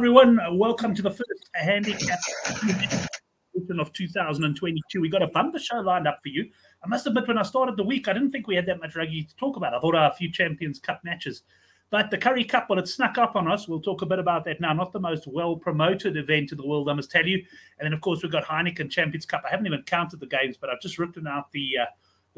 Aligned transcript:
Everyone. 0.00 0.40
Welcome 0.56 0.94
to 0.94 1.02
the 1.02 1.10
first 1.10 1.50
handicap 1.52 2.18
edition 2.62 3.78
of 3.78 3.92
2022. 3.92 4.98
We 4.98 5.10
got 5.10 5.20
a 5.20 5.26
bumper 5.26 5.58
show 5.58 5.76
lined 5.80 6.08
up 6.08 6.20
for 6.22 6.30
you. 6.30 6.48
I 6.82 6.88
must 6.88 7.06
admit, 7.06 7.28
when 7.28 7.36
I 7.36 7.42
started 7.42 7.76
the 7.76 7.84
week, 7.84 8.08
I 8.08 8.14
didn't 8.14 8.30
think 8.30 8.46
we 8.46 8.56
had 8.56 8.64
that 8.64 8.80
much 8.80 8.96
rugby 8.96 9.24
to 9.24 9.36
talk 9.36 9.58
about. 9.58 9.74
I 9.74 9.78
thought 9.78 9.94
our 9.94 10.10
few 10.14 10.32
Champions 10.32 10.78
Cup 10.78 11.02
matches. 11.04 11.42
But 11.90 12.10
the 12.10 12.16
Currie 12.16 12.44
Cup, 12.44 12.70
well, 12.70 12.78
it 12.78 12.88
snuck 12.88 13.18
up 13.18 13.36
on 13.36 13.46
us. 13.46 13.68
We'll 13.68 13.82
talk 13.82 14.00
a 14.00 14.06
bit 14.06 14.18
about 14.18 14.46
that 14.46 14.58
now. 14.58 14.72
Not 14.72 14.94
the 14.94 15.00
most 15.00 15.26
well 15.26 15.54
promoted 15.54 16.16
event 16.16 16.50
in 16.50 16.56
the 16.56 16.66
world, 16.66 16.88
I 16.88 16.94
must 16.94 17.10
tell 17.10 17.26
you. 17.26 17.36
And 17.78 17.84
then, 17.84 17.92
of 17.92 18.00
course, 18.00 18.22
we've 18.22 18.32
got 18.32 18.46
Heineken 18.46 18.90
Champions 18.90 19.26
Cup. 19.26 19.42
I 19.46 19.50
haven't 19.50 19.66
even 19.66 19.82
counted 19.82 20.20
the 20.20 20.26
games, 20.26 20.56
but 20.58 20.70
I've 20.70 20.80
just 20.80 20.98
written 20.98 21.26
out 21.26 21.52
the 21.52 21.72
uh, 21.82 21.86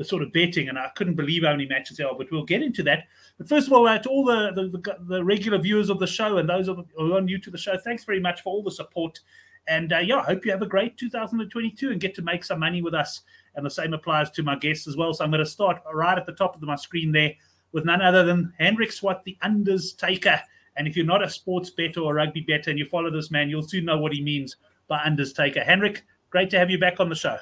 the 0.02 0.08
sort 0.08 0.22
of 0.22 0.32
betting, 0.32 0.68
and 0.68 0.78
I 0.78 0.90
couldn't 0.96 1.14
believe 1.14 1.44
how 1.44 1.52
many 1.52 1.66
matches 1.66 1.96
there 1.96 2.08
are. 2.08 2.16
But 2.16 2.30
we'll 2.30 2.44
get 2.44 2.62
into 2.62 2.82
that. 2.84 3.04
But 3.38 3.48
first 3.48 3.68
of 3.68 3.72
all, 3.72 3.86
uh, 3.86 3.98
to 3.98 4.08
all 4.08 4.24
the, 4.24 4.52
the, 4.54 4.96
the, 5.06 5.24
regular 5.24 5.58
viewers 5.58 5.90
of 5.90 5.98
the 5.98 6.06
show 6.06 6.38
and 6.38 6.48
those 6.48 6.66
who 6.66 7.14
are 7.14 7.20
new 7.20 7.38
to 7.38 7.50
the 7.50 7.58
show, 7.58 7.76
thanks 7.78 8.04
very 8.04 8.20
much 8.20 8.42
for 8.42 8.52
all 8.52 8.62
the 8.62 8.70
support. 8.70 9.20
And 9.68 9.92
uh, 9.92 9.98
yeah, 9.98 10.18
I 10.18 10.24
hope 10.24 10.44
you 10.44 10.50
have 10.50 10.62
a 10.62 10.66
great 10.66 10.96
2022 10.96 11.92
and 11.92 12.00
get 12.00 12.14
to 12.16 12.22
make 12.22 12.44
some 12.44 12.58
money 12.58 12.82
with 12.82 12.94
us. 12.94 13.22
And 13.54 13.64
the 13.64 13.70
same 13.70 13.94
applies 13.94 14.30
to 14.32 14.42
my 14.42 14.56
guests 14.56 14.88
as 14.88 14.96
well. 14.96 15.14
So 15.14 15.24
I'm 15.24 15.30
going 15.30 15.44
to 15.44 15.50
start 15.50 15.82
right 15.92 16.18
at 16.18 16.26
the 16.26 16.32
top 16.32 16.56
of 16.56 16.62
my 16.62 16.76
screen 16.76 17.12
there 17.12 17.32
with 17.70 17.84
none 17.84 18.02
other 18.02 18.24
than 18.24 18.52
Hendrik 18.58 18.90
Swart, 18.90 19.22
the 19.24 19.38
unders 19.42 19.96
taker. 19.96 20.40
And 20.76 20.88
if 20.88 20.96
you're 20.96 21.06
not 21.06 21.22
a 21.22 21.30
sports 21.30 21.70
better 21.70 22.00
or 22.00 22.14
rugby 22.14 22.40
better 22.40 22.70
and 22.70 22.78
you 22.78 22.86
follow 22.86 23.10
this 23.10 23.30
man, 23.30 23.50
you'll 23.50 23.62
soon 23.62 23.84
know 23.84 23.98
what 23.98 24.12
he 24.12 24.22
means 24.22 24.56
by 24.88 24.98
unders 24.98 25.34
taker. 25.34 25.60
Henrik, 25.60 26.04
great 26.30 26.50
to 26.50 26.58
have 26.58 26.70
you 26.70 26.78
back 26.78 26.98
on 26.98 27.08
the 27.08 27.14
show. 27.14 27.36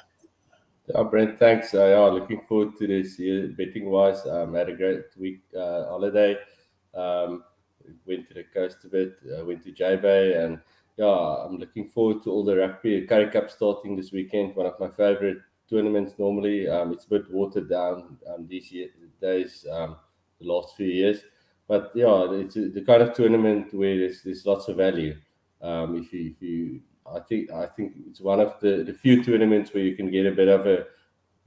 Yeah, 0.87 1.03
Brent, 1.03 1.37
thanks. 1.37 1.73
Uh, 1.73 1.85
yeah, 1.85 1.99
looking 1.99 2.41
forward 2.41 2.77
to 2.79 2.87
this 2.87 3.19
year 3.19 3.47
betting 3.49 3.89
wise. 3.89 4.25
Um, 4.25 4.53
had 4.55 4.69
a 4.69 4.75
great 4.75 5.05
week 5.17 5.41
uh, 5.55 5.85
holiday. 5.85 6.37
Um, 6.93 7.43
went 8.05 8.27
to 8.27 8.33
the 8.33 8.43
coast 8.53 8.77
a 8.85 8.87
bit, 8.87 9.15
uh, 9.37 9.45
went 9.45 9.63
to 9.63 9.71
J 9.71 9.95
Bay, 9.95 10.43
and 10.43 10.59
yeah, 10.97 11.05
I'm 11.05 11.57
looking 11.57 11.87
forward 11.87 12.23
to 12.23 12.31
all 12.31 12.43
the 12.43 12.57
rugby. 12.57 13.05
Currie 13.05 13.29
Cup 13.29 13.49
starting 13.49 13.95
this 13.95 14.11
weekend, 14.11 14.55
one 14.55 14.65
of 14.65 14.79
my 14.79 14.89
favorite 14.89 15.37
tournaments 15.69 16.15
normally. 16.17 16.67
Um, 16.67 16.91
it's 16.91 17.05
a 17.05 17.09
bit 17.09 17.31
watered 17.31 17.69
down 17.69 18.17
um, 18.27 18.47
these 18.47 18.71
year, 18.71 18.89
days, 19.21 19.65
um, 19.71 19.95
the 20.39 20.47
last 20.47 20.75
few 20.75 20.87
years. 20.87 21.21
But 21.67 21.91
yeah, 21.95 22.27
it's 22.31 22.57
a, 22.57 22.69
the 22.69 22.81
kind 22.81 23.01
of 23.01 23.13
tournament 23.13 23.73
where 23.73 23.97
there's, 23.97 24.23
there's 24.23 24.45
lots 24.45 24.67
of 24.67 24.77
value. 24.77 25.15
Um, 25.61 25.95
if 25.95 26.11
you 26.11 26.31
if 26.31 26.41
you 26.41 26.81
I 27.05 27.19
think 27.19 27.51
I 27.51 27.65
think 27.65 27.93
it's 28.07 28.21
one 28.21 28.39
of 28.39 28.59
the, 28.59 28.83
the 28.83 28.93
few 28.93 29.23
tournaments 29.23 29.73
where 29.73 29.83
you 29.83 29.95
can 29.95 30.11
get 30.11 30.25
a 30.25 30.31
bit 30.31 30.47
of 30.47 30.65
a, 30.65 30.85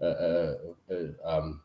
a, 0.00 0.06
a, 0.06 0.55
a 0.91 1.28
um, 1.28 1.62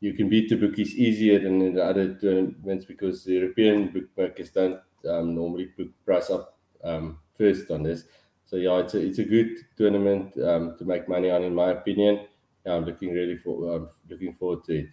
you 0.00 0.12
can 0.14 0.28
beat 0.28 0.48
the 0.48 0.56
bookies 0.56 0.94
easier 0.96 1.38
than 1.38 1.62
in 1.62 1.74
the 1.74 1.84
other 1.84 2.14
tournaments 2.14 2.84
because 2.84 3.24
the 3.24 3.34
European 3.34 3.92
bookmakers 3.92 4.50
don't 4.50 4.80
um, 5.08 5.34
normally 5.34 5.70
book 5.76 5.88
price 6.04 6.28
up 6.28 6.58
um, 6.84 7.18
first 7.34 7.70
on 7.70 7.82
this. 7.82 8.04
So 8.44 8.56
yeah, 8.56 8.78
it's 8.78 8.94
a 8.94 8.98
it's 9.00 9.18
a 9.18 9.24
good 9.24 9.58
tournament 9.76 10.36
um, 10.38 10.76
to 10.78 10.84
make 10.84 11.08
money 11.08 11.30
on, 11.30 11.42
in 11.42 11.54
my 11.54 11.70
opinion. 11.70 12.26
Yeah, 12.66 12.74
I'm 12.74 12.84
looking 12.84 13.12
really 13.12 13.38
for 13.38 13.76
I'm 13.76 13.88
looking 14.10 14.34
forward 14.34 14.64
to 14.64 14.80
it. 14.80 14.88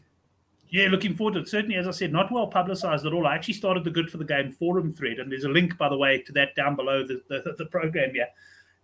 Yeah, 0.71 0.87
looking 0.89 1.15
forward 1.15 1.33
to 1.33 1.39
it. 1.39 1.49
Certainly, 1.49 1.77
as 1.77 1.87
I 1.87 1.91
said, 1.91 2.11
not 2.11 2.31
well 2.31 2.47
publicized 2.47 3.05
at 3.05 3.13
all. 3.13 3.25
I 3.25 3.33
actually 3.33 3.55
started 3.55 3.83
the 3.83 3.89
Good 3.89 4.09
for 4.09 4.17
the 4.17 4.25
Game 4.25 4.51
forum 4.51 4.93
thread, 4.93 5.17
and 5.17 5.31
there's 5.31 5.43
a 5.43 5.49
link, 5.49 5.77
by 5.77 5.89
the 5.89 5.97
way, 5.97 6.21
to 6.21 6.31
that 6.33 6.55
down 6.55 6.75
below 6.75 7.05
the, 7.05 7.21
the, 7.27 7.55
the 7.57 7.65
program 7.65 8.13
here. 8.13 8.27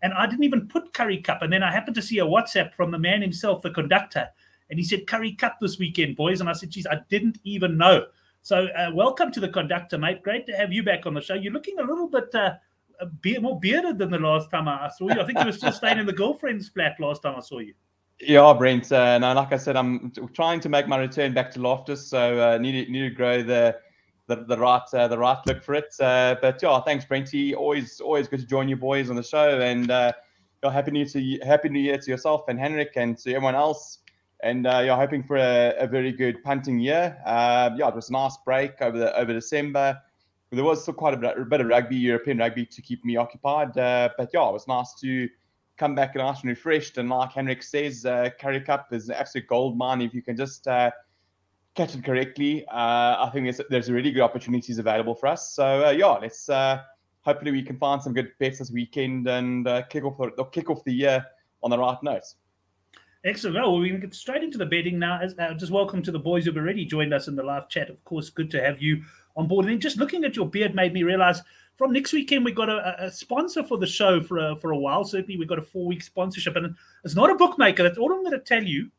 And 0.02 0.14
I 0.14 0.26
didn't 0.26 0.44
even 0.46 0.68
put 0.68 0.94
Currie 0.94 1.22
Cup. 1.22 1.42
And 1.42 1.54
then 1.54 1.62
I 1.64 1.72
happened 1.72 1.96
to 1.96 2.02
see 2.02 2.20
a 2.20 2.26
WhatsApp 2.26 2.74
from 2.74 2.92
the 2.92 2.98
man 2.98 3.22
himself, 3.22 3.62
the 3.62 3.70
conductor, 3.70 4.28
and 4.70 4.80
he 4.80 4.86
said 4.86 5.06
Currie 5.06 5.34
Cup 5.34 5.58
this 5.62 5.78
weekend, 5.78 6.16
boys. 6.16 6.42
And 6.42 6.50
I 6.50 6.54
said, 6.54 6.72
geez, 6.72 6.88
I 6.88 7.02
didn't 7.10 7.38
even 7.44 7.78
know. 7.78 8.08
So 8.42 8.66
uh, 8.66 8.92
welcome 8.94 9.32
to 9.32 9.40
the 9.40 9.50
conductor, 9.50 9.98
mate. 9.98 10.24
Great 10.24 10.48
to 10.48 10.54
have 10.54 10.74
you 10.74 10.84
back 10.84 11.06
on 11.06 11.14
the 11.14 11.22
show. 11.22 11.36
You're 11.36 11.54
looking 11.54 11.80
a 11.80 11.84
little 11.84 12.08
bit 12.08 12.34
uh, 12.34 12.56
more 13.42 13.60
bearded 13.60 14.00
than 14.00 14.10
the 14.10 14.18
last 14.18 14.50
time 14.50 14.68
I 14.68 14.90
saw 14.96 15.08
you. 15.10 15.22
I 15.22 15.26
think 15.26 15.40
you 15.40 15.46
were 15.46 15.52
still 15.52 15.72
staying 15.72 16.00
in 16.00 16.06
the 16.08 16.14
girlfriend's 16.14 16.70
flat 16.70 17.00
last 17.00 17.22
time 17.22 17.36
I 17.38 17.42
saw 17.42 17.60
you. 17.60 17.74
Yeah, 18.22 18.54
Brent. 18.54 18.92
Uh, 18.92 19.18
now, 19.18 19.34
like 19.36 19.52
I 19.52 19.58
said, 19.58 19.76
I'm 19.76 20.12
trying 20.34 20.62
to 20.62 20.70
make 20.70 20.88
my 20.88 20.98
return 20.98 21.34
back 21.34 21.52
to 21.52 21.60
Loftus, 21.60 22.08
so 22.08 22.40
uh, 22.40 22.58
need 22.58 22.86
to, 22.86 22.92
need 22.92 23.10
to 23.10 23.16
grow 23.16 23.44
the 23.44 23.78
the, 24.28 24.38
the 24.38 24.58
right 24.58 24.82
uh, 24.94 25.08
the 25.08 25.18
right 25.18 25.38
look 25.46 25.62
for 25.62 25.76
it. 25.76 25.94
Uh, 26.00 26.36
but 26.42 26.62
yeah, 26.62 26.80
thanks, 26.82 27.06
Brenty. 27.06 27.54
Always 27.54 28.00
always 28.00 28.28
good 28.28 28.40
to 28.40 28.46
join 28.46 28.70
you 28.70 28.78
boys 28.78 29.10
on 29.10 29.18
the 29.18 29.24
show, 29.24 29.60
and 29.60 29.92
uh, 29.92 30.14
yeah, 30.64 30.72
happy 30.72 30.92
new 30.92 31.06
to 31.06 31.40
happy 31.46 31.70
new 31.70 31.80
year 31.80 31.98
to 31.98 32.10
yourself 32.10 32.44
and 32.48 32.58
Henrik 32.58 32.94
and 32.96 33.18
to 33.20 33.34
everyone 33.34 33.56
else. 33.56 34.00
And 34.42 34.68
uh, 34.68 34.80
you're 34.80 34.98
hoping 34.98 35.24
for 35.24 35.38
a, 35.38 35.74
a, 35.80 35.88
very 35.88 36.12
good 36.12 36.44
punting 36.44 36.78
year. 36.78 37.18
Uh, 37.26 37.72
yeah, 37.78 37.88
it 37.88 37.96
was 37.96 38.10
a 38.10 38.14
nice 38.14 38.38
break 38.46 38.82
over 38.82 38.98
the 38.98 39.18
over 39.18 39.34
December. 39.34 40.00
There 40.52 40.64
was 40.64 40.84
still 40.84 40.94
quite 40.94 41.14
a 41.14 41.18
bit, 41.18 41.38
a 41.38 41.44
bit 41.44 41.62
of 41.62 41.68
rugby, 41.68 41.96
European 41.96 42.38
rugby, 42.38 42.66
to 42.66 42.82
keep 42.82 43.04
me 43.04 43.18
occupied. 43.18 43.78
Uh, 43.78 44.10
but 44.18 44.30
yeah, 44.34 44.48
it 44.48 44.54
was 44.54 44.68
nice 44.68 44.94
to 45.02 45.28
come 45.78 45.96
back 45.96 46.16
nice 46.16 46.42
and 46.42 46.50
refreshed. 46.50 46.98
And 46.98 47.10
like 47.10 47.32
Henrik 47.32 47.64
says, 47.64 48.06
uh, 48.06 48.30
Currie 48.40 48.62
Cup 48.62 48.88
is 48.92 49.10
an 49.10 49.16
absolute 49.16 49.48
gold 49.48 49.78
mine 49.78 50.02
if 50.02 50.14
you 50.14 50.22
can 50.22 50.38
just 50.38 50.68
uh, 50.68 50.92
catch 51.76 51.96
it 51.96 52.04
correctly. 52.04 52.66
Uh, 52.68 53.26
I 53.26 53.30
think 53.34 53.46
there's, 53.46 53.62
there's 53.70 53.92
really 53.92 54.12
good 54.12 54.22
opportunities 54.24 54.80
available 54.80 55.16
for 55.16 55.28
us. 55.28 55.54
So 55.54 55.88
uh, 55.88 55.92
yeah, 55.92 56.08
let's 56.08 56.50
uh, 56.50 56.82
hopefully 57.22 57.52
we 57.52 57.64
can 57.64 57.78
find 57.78 58.02
some 58.02 58.14
good 58.14 58.32
bets 58.40 58.60
this 58.60 58.72
weekend 58.72 59.28
and 59.28 59.68
uh, 59.68 59.84
kick 59.84 60.06
off 60.06 60.18
the, 60.18 60.44
kick 60.46 60.70
off 60.70 60.84
the 60.86 60.94
year 60.94 61.26
on 61.64 61.70
the 61.70 61.78
right 61.78 62.02
notes. 62.04 62.36
Excellent. 63.26 63.56
Well, 63.56 63.80
we 63.80 63.90
can 63.90 64.00
get 64.00 64.14
straight 64.14 64.44
into 64.44 64.60
the 64.60 64.68
betting 64.68 65.00
now. 65.00 65.20
Uh, 65.40 65.56
just 65.56 65.72
welcome 65.72 66.04
to 66.04 66.12
the 66.12 66.20
boys 66.20 66.46
who've 66.46 66.56
already 66.56 66.86
joined 66.86 67.12
us 67.12 67.28
in 67.28 67.36
the 67.36 67.42
live 67.42 67.68
chat. 67.70 67.90
Of 67.90 68.04
course, 68.06 68.30
good 68.30 68.52
to 68.52 68.62
have 68.62 68.80
you 68.80 69.04
on 69.36 69.48
board. 69.48 69.66
And 69.66 69.74
then 69.74 69.82
just 69.82 69.98
looking 69.98 70.24
at 70.24 70.36
your 70.36 70.48
beard 70.48 70.76
made 70.76 70.94
me 70.94 71.02
realize 71.02 71.42
from 71.78 71.92
next 71.92 72.14
weekend, 72.14 72.46
we've 72.46 72.56
got 72.56 72.70
a, 72.70 73.06
a, 73.06 73.12
sponsor 73.12 73.64
for 73.64 73.78
the 73.78 73.88
show 73.88 74.22
for 74.22 74.38
a, 74.38 74.56
for 74.56 74.72
a 74.72 74.78
while. 74.78 75.04
Certainly, 75.04 75.38
we've 75.38 75.48
got 75.48 75.60
a 75.60 75.64
four 75.64 75.86
week 75.86 76.02
sponsorship, 76.02 76.56
and 76.56 76.76
it's 77.04 77.16
not 77.16 77.30
a 77.30 77.36
bookmaker. 77.36 77.84
That's 77.84 77.98
all 77.98 78.14
I'm 78.14 78.24
going 78.24 78.32
to 78.32 78.40
tell 78.40 78.64
you. 78.64 78.90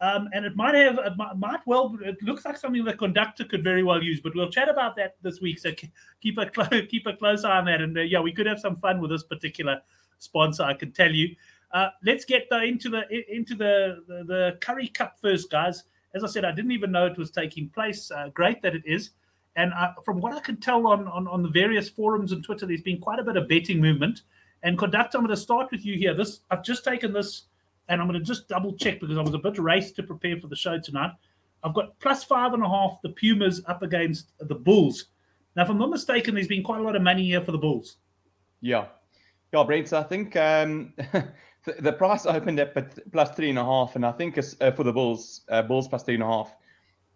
Um, 0.00 0.28
and 0.32 0.44
it 0.44 0.54
might 0.54 0.76
have, 0.76 0.98
it 0.98 1.12
might, 1.36 1.60
well, 1.66 1.98
it 2.02 2.22
looks 2.22 2.44
like 2.44 2.56
something 2.56 2.84
the 2.84 2.92
conductor 2.92 3.44
could 3.44 3.64
very 3.64 3.82
well 3.82 4.02
use. 4.02 4.20
But 4.20 4.34
we'll 4.34 4.50
chat 4.50 4.68
about 4.68 4.94
that 4.96 5.16
this 5.22 5.40
week. 5.40 5.58
So 5.58 5.72
keep 6.20 6.38
a 6.38 6.46
keep 6.88 7.06
a 7.06 7.14
close 7.14 7.44
eye 7.44 7.58
on 7.58 7.64
that. 7.64 7.80
And 7.80 7.96
uh, 7.96 8.02
yeah, 8.02 8.20
we 8.20 8.32
could 8.32 8.46
have 8.46 8.60
some 8.60 8.76
fun 8.76 9.00
with 9.00 9.10
this 9.10 9.24
particular 9.24 9.80
sponsor. 10.18 10.64
I 10.64 10.74
can 10.74 10.92
tell 10.92 11.12
you. 11.12 11.34
Uh, 11.72 11.88
let's 12.02 12.24
get 12.24 12.48
the, 12.48 12.62
into 12.62 12.88
the 12.88 13.02
into 13.34 13.54
the, 13.54 14.02
the, 14.06 14.24
the 14.24 14.58
Currie 14.60 14.88
Cup 14.88 15.18
first, 15.20 15.50
guys. 15.50 15.84
As 16.14 16.24
I 16.24 16.26
said, 16.26 16.44
I 16.44 16.52
didn't 16.52 16.70
even 16.70 16.92
know 16.92 17.06
it 17.06 17.18
was 17.18 17.30
taking 17.30 17.68
place. 17.68 18.10
Uh, 18.10 18.28
great 18.32 18.62
that 18.62 18.74
it 18.74 18.82
is. 18.86 19.10
And 19.58 19.74
I, 19.74 19.92
from 20.04 20.20
what 20.20 20.32
I 20.32 20.38
can 20.38 20.58
tell 20.58 20.86
on, 20.86 21.08
on, 21.08 21.26
on 21.26 21.42
the 21.42 21.48
various 21.48 21.88
forums 21.88 22.30
and 22.30 22.44
Twitter, 22.44 22.64
there's 22.64 22.80
been 22.80 23.00
quite 23.00 23.18
a 23.18 23.24
bit 23.24 23.36
of 23.36 23.48
betting 23.48 23.80
movement. 23.80 24.22
And 24.62 24.78
conductor, 24.78 25.18
I'm 25.18 25.24
going 25.24 25.34
to 25.34 25.42
start 25.42 25.72
with 25.72 25.84
you 25.84 25.98
here. 25.98 26.14
This 26.14 26.42
I've 26.48 26.62
just 26.62 26.84
taken 26.84 27.12
this, 27.12 27.46
and 27.88 28.00
I'm 28.00 28.06
going 28.06 28.20
to 28.20 28.24
just 28.24 28.46
double 28.46 28.72
check 28.74 29.00
because 29.00 29.18
I 29.18 29.20
was 29.20 29.34
a 29.34 29.38
bit 29.38 29.58
raced 29.58 29.96
to 29.96 30.04
prepare 30.04 30.38
for 30.40 30.46
the 30.46 30.54
show 30.54 30.78
tonight. 30.78 31.10
I've 31.64 31.74
got 31.74 31.98
plus 31.98 32.22
five 32.22 32.54
and 32.54 32.62
a 32.62 32.68
half 32.68 33.00
the 33.02 33.08
Pumas 33.08 33.60
up 33.66 33.82
against 33.82 34.30
the 34.38 34.54
Bulls. 34.54 35.06
Now, 35.56 35.64
if 35.64 35.70
I'm 35.70 35.78
not 35.78 35.90
mistaken, 35.90 36.36
there's 36.36 36.46
been 36.46 36.62
quite 36.62 36.78
a 36.78 36.84
lot 36.84 36.94
of 36.94 37.02
money 37.02 37.24
here 37.24 37.40
for 37.40 37.50
the 37.50 37.58
Bulls. 37.58 37.96
Yeah, 38.60 38.86
yeah, 39.52 39.64
Brent. 39.64 39.88
So 39.88 39.98
I 39.98 40.04
think 40.04 40.36
um, 40.36 40.92
the, 41.80 41.92
price 41.92 42.26
opened 42.26 42.60
at 42.60 43.10
plus 43.10 43.30
three 43.32 43.50
and 43.50 43.58
a 43.58 43.64
half, 43.64 43.96
and 43.96 44.06
I 44.06 44.12
think 44.12 44.38
it's 44.38 44.54
uh, 44.60 44.70
for 44.70 44.84
the 44.84 44.92
Bulls, 44.92 45.40
uh, 45.48 45.62
Bulls 45.62 45.88
plus 45.88 46.04
three 46.04 46.14
and 46.14 46.22
a 46.22 46.26
half. 46.26 46.54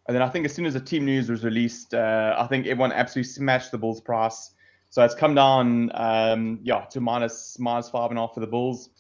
And 0.07 0.15
then 0.15 0.23
I 0.23 0.29
think 0.29 0.45
as 0.45 0.55
soon 0.55 0.67
as 0.67 0.75
the 0.75 0.81
team 0.81 1.05
news 1.05 1.31
was 1.31 1.45
released, 1.45 1.95
uh, 1.95 2.35
I 2.37 2.47
think 2.47 2.67
everyone 2.67 2.93
absolutely 2.93 3.31
smashed 3.31 3.71
the 3.71 3.79
Bulls 3.79 4.01
price. 4.01 4.51
So 4.91 5.03
it's 5.05 5.15
come 5.15 5.35
down, 5.35 5.91
um, 5.95 6.59
yeah, 6.63 6.85
to 6.91 7.01
minus 7.01 7.59
minus 7.59 7.89
five 7.89 8.11
and 8.11 8.19
a 8.19 8.23
half 8.23 8.35
for 8.35 8.41
the 8.41 8.47
Bulls. 8.47 8.91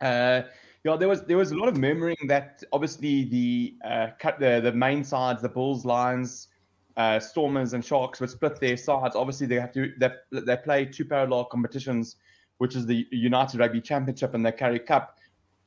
Uh, 0.00 0.42
yeah, 0.84 0.96
there 0.96 1.08
was 1.08 1.24
there 1.24 1.36
was 1.36 1.52
a 1.52 1.56
lot 1.56 1.68
of 1.68 1.76
murmuring 1.76 2.16
that 2.26 2.62
obviously 2.72 3.24
the 3.24 3.74
uh, 3.84 4.08
cut 4.18 4.38
the 4.40 4.60
the 4.62 4.72
main 4.72 5.04
sides, 5.04 5.42
the 5.42 5.48
Bulls, 5.48 5.84
Lions, 5.84 6.48
uh, 6.96 7.20
Stormers, 7.20 7.74
and 7.74 7.84
Sharks 7.84 8.20
would 8.20 8.30
split 8.30 8.58
their 8.60 8.76
sides. 8.76 9.14
Obviously, 9.14 9.46
they 9.46 9.56
have 9.56 9.72
to 9.72 9.92
they, 9.98 10.10
they 10.32 10.56
play 10.56 10.86
two 10.86 11.04
parallel 11.04 11.44
competitions, 11.44 12.16
which 12.58 12.74
is 12.76 12.86
the 12.86 13.06
United 13.10 13.60
Rugby 13.60 13.80
Championship 13.80 14.34
and 14.34 14.44
the 14.44 14.52
Currie 14.52 14.80
Cup. 14.80 15.18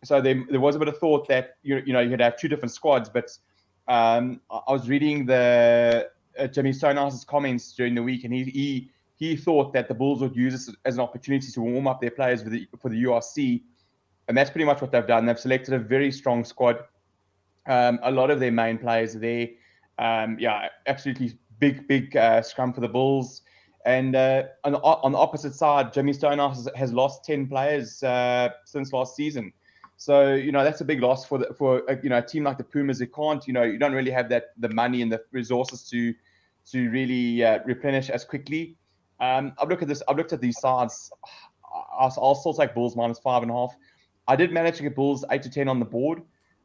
So 0.03 0.19
there, 0.19 0.43
there 0.49 0.59
was 0.59 0.75
a 0.75 0.79
bit 0.79 0.89
of 0.89 0.97
thought 0.97 1.27
that 1.27 1.57
you 1.63 1.81
you 1.85 1.93
know 1.93 2.01
you 2.01 2.09
could 2.09 2.21
have 2.21 2.37
two 2.37 2.47
different 2.47 2.71
squads, 2.71 3.07
but 3.07 3.29
um, 3.88 4.41
I 4.50 4.71
was 4.71 4.88
reading 4.88 5.25
the 5.25 6.09
uh, 6.39 6.47
Jimmy 6.47 6.74
Stonehouse 6.74 7.24
comments 7.25 7.74
during 7.74 7.95
the 7.95 8.03
week, 8.03 8.24
and 8.24 8.33
he 8.33 8.44
he 8.45 8.91
he 9.15 9.35
thought 9.35 9.74
that 9.74 9.88
the 9.88 9.94
Bulls 9.94 10.21
would 10.21 10.35
use 10.35 10.53
this 10.53 10.75
as 10.85 10.95
an 10.95 11.01
opportunity 11.01 11.51
to 11.51 11.62
warm 11.62 11.88
up 11.88 12.01
their 12.01 12.12
players 12.12 12.44
for 12.44 12.50
the 12.50 12.68
for 12.80 12.89
the 12.89 13.03
URC, 13.03 13.62
and 14.27 14.38
that's 14.38 14.50
pretty 14.50 14.65
much 14.65 14.81
what 14.81 14.91
they've 14.91 15.06
done. 15.06 15.25
They've 15.25 15.39
selected 15.39 15.74
a 15.74 15.80
very 15.80 16.12
strong 16.12 16.45
squad. 16.45 16.80
Um, 17.65 18.00
a 18.03 18.12
lot 18.12 18.31
of 18.31 18.39
their 18.39 18.51
main 18.51 18.77
players 18.77 19.15
are 19.15 19.19
there. 19.19 19.50
Um, 20.00 20.38
yeah, 20.39 20.69
absolutely 20.88 21.38
big 21.59 21.88
big 21.88 22.15
uh, 22.15 22.41
scrum 22.41 22.74
for 22.74 22.81
the 22.81 22.89
Bulls. 22.89 23.41
And 23.86 24.15
uh, 24.15 24.44
on, 24.63 24.71
the, 24.71 24.79
on 24.79 25.12
the 25.12 25.18
opposite 25.18 25.53
side, 25.53 25.91
Jimmy 25.91 26.13
Stonehouse 26.13 26.56
has, 26.56 26.69
has 26.74 26.94
lost 26.94 27.25
ten 27.25 27.47
players 27.47 28.01
uh, 28.01 28.50
since 28.63 28.94
last 28.94 29.18
season. 29.18 29.51
So 30.03 30.33
you 30.33 30.51
know 30.51 30.65
that's 30.65 30.81
a 30.81 30.83
big 30.85 31.00
loss 31.00 31.25
for 31.25 31.38
the, 31.38 31.53
for 31.57 31.81
a, 31.88 31.97
you 32.03 32.09
know 32.09 32.17
a 32.17 32.21
team 32.21 32.44
like 32.44 32.57
the 32.57 32.63
Pumas. 32.65 33.00
It 33.00 33.13
can't 33.13 33.47
you 33.47 33.53
know 33.53 33.63
you 33.63 33.79
don't 33.79 33.94
really 33.94 34.11
have 34.11 34.27
that 34.29 34.47
the 34.57 34.67
money 34.67 35.01
and 35.01 35.09
the 35.09 35.23
resources 35.31 35.88
to 35.91 36.13
to 36.71 36.89
really 36.89 37.41
uh, 37.41 37.59
replenish 37.63 38.09
as 38.09 38.25
quickly. 38.25 38.75
Um, 39.21 39.53
I've 39.57 39.69
looked 39.69 39.81
at 39.81 39.88
this. 39.88 40.03
I've 40.05 40.17
looked 40.17 40.33
at 40.33 40.41
these 40.41 40.59
sides. 40.59 41.09
I'll, 41.97 42.13
I'll 42.21 42.35
still 42.35 42.53
take 42.53 42.73
Bulls 42.73 42.97
minus 42.97 43.17
five 43.19 43.44
and 43.44 43.51
a 43.51 43.53
half. 43.53 43.73
I 44.27 44.35
did 44.35 44.51
manage 44.51 44.75
to 44.77 44.83
get 44.83 44.94
Bulls 44.94 45.23
eight 45.31 45.41
to 45.44 45.50
ten 45.50 45.69
on 45.69 45.79
the 45.79 45.85
board, 45.85 46.21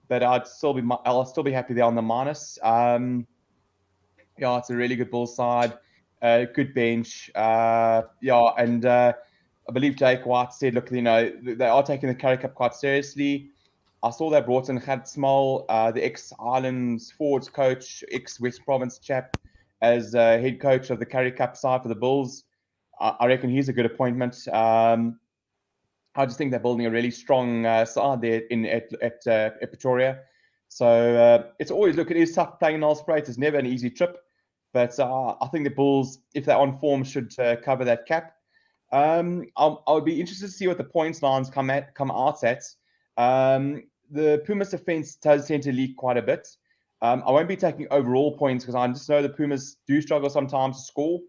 but 0.08 0.24
I'd 0.24 0.48
still 0.48 0.74
be 0.74 0.82
I'll 1.04 1.24
still 1.24 1.44
be 1.44 1.52
happy 1.52 1.74
there 1.74 1.84
on 1.84 1.94
the 1.94 2.02
minus. 2.02 2.58
Um, 2.60 3.24
yeah, 4.36 4.58
it's 4.58 4.70
a 4.70 4.74
really 4.74 4.96
good 4.96 5.12
Bulls 5.12 5.36
side, 5.36 5.74
uh, 6.22 6.46
good 6.52 6.74
bench. 6.74 7.30
Uh, 7.36 8.02
yeah, 8.20 8.50
and 8.58 8.84
uh, 8.84 9.12
I 9.68 9.72
believe 9.72 9.96
Jake 9.96 10.24
White 10.24 10.54
said, 10.54 10.74
look, 10.74 10.90
you 10.90 11.02
know, 11.02 11.30
they 11.42 11.66
are 11.66 11.82
taking 11.82 12.08
the 12.08 12.14
Currie 12.14 12.38
Cup 12.38 12.54
quite 12.54 12.74
seriously. 12.74 13.50
I 14.02 14.10
saw 14.10 14.30
they 14.30 14.40
brought 14.40 14.70
in 14.70 14.78
Had 14.78 15.06
Small, 15.06 15.66
uh, 15.68 15.90
the 15.90 16.02
ex 16.02 16.32
Islands 16.40 17.12
forwards 17.12 17.50
coach, 17.50 18.02
ex 18.10 18.40
West 18.40 18.64
Province 18.64 18.98
chap, 18.98 19.36
as 19.82 20.14
uh, 20.14 20.38
head 20.38 20.60
coach 20.60 20.88
of 20.88 20.98
the 20.98 21.04
Currie 21.04 21.32
Cup 21.32 21.54
side 21.54 21.82
for 21.82 21.88
the 21.88 21.94
Bulls. 21.94 22.44
I, 22.98 23.16
I 23.20 23.26
reckon 23.26 23.50
he's 23.50 23.68
a 23.68 23.72
good 23.74 23.84
appointment. 23.84 24.48
Um, 24.48 25.20
I 26.14 26.24
just 26.24 26.38
think 26.38 26.50
they're 26.50 26.60
building 26.60 26.86
a 26.86 26.90
really 26.90 27.10
strong 27.10 27.66
uh, 27.66 27.84
side 27.84 28.22
there 28.22 28.40
in 28.50 28.64
at 28.64 28.90
at, 29.02 29.20
uh, 29.26 29.50
at 29.60 29.70
Pretoria. 29.70 30.20
So 30.68 30.86
uh, 30.86 31.50
it's 31.58 31.70
always 31.70 31.94
look, 31.94 32.10
it 32.10 32.16
is 32.16 32.32
tough 32.32 32.58
playing 32.58 32.76
in 32.76 32.80
Nelspruit. 32.80 33.28
It's 33.28 33.36
never 33.36 33.58
an 33.58 33.66
easy 33.66 33.90
trip, 33.90 34.16
but 34.72 34.98
uh, 34.98 35.34
I 35.42 35.48
think 35.48 35.64
the 35.64 35.70
Bulls, 35.70 36.20
if 36.34 36.46
they're 36.46 36.56
on 36.56 36.78
form, 36.78 37.04
should 37.04 37.34
cover 37.62 37.84
that 37.84 38.06
cap. 38.06 38.37
Um, 38.90 39.46
I'll, 39.56 39.82
I 39.86 39.92
would 39.92 40.04
be 40.04 40.20
interested 40.20 40.46
to 40.46 40.52
see 40.52 40.66
what 40.66 40.78
the 40.78 40.84
points 40.84 41.22
lines 41.22 41.50
come 41.50 41.70
at 41.70 41.94
come 41.94 42.10
out 42.10 42.42
at. 42.44 42.62
Um, 43.16 43.82
the 44.10 44.42
Pumas 44.46 44.70
defense 44.70 45.16
does 45.16 45.46
tend 45.46 45.62
to 45.64 45.72
leak 45.72 45.96
quite 45.96 46.16
a 46.16 46.22
bit. 46.22 46.48
Um, 47.02 47.22
I 47.26 47.30
won't 47.30 47.48
be 47.48 47.56
taking 47.56 47.86
overall 47.90 48.36
points 48.36 48.64
because 48.64 48.74
I 48.74 48.86
just 48.88 49.08
know 49.08 49.22
the 49.22 49.28
Pumas 49.28 49.76
do 49.86 50.00
struggle 50.00 50.30
sometimes 50.30 50.78
to 50.78 50.82
score. 50.82 51.20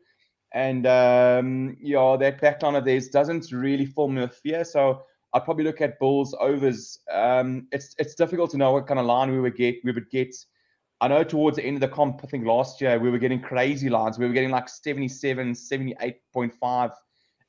And 0.53 0.87
um, 0.87 1.77
yeah, 1.79 2.17
that 2.19 2.41
backline 2.41 2.77
of 2.77 2.85
theirs 2.85 3.09
doesn't 3.09 3.51
really 3.51 3.85
fill 3.85 4.07
me 4.07 4.21
with 4.21 4.33
fear. 4.35 4.63
So 4.63 5.03
I'd 5.33 5.43
probably 5.43 5.63
look 5.63 5.81
at 5.81 5.99
Bulls 5.99 6.35
overs. 6.39 6.99
Um, 7.11 7.67
it's 7.71 7.93
it's 7.99 8.15
difficult 8.15 8.49
to 8.51 8.57
know 8.57 8.71
what 8.71 8.87
kind 8.87 8.99
of 8.99 9.05
line 9.05 9.31
we 9.31 9.39
would 9.39 9.55
get. 9.55 9.75
We 9.83 9.91
would 9.91 10.09
get. 10.09 10.35
I 11.01 11.07
know 11.07 11.23
towards 11.23 11.57
the 11.57 11.63
end 11.63 11.77
of 11.77 11.81
the 11.81 11.95
comp, 11.95 12.21
I 12.23 12.27
think 12.27 12.45
last 12.45 12.81
year 12.81 12.99
we 12.99 13.09
were 13.09 13.19
getting 13.19 13.39
crazy 13.39 13.89
lines. 13.89 14.17
We 14.17 14.27
were 14.27 14.33
getting 14.33 14.49
like 14.49 14.67
77, 14.67 15.53
78.5 15.53 16.91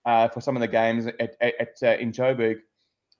uh, 0.04 0.28
for 0.28 0.40
some 0.40 0.56
of 0.56 0.60
the 0.60 0.68
games 0.68 1.06
at, 1.06 1.36
at, 1.40 1.54
at 1.60 1.76
uh, 1.82 1.96
in 1.98 2.12
Joburg. 2.12 2.60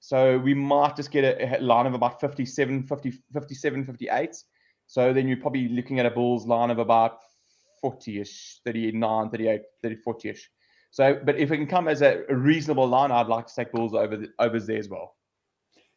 So 0.00 0.38
we 0.38 0.54
might 0.54 0.96
just 0.96 1.10
get 1.10 1.24
a, 1.24 1.58
a, 1.58 1.60
line 1.60 1.86
of 1.86 1.94
about 1.94 2.20
57, 2.20 2.84
50, 2.84 3.12
57, 3.32 3.84
58. 3.84 4.36
So 4.86 5.12
then 5.12 5.28
you're 5.28 5.36
probably 5.36 5.68
looking 5.68 6.00
at 6.00 6.06
a 6.06 6.10
Bulls 6.10 6.46
line 6.46 6.70
of 6.70 6.78
about 6.78 7.18
40-ish, 7.84 8.60
39, 8.64 9.30
38, 9.30 9.60
30, 9.82 9.96
40-ish. 10.06 10.50
So, 10.90 11.20
but 11.22 11.36
if 11.36 11.52
it 11.52 11.56
can 11.58 11.66
come 11.66 11.86
as 11.86 12.02
a, 12.02 12.24
reasonable 12.28 12.88
line, 12.88 13.12
I'd 13.12 13.28
like 13.28 13.46
to 13.46 13.54
take 13.54 13.72
Bulls 13.72 13.94
over 13.94 14.16
the, 14.16 14.28
overs 14.38 14.66
there 14.66 14.78
as 14.78 14.88
well. 14.88 15.16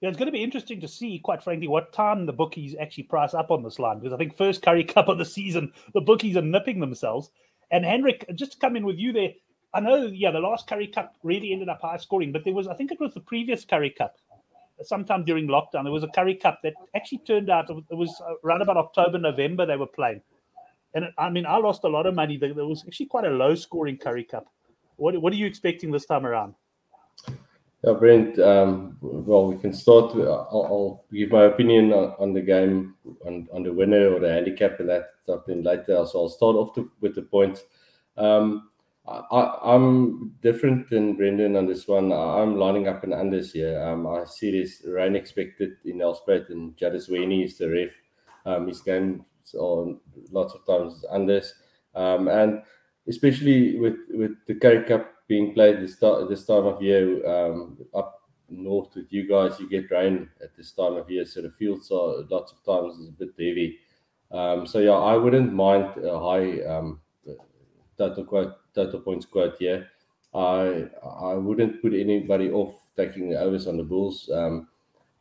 Yeah, 0.01 0.09
it's 0.09 0.18
going 0.18 0.27
to 0.27 0.33
be 0.33 0.44
interesting 0.44 0.81
to 0.81 0.88
see, 0.88 1.19
quite 1.24 1.41
frankly, 1.41 1.69
what 1.69 1.94
time 1.94 2.25
the 2.25 2.33
bookies 2.33 2.75
actually 2.80 3.06
price 3.06 3.33
up 3.33 3.51
on 3.51 3.63
this 3.63 3.80
line 3.80 4.00
because 4.00 4.13
I 4.13 4.18
think 4.18 4.35
first 4.35 4.62
Currie 4.62 4.83
Cup 4.83 5.07
of 5.07 5.18
the 5.18 5.25
season, 5.25 5.71
the 5.94 6.01
bookies 6.01 6.35
are 6.35 6.41
nipping 6.41 6.81
themselves. 6.81 7.31
And 7.71 7.85
Henrik, 7.85 8.25
just 8.35 8.51
to 8.51 8.59
come 8.59 8.75
in 8.75 8.85
with 8.85 8.97
you 8.97 9.13
there, 9.13 9.30
I 9.74 9.80
know, 9.80 10.06
yeah, 10.06 10.31
the 10.31 10.40
last 10.40 10.68
Currie 10.68 10.88
Cup 10.88 11.16
really 11.24 11.52
ended 11.52 11.70
up 11.70 11.81
high 11.81 11.98
scoring, 11.98 12.31
but 12.31 12.44
there 12.44 12.54
was, 12.54 12.68
I 12.68 12.75
think 12.75 12.92
it 12.92 13.00
was 13.00 13.14
the 13.14 13.20
previous 13.22 13.66
Currie 13.66 13.90
Cup, 13.90 14.16
sometime 14.81 15.24
during 15.24 15.48
lockdown, 15.48 15.84
there 15.84 15.92
was 15.92 16.04
a 16.04 16.08
Currie 16.10 16.36
Cup 16.36 16.60
that 16.64 16.74
actually 16.96 17.20
turned 17.20 17.50
out, 17.50 17.70
it 17.70 17.96
was 17.96 18.22
around 18.44 18.62
about 18.62 18.78
October, 18.78 19.18
November 19.18 19.66
they 19.66 19.78
were 19.78 19.88
playing. 19.88 20.22
And 20.94 21.06
I 21.18 21.30
mean, 21.30 21.46
I 21.46 21.58
lost 21.58 21.84
a 21.84 21.88
lot 21.88 22.06
of 22.06 22.14
money. 22.14 22.38
There 22.38 22.54
was 22.54 22.84
actually 22.86 23.08
quite 23.08 23.25
a 23.25 23.30
low 23.30 23.56
scoring 23.56 23.98
Currie 23.98 24.24
Cup. 24.24 24.46
What, 24.98 25.20
what 25.20 25.34
are 25.34 25.36
you 25.36 25.48
expecting 25.48 25.92
this 25.92 26.06
time 26.06 26.26
around? 26.26 26.54
Yeah, 27.84 27.94
Brent. 27.94 28.38
Um, 28.40 28.98
well, 29.02 29.48
we 29.48 29.58
can 29.58 29.74
start. 29.74 30.16
With, 30.16 30.28
I'll, 30.28 30.50
I'll, 30.54 31.06
give 31.12 31.31
my 31.31 31.46
opinion 31.46 31.92
on, 31.92 32.34
the 32.34 32.42
game, 32.42 32.96
on, 33.26 33.48
on 33.52 33.64
the 33.64 33.74
winner 33.74 34.14
or 34.14 34.19
the 34.19 34.31
handicap, 34.31 34.80
and 34.80 34.90
that 34.90 35.10
stuff 35.24 35.42
then 35.48 35.64
later. 35.64 36.06
So 36.06 36.22
I'll 36.22 36.30
start 36.30 36.56
off 36.56 36.76
to, 36.76 36.92
with 37.02 37.16
the 37.16 37.24
points. 37.24 37.64
Um, 38.16 38.69
I, 39.06 39.76
am 39.76 40.34
different 40.42 40.90
than 40.90 41.16
Brendan 41.16 41.58
on 41.58 41.68
this 41.68 41.88
one. 41.88 42.14
I'm 42.14 42.58
lining 42.58 42.88
up 42.88 43.04
an 43.04 43.10
unders 43.10 43.52
here. 43.52 43.82
Um, 43.82 44.08
I 44.08 44.24
see 44.24 44.52
this 44.52 44.82
rain 44.86 45.16
expected 45.16 45.74
in 45.84 45.98
Nelspruit, 45.98 46.50
and 46.50 46.78
Jadis 46.78 47.10
is 47.10 47.58
the 47.58 47.70
ref. 47.70 47.90
Um, 48.46 48.68
his 48.68 48.82
on 49.56 50.00
lots 50.32 50.54
of 50.54 50.66
times 50.66 51.04
unders, 51.14 51.52
um, 51.96 52.28
and 52.30 52.62
especially 53.08 53.78
with 53.78 53.98
with 54.10 54.32
the 54.48 54.56
Currie 54.56 54.86
Cup 54.86 55.14
being 55.28 55.54
played 55.54 55.82
this 55.82 55.98
this 56.30 56.46
time 56.46 56.66
of 56.66 56.82
year 56.82 57.26
um, 57.28 57.78
up 57.94 58.22
north 58.50 58.96
with 58.96 59.12
you 59.12 59.28
guys, 59.28 59.60
you 59.60 59.70
get 59.70 59.92
rain 59.92 60.30
at 60.42 60.56
this 60.56 60.72
time 60.72 60.96
of 60.96 61.10
year, 61.10 61.26
so 61.26 61.42
the 61.42 61.52
fields 61.52 61.92
are 61.92 62.24
lots 62.30 62.54
of 62.54 62.64
times 62.64 63.00
is 63.00 63.10
a 63.10 63.12
bit 63.12 63.30
heavy. 63.38 63.80
Um, 64.32 64.66
so 64.66 64.80
yeah, 64.80 64.92
I 64.92 65.16
wouldn't 65.16 65.54
mind 65.54 65.98
a 66.04 66.20
high 66.20 66.62
um, 66.64 67.02
total 67.98 68.26
quote 68.26 68.54
total 68.75 69.00
points 69.02 69.25
quote 69.25 69.58
here. 69.60 69.90
I 70.34 70.88
I 71.04 71.34
wouldn't 71.36 71.81
put 71.81 71.94
anybody 71.94 72.52
off 72.52 72.75
taking 72.96 73.30
the 73.30 73.40
overs 73.40 73.68
on 73.68 73.78
the 73.78 73.84
Bulls. 73.84 74.30
Um, 74.34 74.68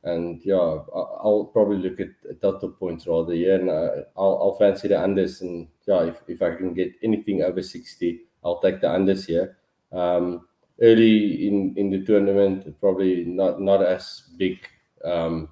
and 0.05 0.41
yeah, 0.45 0.57
I'll 0.57 1.51
probably 1.53 1.79
look 1.79 2.01
at 2.01 2.41
total 2.41 2.71
points 2.71 3.07
rather. 3.07 3.35
Yeah, 3.35 3.55
and 3.55 3.71
uh, 3.71 3.91
I'll, 4.17 4.39
I'll 4.43 4.57
fancy 4.59 4.89
the 4.89 4.95
unders. 4.95 5.41
And 5.43 5.69
yeah, 5.87 6.05
if, 6.05 6.17
if 6.27 6.43
I 6.43 6.57
can 6.57 6.75
get 6.75 6.93
anything 7.03 7.43
over 7.43 7.63
60, 7.63 8.21
I'll 8.45 8.61
take 8.61 8.81
the 8.81 8.89
unders 8.89 9.27
here. 9.27 9.59
Um, 9.93 10.49
early 10.81 11.47
in, 11.47 11.75
in 11.77 11.91
the 11.91 12.05
tournament, 12.05 12.81
probably 12.81 13.25
not 13.25 13.61
not 13.61 13.85
as 13.85 14.23
big 14.37 14.59
um, 15.05 15.49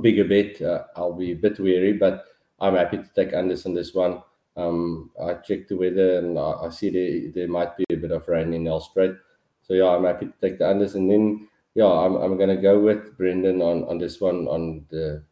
bigger 0.00 0.24
bet. 0.24 0.62
Uh, 0.62 0.84
I'll 0.94 1.14
be 1.14 1.32
a 1.32 1.36
bit 1.36 1.58
weary, 1.58 1.94
but 1.94 2.26
I'm 2.60 2.76
happy 2.76 2.98
to 2.98 3.10
take 3.14 3.32
unders 3.32 3.66
on 3.66 3.74
this 3.74 3.94
one. 3.94 4.22
Um, 4.56 5.10
I 5.22 5.34
checked 5.34 5.68
the 5.68 5.76
weather 5.76 6.18
and 6.18 6.38
I, 6.38 6.66
I 6.66 6.70
see 6.70 6.90
there, 6.90 7.32
there 7.32 7.48
might 7.48 7.76
be 7.76 7.84
a 7.90 7.96
bit 7.96 8.10
of 8.10 8.28
rain 8.28 8.52
in 8.52 8.64
Nelspruit. 8.64 9.18
So 9.62 9.74
yeah, 9.74 9.88
I'm 9.88 10.04
happy 10.04 10.26
to 10.26 10.32
take 10.40 10.58
the 10.58 10.64
unders. 10.64 10.94
And 10.94 11.10
then 11.10 11.48
yeah, 11.74 11.86
I'm, 11.86 12.16
I'm 12.16 12.36
going 12.36 12.54
to 12.54 12.56
go 12.56 12.78
with 12.78 13.16
Brendan 13.16 13.62
on, 13.62 13.84
on 13.84 13.98
this 13.98 14.20
one 14.20 14.46
on 14.48 14.84
the 14.90 15.22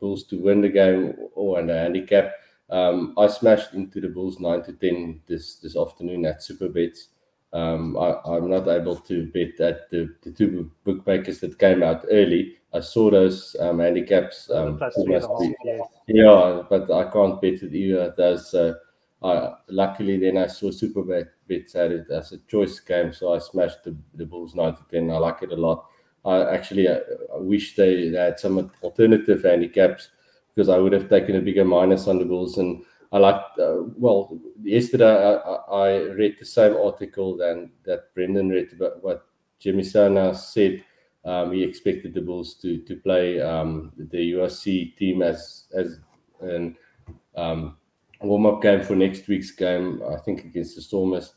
Bulls 0.00 0.24
to 0.24 0.38
win 0.38 0.60
the 0.60 0.68
game 0.68 1.14
or 1.34 1.58
on 1.58 1.66
the 1.66 1.74
handicap. 1.74 2.32
Um, 2.70 3.14
I 3.18 3.26
smashed 3.26 3.74
into 3.74 4.00
the 4.00 4.08
Bulls 4.08 4.38
nine 4.38 4.62
to 4.64 4.72
ten 4.72 5.22
this 5.26 5.56
this 5.56 5.76
afternoon 5.76 6.26
at 6.26 6.40
Supabets. 6.40 7.08
Um, 7.52 7.96
I, 7.96 8.36
am 8.36 8.50
not 8.50 8.68
able 8.68 8.96
to 8.96 9.26
bet 9.28 9.58
at 9.60 9.90
the, 9.90 10.14
the 10.22 10.30
two 10.30 10.70
bookmakers 10.84 11.40
that 11.40 11.58
came 11.58 11.82
out 11.82 12.04
early. 12.10 12.57
I 12.72 12.80
saw 12.80 13.10
those 13.10 13.56
um, 13.60 13.78
handicaps. 13.78 14.50
Um, 14.50 14.78
be, 14.78 15.54
yeah, 16.06 16.62
but 16.68 16.90
I 16.90 17.10
can't 17.10 17.40
bet 17.40 17.62
it 17.62 17.74
either. 17.74 18.14
Those, 18.16 18.52
uh, 18.54 18.74
I, 19.22 19.54
luckily, 19.68 20.18
then 20.18 20.36
I 20.36 20.46
saw 20.46 20.70
Super 20.70 21.02
Bet 21.02 21.28
bets 21.48 21.72
had 21.72 21.92
it 21.92 22.10
as 22.10 22.32
a 22.32 22.38
choice 22.46 22.78
game, 22.80 23.12
so 23.12 23.34
I 23.34 23.38
smashed 23.38 23.84
the, 23.84 23.96
the 24.14 24.26
Bulls 24.26 24.54
9 24.54 24.74
to 24.74 24.82
10. 24.90 25.10
I 25.10 25.18
like 25.18 25.42
it 25.42 25.52
a 25.52 25.56
lot. 25.56 25.86
I 26.24 26.54
actually 26.54 26.88
I, 26.88 26.96
I 27.34 27.38
wish 27.38 27.74
they, 27.74 28.10
they 28.10 28.18
had 28.18 28.38
some 28.38 28.70
alternative 28.82 29.42
handicaps 29.42 30.10
because 30.54 30.68
I 30.68 30.78
would 30.78 30.92
have 30.92 31.08
taken 31.08 31.36
a 31.36 31.40
bigger 31.40 31.64
minus 31.64 32.06
on 32.06 32.18
the 32.18 32.24
Bulls 32.24 32.58
and 32.58 32.84
I 33.12 33.18
like. 33.18 33.40
Uh, 33.58 33.84
well, 33.96 34.38
yesterday 34.62 35.06
I, 35.06 35.54
I, 35.72 35.98
read 36.12 36.36
the 36.38 36.44
same 36.44 36.76
article 36.76 37.36
than 37.36 37.70
that 37.84 38.12
Brendan 38.14 38.50
read 38.50 38.72
about 38.72 39.02
what 39.02 39.26
Jimmy 39.58 39.82
Sana 39.82 40.34
said. 40.34 40.84
Um, 41.24 41.52
he 41.52 41.62
expected 41.62 42.14
the 42.14 42.20
Bulls 42.20 42.54
to 42.62 42.78
to 42.78 42.96
play 42.96 43.40
um, 43.40 43.92
the 43.96 44.32
USC 44.32 44.96
team 44.96 45.22
as 45.22 45.64
as 45.74 45.98
an 46.40 46.76
um, 47.36 47.76
warm 48.20 48.46
up 48.46 48.62
game 48.62 48.82
for 48.82 48.94
next 48.94 49.28
week's 49.28 49.50
game. 49.50 50.02
I 50.10 50.16
think 50.16 50.44
against 50.44 50.76
the 50.76 50.82
Stormers. 50.82 51.34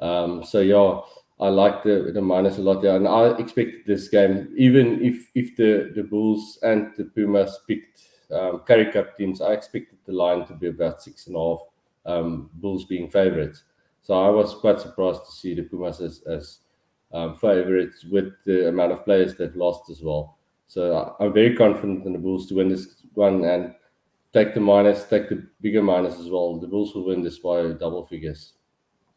So 0.00 0.60
yeah, 0.60 1.00
I 1.40 1.48
like 1.48 1.82
the 1.82 2.10
the 2.12 2.20
minus 2.20 2.58
a 2.58 2.62
lot 2.62 2.82
there, 2.82 2.96
and 2.96 3.08
I 3.08 3.38
expected 3.38 3.86
this 3.86 4.08
game 4.08 4.52
even 4.56 5.02
if 5.02 5.30
if 5.34 5.56
the 5.56 5.92
the 5.94 6.02
Bulls 6.02 6.58
and 6.62 6.92
the 6.96 7.04
Pumas 7.04 7.60
picked 7.66 8.02
um, 8.32 8.60
Currie 8.66 8.92
Cup 8.92 9.16
teams, 9.16 9.40
I 9.40 9.52
expected 9.52 9.98
the 10.06 10.12
line 10.12 10.46
to 10.46 10.54
be 10.54 10.68
about 10.68 11.02
six 11.02 11.26
and 11.26 11.36
a 11.36 11.38
half, 11.38 11.60
um, 12.06 12.50
Bulls 12.54 12.84
being 12.84 13.10
favourites. 13.10 13.64
So 14.02 14.14
I 14.14 14.30
was 14.30 14.54
quite 14.54 14.80
surprised 14.80 15.24
to 15.24 15.32
see 15.32 15.54
the 15.54 15.62
Pumas 15.62 16.00
as, 16.00 16.22
as 16.22 16.58
um, 17.12 17.36
favourites 17.36 18.04
with 18.04 18.32
the 18.44 18.68
amount 18.68 18.92
of 18.92 19.04
players 19.04 19.36
they've 19.36 19.56
lost 19.56 19.90
as 19.90 20.02
well. 20.02 20.38
So 20.66 21.16
I'm 21.18 21.32
very 21.32 21.56
confident 21.56 22.06
in 22.06 22.12
the 22.12 22.18
Bulls 22.18 22.46
to 22.48 22.54
win 22.54 22.68
this 22.68 23.04
one 23.14 23.44
and 23.44 23.74
take 24.32 24.54
the 24.54 24.60
minus, 24.60 25.04
take 25.04 25.28
the 25.28 25.46
bigger 25.60 25.82
minus 25.82 26.18
as 26.18 26.28
well. 26.28 26.58
The 26.58 26.68
Bulls 26.68 26.94
will 26.94 27.06
win 27.06 27.22
this 27.22 27.38
by 27.40 27.72
double 27.72 28.06
figures. 28.06 28.52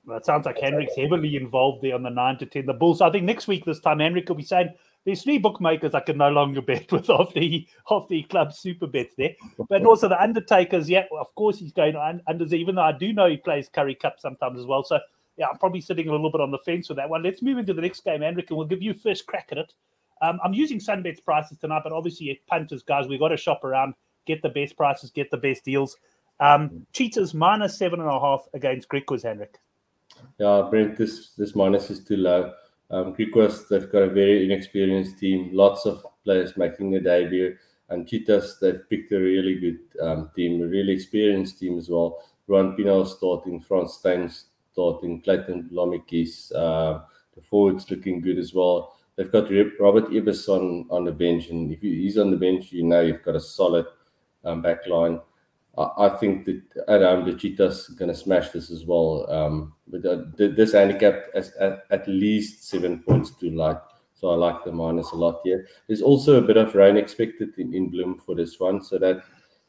Well, 0.06 0.18
it 0.18 0.26
sounds 0.26 0.46
like 0.46 0.60
Henrik's 0.60 0.96
heavily 0.98 1.36
involved 1.36 1.82
there 1.82 1.96
on 1.96 2.04
the 2.04 2.10
nine 2.10 2.38
to 2.40 2.46
ten. 2.46 2.66
The 2.66 2.74
Bulls. 2.74 3.02
I 3.02 3.10
think 3.10 3.24
next 3.24 3.48
week 3.48 3.66
this 3.66 3.80
time 3.80 4.00
Henrik 4.00 4.28
will 4.28 4.36
be 4.36 4.44
saying 4.44 4.74
there's 5.06 5.24
three 5.24 5.38
bookmakers 5.38 5.94
I 5.94 6.02
can 6.02 6.18
no 6.18 6.30
longer 6.30 6.62
bet 6.64 6.92
with 6.92 7.10
off 7.10 7.34
the 7.34 7.68
off 7.88 8.10
the 8.10 8.24
club 8.24 8.50
Supabets 8.50 9.16
there. 9.18 9.36
But 9.70 9.86
also 9.86 10.08
the 10.08 10.22
Undertakers, 10.22 10.90
yeah, 10.90 11.06
of 11.18 11.34
course 11.36 11.58
he's 11.60 11.72
going 11.72 11.96
on 11.96 12.22
unders, 12.28 12.54
even 12.54 12.76
though 12.76 12.82
I 12.82 12.92
do 12.92 13.14
know 13.14 13.30
he 13.30 13.38
plays 13.38 13.70
Currie 13.70 13.96
Cup 13.96 14.20
sometimes 14.20 14.60
as 14.60 14.66
well. 14.66 14.84
So 14.84 15.00
yeah, 15.38 15.48
I'm 15.48 15.58
probably 15.58 15.82
sitting 15.82 16.08
a 16.08 16.12
little 16.12 16.32
bit 16.32 16.42
on 16.42 16.52
the 16.52 16.60
fence 16.60 16.90
with 16.90 16.98
that 16.98 17.10
one. 17.10 17.24
Let's 17.24 17.42
move 17.42 17.58
into 17.58 17.74
the 17.74 17.82
next 17.82 18.04
game, 18.04 18.22
Hendrik, 18.22 18.50
and 18.50 18.58
we'll 18.58 18.68
give 18.68 18.82
you 18.82 18.94
first 18.94 19.26
crack 19.26 19.50
at 19.52 19.58
it. 19.58 19.74
Um, 20.22 20.40
I'm 20.44 20.54
using 20.54 20.80
Sunbet's 20.80 21.20
prices 21.20 21.58
tonight, 21.58 21.82
but 21.84 21.92
obviously, 21.92 22.42
punters, 22.48 22.84
guys, 22.84 23.08
we've 23.08 23.20
got 23.20 23.30
to 23.30 23.38
shop 23.38 23.64
around, 23.64 23.96
get 24.26 24.42
the 24.42 24.50
best 24.50 24.78
prices, 24.78 25.12
get 25.12 25.32
the 25.32 25.38
best 25.38 25.66
deals. 25.66 25.98
Um, 26.40 26.86
Cheetahs 26.94 27.34
minus 27.34 27.78
seven 27.78 28.00
and 28.00 28.10
a 28.10 28.20
half 28.20 28.46
against 28.54 28.90
Griquas, 28.90 29.24
Henrik. 29.24 29.58
Yeah, 30.40 30.68
Brent, 30.70 30.98
this 30.98 31.32
this 31.32 31.56
minus 31.56 31.90
is 31.90 32.04
too 32.04 32.18
low. 32.18 32.54
Um, 32.92 33.16
Griquas, 33.16 33.68
they've 33.68 33.92
got 33.92 34.04
a 34.04 34.10
very 34.10 34.46
inexperienced 34.46 35.18
team, 35.20 35.50
lots 35.52 35.86
of 35.86 36.06
players 36.24 36.56
making 36.58 36.92
their 36.92 37.02
debut. 37.02 37.56
And 37.90 38.08
Cheetahs, 38.08 38.60
they've 38.62 38.88
picked 38.90 39.12
a 39.12 39.20
really 39.20 39.56
good 39.56 39.80
um, 40.02 40.32
team, 40.36 40.62
a 40.62 40.66
really 40.68 40.94
experienced 40.94 41.60
team 41.60 41.78
as 41.78 41.90
well. 41.90 42.24
Ruan 42.48 42.76
Pienaar 42.76 43.08
starting, 43.08 43.60
Frans 43.60 43.94
Steyn 43.94 44.30
starting, 44.74 45.22
Clayton 45.22 45.70
Blommetjies, 45.72 46.52
uh, 46.56 47.04
the 47.36 47.42
forwards 47.42 47.90
looking 47.90 48.22
good 48.22 48.38
as 48.38 48.54
well. 48.54 48.98
They've 49.16 49.32
got 49.32 49.50
Robert 49.80 50.12
Ibis 50.12 50.50
on, 50.50 50.88
on 50.90 51.06
the 51.06 51.12
bench, 51.12 51.50
and 51.50 51.72
if 51.72 51.82
he's 51.82 52.18
on 52.18 52.32
the 52.32 52.38
bench, 52.38 52.72
you 52.72 52.84
know 52.84 53.02
you've 53.02 53.24
got 53.24 53.36
a 53.36 53.40
solid 53.40 53.86
um, 54.44 54.62
back 54.62 54.88
line. 54.88 55.20
I, 55.78 55.90
I 55.98 56.10
think 56.18 56.46
that 56.46 56.62
at 56.88 57.02
home 57.02 57.26
the 57.26 57.36
Cheetahs 57.36 57.90
going 57.90 58.10
to 58.10 58.18
smash 58.18 58.50
this 58.50 58.72
as 58.72 58.86
well. 58.86 59.30
Um, 59.32 59.74
but 59.88 60.06
uh, 60.06 60.24
this 60.36 60.74
handicap 60.74 61.26
is 61.36 61.52
at, 61.60 61.84
at 61.92 62.08
least 62.08 62.68
seven 62.68 63.04
points 63.04 63.32
too 63.32 63.52
light. 63.52 63.78
So 64.16 64.30
I 64.30 64.36
like 64.36 64.64
the 64.64 64.72
minus 64.72 65.12
a 65.12 65.16
lot 65.16 65.42
here. 65.44 65.68
There's 65.88 66.02
also 66.02 66.38
a 66.38 66.48
bit 66.48 66.58
of 66.58 66.74
rain 66.74 66.98
expected 66.98 67.50
in, 67.58 67.74
in 67.74 67.92
Bloem 67.92 68.20
for 68.24 68.36
this 68.36 68.60
one, 68.60 68.82
so 68.82 68.98
that 68.98 69.24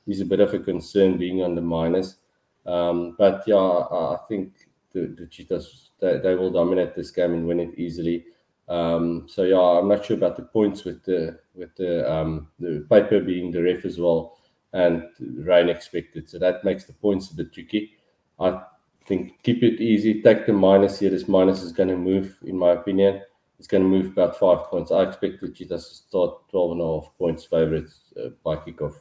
is 0.06 0.20
a 0.20 0.24
bit 0.24 0.40
of 0.40 0.54
a 0.54 0.58
concern 0.58 1.18
being 1.18 1.42
on 1.42 1.54
the 1.54 1.60
minus. 1.60 2.16
Um, 2.64 3.16
but 3.18 3.42
yeah, 3.46 3.56
I, 3.56 4.14
I 4.14 4.18
think 4.28 4.52
the, 4.94 5.14
the 5.18 5.26
Cheetahs 5.26 5.90
they, 6.00 6.18
they, 6.18 6.34
will 6.34 6.50
dominate 6.50 6.94
this 6.94 7.10
game 7.10 7.34
and 7.34 7.46
win 7.46 7.60
it 7.60 7.78
easily. 7.78 8.24
Um, 8.68 9.26
so 9.28 9.42
yeah, 9.42 9.58
I'm 9.58 9.88
not 9.88 10.06
sure 10.06 10.16
about 10.16 10.36
the 10.36 10.44
points 10.44 10.84
with 10.84 11.04
the 11.04 11.38
with 11.54 11.74
the 11.76 12.10
um, 12.10 12.48
the 12.58 12.86
Peyper 12.90 13.24
being 13.24 13.50
the 13.50 13.62
ref 13.62 13.84
as 13.84 13.98
well 13.98 14.38
and 14.72 15.04
rain 15.18 15.68
expected. 15.68 16.30
So 16.30 16.38
that 16.38 16.64
makes 16.64 16.84
the 16.84 16.94
points 16.94 17.30
a 17.30 17.36
bit 17.36 17.52
tricky. 17.52 17.92
I 18.40 18.62
think 19.06 19.42
keep 19.42 19.62
it 19.62 19.80
easy. 19.82 20.22
Take 20.22 20.46
the 20.46 20.52
minus 20.54 21.00
here. 21.00 21.10
This 21.10 21.28
minus 21.28 21.62
is 21.62 21.72
going 21.72 21.90
to 21.90 21.96
move, 21.96 22.36
in 22.42 22.56
my 22.56 22.70
opinion 22.70 23.20
it's 23.58 23.68
going 23.68 23.82
to 23.82 23.88
move 23.88 24.06
about 24.06 24.38
five 24.38 24.64
points. 24.64 24.90
I 24.90 25.02
expect 25.02 25.40
the 25.40 25.48
Cheetahs 25.48 25.88
to 25.88 25.94
start 25.94 26.48
12 26.50 26.72
and 26.72 26.80
a 26.80 26.84
half 26.84 27.12
points 27.18 27.44
favourites 27.44 28.00
uh, 28.22 28.30
by 28.44 28.56
kickoff. 28.56 28.94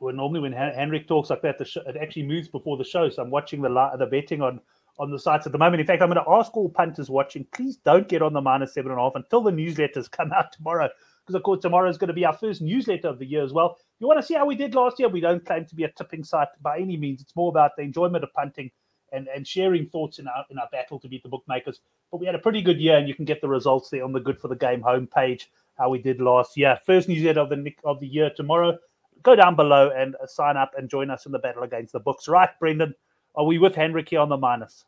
Well, 0.00 0.14
normally 0.14 0.40
when 0.40 0.52
Hendrik 0.52 1.08
talks 1.08 1.30
like 1.30 1.40
that, 1.42 1.58
the 1.58 1.64
show, 1.64 1.80
it 1.86 1.96
actually 1.96 2.24
moves 2.24 2.48
before 2.48 2.76
the 2.76 2.84
show. 2.84 3.08
So 3.08 3.22
I'm 3.22 3.30
watching 3.30 3.62
the 3.62 3.70
the 3.98 4.04
betting 4.04 4.42
on 4.42 4.60
on 4.98 5.10
the 5.10 5.18
sites 5.18 5.46
at 5.46 5.52
the 5.52 5.58
moment. 5.58 5.80
In 5.80 5.86
fact, 5.86 6.02
I'm 6.02 6.10
going 6.10 6.24
to 6.24 6.30
ask 6.30 6.56
all 6.56 6.68
punters 6.68 7.10
watching, 7.10 7.46
please 7.52 7.76
don't 7.76 8.08
get 8.08 8.22
on 8.22 8.32
the 8.32 8.40
minus 8.40 8.74
seven 8.74 8.90
and 8.90 9.00
a 9.00 9.02
half 9.02 9.14
until 9.14 9.42
the 9.42 9.50
newsletters 9.50 10.10
come 10.10 10.32
out 10.32 10.52
tomorrow. 10.52 10.88
Because 11.24 11.34
of 11.34 11.42
course 11.42 11.60
tomorrow 11.60 11.90
is 11.90 11.98
going 11.98 12.08
to 12.08 12.14
be 12.14 12.24
our 12.24 12.32
first 12.32 12.62
newsletter 12.62 13.08
of 13.08 13.18
the 13.18 13.26
year 13.26 13.42
as 13.42 13.52
well. 13.52 13.78
You 13.98 14.06
want 14.06 14.20
to 14.20 14.26
see 14.26 14.34
how 14.34 14.46
we 14.46 14.54
did 14.54 14.74
last 14.74 14.98
year? 14.98 15.08
We 15.08 15.20
don't 15.20 15.44
claim 15.44 15.64
to 15.66 15.74
be 15.74 15.82
a 15.82 15.90
tipping 15.90 16.22
site 16.22 16.48
by 16.62 16.78
any 16.78 16.96
means. 16.96 17.20
It's 17.20 17.34
more 17.34 17.48
about 17.48 17.72
the 17.76 17.82
enjoyment 17.82 18.22
of 18.22 18.32
punting 18.32 18.70
and, 19.12 19.28
and 19.34 19.46
sharing 19.46 19.86
thoughts 19.86 20.18
in 20.18 20.28
our 20.28 20.44
in 20.50 20.58
our 20.58 20.68
battle 20.70 21.00
to 21.00 21.08
beat 21.08 21.22
the 21.22 21.28
bookmakers. 21.28 21.80
But 22.10 22.18
we 22.18 22.26
had 22.26 22.36
a 22.36 22.40
pretty 22.40 22.62
good 22.62 22.78
year, 22.78 22.96
and 22.96 23.08
you 23.08 23.14
can 23.14 23.24
get 23.24 23.40
the 23.40 23.48
results 23.48 23.90
there 23.90 24.04
on 24.04 24.12
the 24.12 24.20
Good 24.20 24.38
for 24.38 24.48
the 24.48 24.56
Game 24.56 24.82
homepage. 24.82 25.46
How 25.78 25.90
we 25.90 25.98
did 26.00 26.20
last 26.20 26.56
year. 26.56 26.78
First 26.86 27.08
newsletter 27.08 27.40
of 27.40 27.50
the 27.50 27.74
of 27.84 28.00
the 28.00 28.06
year 28.06 28.30
tomorrow. 28.34 28.78
Go 29.22 29.34
down 29.34 29.56
below 29.56 29.90
and 29.90 30.14
sign 30.26 30.56
up 30.56 30.72
and 30.76 30.88
join 30.88 31.10
us 31.10 31.26
in 31.26 31.32
the 31.32 31.38
battle 31.38 31.64
against 31.64 31.92
the 31.92 32.00
books. 32.00 32.28
Right, 32.28 32.50
Brendan? 32.60 32.94
Are 33.36 33.44
we 33.44 33.58
with 33.58 33.74
Hendrik 33.74 34.08
here 34.08 34.20
on 34.20 34.28
the 34.28 34.36
minus? 34.36 34.84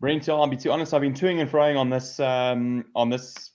Brent, 0.00 0.28
I'll 0.28 0.46
be 0.46 0.56
too 0.56 0.70
honest. 0.70 0.94
I've 0.94 1.00
been 1.00 1.14
toing 1.14 1.40
and 1.40 1.50
froing 1.50 1.76
on 1.76 1.90
this 1.90 2.20
um, 2.20 2.84
on 2.94 3.08
this 3.08 3.52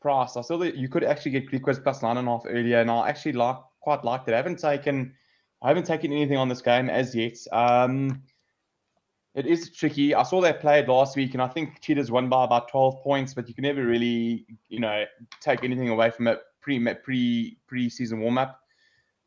price. 0.00 0.36
I 0.36 0.42
saw 0.42 0.56
that 0.58 0.76
you 0.76 0.88
could 0.88 1.02
actually 1.02 1.32
get 1.32 1.50
Griquas 1.50 1.82
plus 1.82 2.02
nine 2.02 2.16
and 2.16 2.28
a 2.28 2.30
half 2.30 2.42
earlier, 2.46 2.80
and 2.80 2.90
I 2.90 3.08
actually 3.08 3.32
like 3.32 3.56
quite 3.80 4.04
liked 4.04 4.28
it. 4.28 4.34
I 4.34 4.36
haven't 4.36 4.58
taken 4.58 5.14
I 5.62 5.68
haven't 5.68 5.86
taken 5.86 6.12
anything 6.12 6.36
on 6.36 6.48
this 6.48 6.62
game 6.62 6.88
as 6.88 7.14
yet. 7.14 7.36
Um, 7.52 8.22
it 9.34 9.46
is 9.46 9.70
tricky. 9.70 10.14
I 10.14 10.22
saw 10.22 10.40
they 10.40 10.52
played 10.52 10.88
last 10.88 11.16
week, 11.16 11.34
and 11.34 11.42
I 11.42 11.48
think 11.48 11.80
Cheetahs 11.80 12.10
won 12.10 12.28
by 12.28 12.44
about 12.44 12.68
12 12.68 13.02
points, 13.02 13.32
but 13.32 13.48
you 13.48 13.54
can 13.54 13.62
never 13.62 13.84
really, 13.84 14.44
you 14.68 14.80
know, 14.80 15.04
take 15.40 15.62
anything 15.62 15.88
away 15.88 16.10
from 16.10 16.26
it 16.26 16.40
pre 16.60 16.78
pre 16.94 17.56
pre 17.66 17.88
season 17.88 18.20
warm 18.20 18.38
up. 18.38 18.59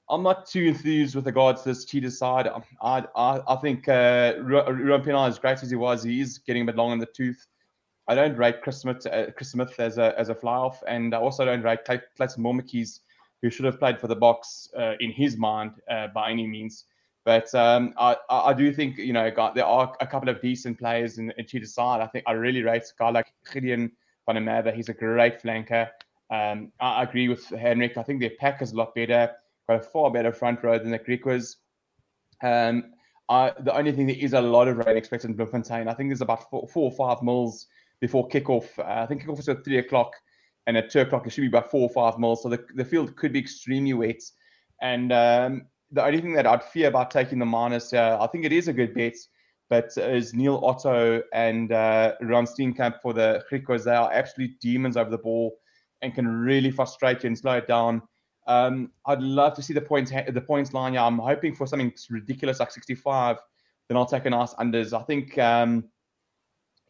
I'm 0.10 0.24
not 0.24 0.46
too 0.46 0.66
enthused 0.66 1.16
with 1.16 1.26
regards 1.26 1.64
to 1.64 1.70
this 1.70 1.86
Cheetahs 1.86 2.18
side. 2.18 2.48
I 2.48 3.06
I, 3.16 3.42
I 3.48 3.56
think 3.58 3.88
uh, 3.88 4.34
Ruan 4.42 5.28
as 5.28 5.40
great 5.40 5.64
as 5.64 5.70
he 5.70 5.76
was, 5.76 6.04
he 6.04 6.22
is 6.22 6.40
getting 6.40 6.64
a 6.64 6.66
bit 6.66 6.76
long 6.76 6.92
in 6.92 7.00
the 7.00 7.06
tooth. 7.06 7.48
I 8.08 8.16
don't 8.16 8.38
rate 8.38 8.62
Chris 8.62 8.80
Smith, 8.80 9.06
uh, 9.06 9.32
Chris 9.32 9.52
Smith 9.52 9.80
as 9.80 9.98
a 9.98 10.18
as 10.20 10.30
a 10.30 10.36
fly 10.36 10.56
off, 10.56 10.84
and 10.88 11.16
I 11.16 11.20
also 11.20 11.46
don't 11.46 11.62
rate 11.62 11.86
Clayton 11.86 12.44
Blommetjies, 12.44 13.00
who 13.42 13.50
should 13.50 13.66
have 13.66 13.80
played 13.80 14.00
for 14.00 14.08
the 14.08 14.16
Boks 14.16 14.68
uh, 14.78 14.96
in 15.00 15.12
his 15.12 15.38
mind 15.38 15.72
uh, 15.90 16.08
by 16.08 16.30
any 16.32 16.46
means. 16.46 16.86
But 17.26 17.54
um, 17.56 17.94
I, 17.98 18.18
I 18.30 18.54
do 18.54 18.74
think 18.74 18.98
you 18.98 19.14
know 19.14 19.32
got, 19.32 19.56
there 19.56 19.66
are 19.66 19.96
a 20.02 20.08
couple 20.08 20.28
of 20.28 20.42
decent 20.42 20.78
players 20.78 21.18
in, 21.18 21.32
in 21.38 21.46
Cheetah 21.46 21.68
side. 21.68 22.02
I 22.02 22.08
think 22.08 22.26
I 22.28 22.34
really 22.34 22.62
rate 22.62 22.84
a 22.84 23.00
guy 23.00 23.10
like 23.10 23.32
Gideon 23.52 23.92
van. 24.28 24.76
He's 24.76 24.90
a 24.90 24.94
great 24.94 25.42
flanker. 25.42 25.90
Um, 26.30 26.72
I 26.82 27.04
agree 27.04 27.30
with 27.30 27.46
Henrik. 27.46 27.98
I 27.98 28.04
think 28.04 28.20
their 28.20 28.32
pack 28.40 28.62
is 28.62 28.74
a 28.74 28.76
lot 28.76 28.94
better. 28.96 29.32
Got 29.70 29.80
a 29.80 29.82
far 29.82 30.12
better 30.12 30.32
front 30.32 30.64
row 30.64 30.78
than 30.78 30.92
the 30.92 31.00
Griquas. 31.00 31.56
Um, 32.44 32.92
I, 33.30 33.54
the 33.62 33.76
only 33.76 33.94
thing 33.94 34.08
that 34.08 34.22
is 34.22 34.34
a 34.34 34.42
lot 34.42 34.68
of 34.68 34.78
rain 34.78 34.98
expected 34.98 35.30
in 35.30 35.38
Bloemfontein. 35.38 35.88
I 35.88 35.94
think 35.94 36.10
there's 36.10 36.22
about 36.22 36.50
four, 36.50 36.68
four 36.68 36.92
or 36.92 36.96
five 36.98 37.24
mils 37.24 37.68
before 38.02 38.28
kickoff. 38.28 38.78
Uh, 38.78 39.04
I 39.04 39.06
think 39.06 39.24
kickoff 39.24 39.40
is 39.40 39.48
at 39.48 39.64
three 39.64 39.78
o'clock, 39.78 40.14
and 40.68 40.76
at 40.76 40.90
two 40.90 41.00
o'clock 41.00 41.26
it 41.26 41.30
should 41.32 41.42
be 41.42 41.48
about 41.48 41.72
four 41.72 41.82
or 41.82 41.90
five 41.90 42.20
mils. 42.20 42.44
So 42.44 42.50
the, 42.50 42.66
the 42.76 42.84
field 42.84 43.16
could 43.16 43.32
be 43.32 43.40
extremely 43.40 43.94
wet. 43.94 44.22
And 44.82 45.14
um, 45.14 45.68
the 45.92 46.04
only 46.04 46.20
thing 46.20 46.34
that 46.34 46.46
I'd 46.46 46.64
fear 46.64 46.90
about 46.90 47.12
taking 47.12 47.40
the 47.40 47.46
minus, 47.46 47.94
uh, 47.94 48.18
I 48.20 48.28
think 48.28 48.44
it 48.44 48.52
is 48.52 48.68
a 48.68 48.74
good 48.74 48.94
bet, 48.94 49.16
but 49.70 49.96
is 49.96 50.34
Neil 50.34 50.60
Otto 50.62 51.22
and 51.34 51.72
uh, 51.72 52.16
Ron 52.22 52.46
Steenkamp 52.46 53.02
for 53.02 53.14
the 53.14 53.44
Griquas. 53.50 53.86
They 53.86 53.96
are 53.96 54.12
absolute 54.12 54.60
demons 54.60 54.98
over 54.98 55.10
the 55.10 55.18
ball 55.18 55.56
and 56.02 56.14
can 56.14 56.28
really 56.28 56.72
frustrate 56.72 57.24
you 57.24 57.28
and 57.28 57.38
slow 57.38 57.54
it 57.54 57.68
down. 57.68 58.02
Um, 58.48 58.92
I'd 59.06 59.22
love 59.22 59.54
to 59.56 59.62
see 59.62 59.74
the 59.74 59.82
points 59.82 60.12
the 60.12 60.42
points 60.42 60.74
line. 60.74 60.94
Yeah, 60.94 61.06
I'm 61.06 61.20
hoping 61.20 61.56
for 61.56 61.66
something 61.66 61.94
ridiculous 62.10 62.60
like 62.60 62.72
65. 62.72 63.38
Then 63.88 63.98
I'll 63.98 64.06
take 64.06 64.26
a 64.26 64.30
nice 64.30 64.54
unders. 64.56 64.98
I 64.98 65.04
think, 65.04 65.38
um, 65.38 65.86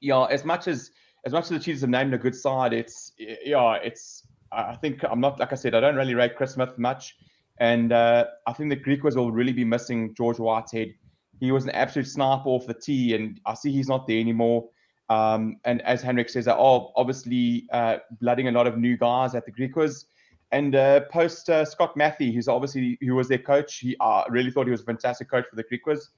yeah, 0.01 0.24
as 0.25 0.45
much 0.45 0.67
as 0.67 0.91
as 1.25 1.31
much 1.31 1.45
as 1.45 1.50
the 1.50 1.60
Cheetahs 1.60 1.81
have 1.81 1.89
named 1.89 2.13
a 2.13 2.17
good 2.17 2.36
side, 2.36 2.74
it's 2.74 3.13
yeah, 3.17 3.75
it's. 3.75 4.27
I 4.51 4.75
think 4.75 5.03
I'm 5.03 5.19
not 5.19 5.39
like 5.39 5.51
I 5.51 5.55
said. 5.55 5.74
I 5.74 5.79
don't 5.79 5.95
really 5.95 6.13
rate 6.13 6.36
Chris 6.36 6.53
Smith 6.53 6.77
much. 6.77 7.15
And 7.60 7.91
uh, 7.91 8.25
I 8.48 8.53
think 8.53 8.69
the 8.69 8.77
Griquas 8.77 9.15
will 9.15 9.31
really 9.31 9.53
be 9.53 9.63
missing 9.63 10.13
George 10.15 10.39
Whitehead. 10.39 10.93
He 11.39 11.51
was 11.51 11.63
an 11.65 11.72
absolute 11.72 12.07
sniper 12.07 12.50
off 12.50 12.67
the 12.67 12.74
tee, 12.74 13.15
and 13.15 13.39
I 13.45 13.53
see 13.53 13.72
he's 13.72 13.88
not 13.88 14.07
there 14.07 14.19
anymore. 14.19 14.69
Um, 15.10 15.57
and 15.65 15.81
as 15.83 16.01
Hendrik 16.01 16.29
says, 16.29 16.45
they're 16.45 16.55
obviously 16.57 17.67
uh, 17.72 17.98
blooding 18.22 18.48
a 18.48 18.51
lot 18.51 18.67
of 18.67 18.77
new 18.77 18.98
guys 18.98 19.36
at 19.36 19.45
the 19.45 19.51
Griquas. 19.51 20.05
And 20.53 20.75
uh, 20.75 21.01
post 21.12 21.50
uh, 21.50 21.65
Scott 21.65 21.98
Mathie, 21.98 22.33
who's 22.33 22.48
obviously 22.48 22.98
who 23.01 23.15
was 23.15 23.27
their 23.27 23.39
coach, 23.39 23.79
he 23.79 23.98
uh, 24.00 24.24
really 24.29 24.51
thought 24.51 24.67
he 24.67 24.72
was 24.72 24.81
a 24.81 24.86
fantastic 24.86 25.29
coach 25.29 25.45
for 25.50 25.55
the 25.55 25.63
Griquas. 25.63 26.10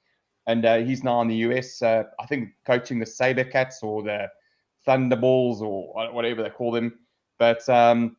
And 0.45 0.65
uh, 0.65 0.77
he's 0.77 1.03
now 1.03 1.21
in 1.21 1.27
the 1.27 1.37
US, 1.37 1.81
I 1.81 2.05
think, 2.27 2.49
coaching 2.67 2.99
the 2.99 3.05
Sabercats 3.05 3.81
or 3.81 4.03
the 4.03 4.29
Thunderballs 4.87 5.61
or 5.61 6.11
whatever 6.13 6.43
they 6.43 6.49
call 6.49 6.71
them. 6.71 6.99
But 7.39 7.67
um, 7.69 8.17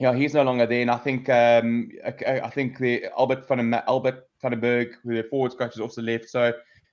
yeah, 0.00 0.14
he's 0.14 0.34
no 0.34 0.42
longer 0.42 0.66
there, 0.66 0.80
and 0.80 0.90
I 0.90 0.96
think 0.96 1.28
um, 1.28 1.90
I, 2.04 2.40
I 2.40 2.50
think 2.50 2.78
the 2.78 3.06
Albert 3.18 3.46
van 3.46 3.72
Albert 3.86 4.26
van 4.42 4.50
den 4.52 4.60
Berg, 4.60 4.96
who 5.04 5.14
the 5.14 5.22
forwards 5.24 5.54
coach, 5.54 5.74
has 5.74 5.80
also 5.80 6.02
left. 6.02 6.28
So, 6.28 6.52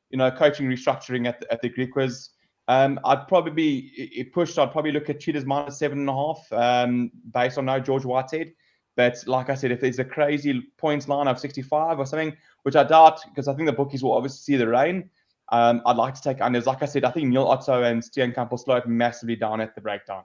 you 0.09 0.17
know, 0.17 0.29
coaching 0.29 0.67
restructuring 0.67 1.27
at 1.27 1.39
the, 1.39 1.51
at 1.51 1.61
the 1.61 1.69
Griquas. 1.69 2.29
Um, 2.67 2.99
I'd 3.05 3.27
probably 3.27 3.51
be 3.51 4.29
pushed. 4.33 4.59
I'd 4.59 4.71
probably 4.71 4.91
look 4.91 5.09
at 5.09 5.19
Cheetahs 5.19 5.45
minus 5.45 5.77
seven 5.77 5.99
and 5.99 6.09
a 6.09 6.13
half, 6.13 6.51
um, 6.51 7.11
based 7.33 7.57
on 7.57 7.65
no 7.65 7.79
George 7.79 8.03
Whitehead. 8.03 8.53
But 8.97 9.23
like 9.27 9.49
I 9.49 9.55
said, 9.55 9.71
if 9.71 9.79
there's 9.79 9.99
a 9.99 10.05
crazy 10.05 10.61
points 10.77 11.07
line 11.07 11.27
of 11.27 11.39
65 11.39 11.99
or 11.99 12.05
something, 12.05 12.35
which 12.63 12.75
I 12.75 12.83
doubt, 12.83 13.21
because 13.29 13.47
I 13.47 13.53
think 13.53 13.67
the 13.67 13.73
bookies 13.73 14.03
will 14.03 14.13
obviously 14.13 14.39
see 14.53 14.57
the 14.57 14.67
rain. 14.67 15.09
Um, 15.49 15.81
I'd 15.85 15.95
like 15.95 16.15
to 16.15 16.21
take 16.21 16.39
unders. 16.39 16.65
Like 16.65 16.81
I 16.81 16.87
said, 16.87 17.05
I 17.05 17.11
think 17.11 17.29
Neil 17.29 17.47
Otto 17.47 17.83
and 17.83 18.03
will 18.51 18.57
slow 18.57 18.75
it 18.75 18.87
massively 18.87 19.35
down 19.35 19.61
at 19.61 19.75
the 19.75 19.81
breakdown 19.81 20.23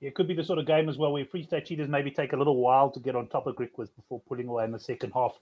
Yeah, 0.00 0.08
it 0.08 0.14
could 0.14 0.28
be 0.28 0.34
the 0.34 0.44
sort 0.44 0.58
of 0.58 0.66
game 0.66 0.88
as 0.88 0.98
well 0.98 1.12
where 1.12 1.24
Free 1.24 1.44
State 1.44 1.64
Cheetahs 1.66 1.88
maybe 1.88 2.10
take 2.10 2.32
a 2.32 2.36
little 2.36 2.56
while 2.56 2.90
to 2.90 3.00
get 3.00 3.16
on 3.16 3.28
top 3.28 3.46
of 3.46 3.56
Griquas 3.56 3.88
before 3.94 4.20
pulling 4.28 4.48
away 4.48 4.64
in 4.64 4.72
the 4.72 4.78
second 4.78 5.12
half. 5.12 5.38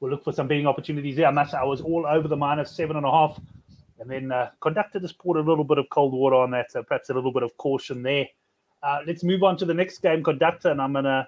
We'll 0.00 0.10
look 0.10 0.24
for 0.24 0.32
some 0.32 0.46
betting 0.46 0.66
opportunities 0.66 1.16
there. 1.16 1.26
I 1.26 1.30
must 1.30 1.52
I 1.52 1.64
was 1.64 1.80
all 1.80 2.06
over 2.06 2.28
the 2.28 2.36
minus 2.36 2.70
seven 2.70 2.96
and 2.96 3.04
a 3.04 3.10
half. 3.10 3.38
And 3.98 4.10
then 4.10 4.30
uh, 4.30 4.50
conductor 4.60 5.00
just 5.00 5.18
poured 5.18 5.38
a 5.38 5.40
little 5.40 5.64
bit 5.64 5.78
of 5.78 5.86
cold 5.90 6.12
water 6.12 6.36
on 6.36 6.50
that, 6.50 6.70
so 6.70 6.82
perhaps 6.82 7.08
a 7.08 7.14
little 7.14 7.32
bit 7.32 7.42
of 7.42 7.56
caution 7.56 8.02
there. 8.02 8.26
Uh, 8.82 8.98
let's 9.06 9.24
move 9.24 9.42
on 9.42 9.56
to 9.56 9.64
the 9.64 9.74
next 9.74 9.98
game, 9.98 10.22
conductor, 10.22 10.70
and 10.70 10.80
I'm 10.80 10.92
gonna 10.92 11.26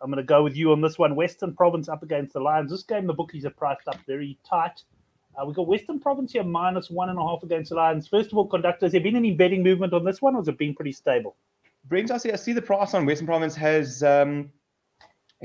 I'm 0.00 0.10
gonna 0.10 0.22
go 0.22 0.42
with 0.44 0.56
you 0.56 0.72
on 0.72 0.80
this 0.80 0.98
one. 0.98 1.16
Western 1.16 1.54
Province 1.54 1.88
up 1.88 2.02
against 2.02 2.34
the 2.34 2.40
Lions. 2.40 2.70
This 2.70 2.84
game, 2.84 3.06
the 3.06 3.12
bookies 3.12 3.44
are 3.44 3.50
priced 3.50 3.88
up 3.88 3.98
very 4.06 4.38
tight. 4.48 4.82
Uh, 5.36 5.44
we've 5.44 5.56
got 5.56 5.66
Western 5.66 5.98
Province 5.98 6.32
here 6.32 6.44
minus 6.44 6.90
one 6.90 7.10
and 7.10 7.18
a 7.18 7.22
half 7.22 7.42
against 7.42 7.70
the 7.70 7.76
Lions. 7.76 8.06
First 8.06 8.30
of 8.30 8.38
all, 8.38 8.46
conductor, 8.46 8.86
has 8.86 8.92
there 8.92 9.00
been 9.00 9.16
any 9.16 9.32
betting 9.32 9.62
movement 9.62 9.92
on 9.92 10.04
this 10.04 10.22
one, 10.22 10.34
or 10.34 10.38
has 10.38 10.48
it 10.48 10.58
been 10.58 10.74
pretty 10.74 10.92
stable? 10.92 11.36
Brent, 11.86 12.10
I 12.10 12.18
see, 12.18 12.32
I 12.32 12.36
see 12.36 12.52
the 12.52 12.62
price 12.62 12.94
on 12.94 13.04
Western 13.04 13.26
Province 13.26 13.54
has 13.56 14.02
um, 14.02 14.50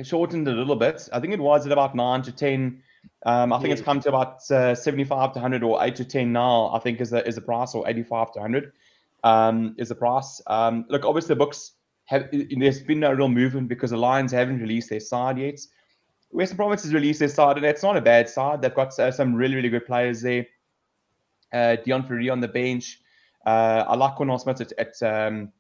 shortened 0.03 0.47
a 0.47 0.51
little 0.51 0.75
bit. 0.75 1.09
I 1.11 1.19
think 1.19 1.33
it 1.33 1.39
was 1.39 1.65
at 1.65 1.71
about 1.71 1.95
nine 1.95 2.21
to 2.21 2.31
ten. 2.31 2.81
Um, 3.25 3.53
I 3.53 3.59
think 3.59 3.71
it's 3.73 3.81
come 3.81 3.99
to 3.99 4.09
about 4.09 4.49
uh, 4.49 4.73
75 4.73 5.33
to 5.33 5.39
100 5.39 5.63
or 5.63 5.83
8 5.83 5.95
to 5.97 6.05
10 6.05 6.33
now, 6.33 6.73
I 6.73 6.79
think 6.79 6.99
is 6.99 7.11
the, 7.11 7.25
is 7.27 7.35
the 7.35 7.41
price, 7.41 7.75
or 7.75 7.87
85 7.87 8.31
to 8.33 8.39
100 8.39 8.71
um, 9.23 9.75
is 9.77 9.89
the 9.89 9.95
price. 9.95 10.41
Um, 10.47 10.85
look, 10.89 11.05
obviously, 11.05 11.29
the 11.29 11.39
books 11.39 11.73
have, 12.05 12.29
there's 12.31 12.81
been 12.81 12.99
no 12.99 13.11
real 13.11 13.29
movement 13.29 13.67
because 13.67 13.91
the 13.91 13.97
Lions 13.97 14.31
haven't 14.31 14.59
released 14.59 14.89
their 14.89 14.99
side 14.99 15.37
yet. 15.37 15.59
Western 16.31 16.57
Province 16.57 16.83
has 16.83 16.93
released 16.93 17.19
their 17.19 17.27
side, 17.27 17.57
and 17.57 17.65
it's 17.65 17.83
not 17.83 17.97
a 17.97 18.01
bad 18.01 18.29
side. 18.29 18.61
They've 18.61 18.73
got 18.73 18.97
uh, 18.99 19.11
some 19.11 19.35
really, 19.35 19.55
really 19.55 19.69
good 19.69 19.85
players 19.85 20.21
there. 20.21 20.47
Uh, 21.53 21.75
Deon 21.85 22.07
Fourie 22.07 22.31
on 22.31 22.39
the 22.39 22.47
bench. 22.47 23.01
Uh, 23.45 23.83
I 23.87 23.95
like 23.95 24.15
Cornel 24.15 24.39
Smith 24.39 24.61
at 24.61 24.71
at, 24.73 25.03
um, 25.03 25.51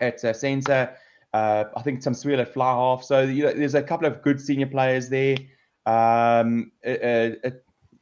at 0.00 0.22
uh, 0.24 0.32
centre. 0.32 0.94
Uh, 1.32 1.64
I 1.74 1.82
think 1.82 2.02
Tim 2.02 2.12
Swiel 2.12 2.40
at 2.40 2.52
fly 2.52 2.72
half. 2.72 3.02
So 3.02 3.22
you 3.22 3.44
know, 3.44 3.52
there's 3.52 3.74
a 3.74 3.82
couple 3.82 4.06
of 4.06 4.20
good 4.20 4.40
senior 4.40 4.66
players 4.66 5.08
there. 5.08 5.36
Um, 5.86 6.72
uh, 6.86 6.90
uh, 6.90 7.30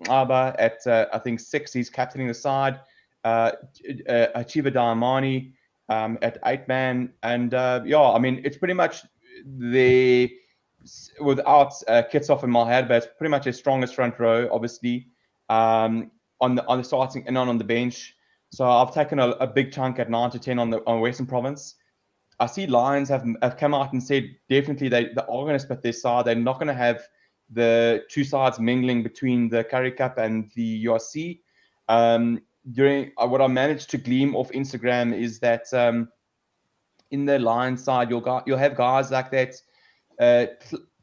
Aba 0.08 0.54
at 0.58 0.86
uh, 0.86 1.06
I 1.12 1.18
think 1.18 1.40
six, 1.40 1.72
he's 1.72 1.90
captaining 1.90 2.28
the 2.28 2.34
side. 2.34 2.80
Uh, 3.24 3.52
uh, 4.08 4.26
Achiva 4.36 4.72
Diamani 4.72 5.52
um, 5.88 6.18
at 6.22 6.38
eight 6.46 6.66
man, 6.68 7.12
and 7.22 7.52
uh, 7.52 7.82
yeah, 7.84 8.00
I 8.00 8.18
mean 8.18 8.40
it's 8.44 8.56
pretty 8.56 8.74
much 8.74 9.02
the 9.44 10.32
without 11.20 11.72
uh, 11.88 12.02
Kitshoff 12.10 12.42
and 12.42 12.52
Malherbe, 12.52 12.90
it's 12.90 13.08
pretty 13.18 13.30
much 13.30 13.44
his 13.44 13.58
strongest 13.58 13.94
front 13.94 14.18
row, 14.18 14.48
obviously, 14.50 15.08
um, 15.48 16.10
on 16.40 16.54
the 16.54 16.66
on 16.66 16.78
the 16.78 16.84
starting 16.84 17.26
and 17.26 17.36
on 17.36 17.48
on 17.48 17.58
the 17.58 17.64
bench. 17.64 18.14
So 18.52 18.68
I've 18.68 18.92
taken 18.92 19.18
a, 19.18 19.28
a, 19.28 19.46
big 19.46 19.72
chunk 19.72 20.00
at 20.00 20.10
nine 20.10 20.30
to 20.30 20.38
ten 20.38 20.58
on 20.58 20.70
the 20.70 20.78
on 20.86 21.00
Western 21.00 21.26
Province. 21.26 21.76
I 22.40 22.46
see 22.46 22.66
Lions 22.66 23.08
have 23.10 23.24
have 23.42 23.56
come 23.56 23.74
out 23.74 23.92
and 23.92 24.02
said 24.02 24.34
definitely 24.48 24.88
they, 24.88 25.04
they 25.04 25.20
are 25.20 25.26
going 25.26 25.52
to 25.52 25.58
split 25.58 25.82
their 25.82 25.92
side. 25.92 26.24
They're 26.24 26.34
not 26.34 26.56
going 26.56 26.68
to 26.68 26.74
have 26.74 27.06
the 27.50 28.04
two 28.08 28.24
sides 28.24 28.60
mingling 28.60 29.02
between 29.02 29.48
the 29.48 29.64
Currie 29.64 29.92
Cup 29.92 30.18
and 30.18 30.50
the 30.54 30.84
URC. 30.84 31.40
Um, 31.88 32.40
during 32.72 33.12
uh, 33.16 33.26
what 33.26 33.40
I 33.40 33.46
managed 33.46 33.90
to 33.90 33.98
glean 33.98 34.34
off 34.34 34.50
Instagram 34.52 35.18
is 35.18 35.40
that 35.40 35.72
um, 35.72 36.08
in 37.10 37.24
the 37.24 37.38
Lions 37.38 37.82
side, 37.82 38.10
you'll 38.10 38.20
got 38.20 38.46
you'll 38.46 38.58
have 38.58 38.76
guys 38.76 39.10
like 39.10 39.30
that 39.32 39.54
uh, 40.20 40.46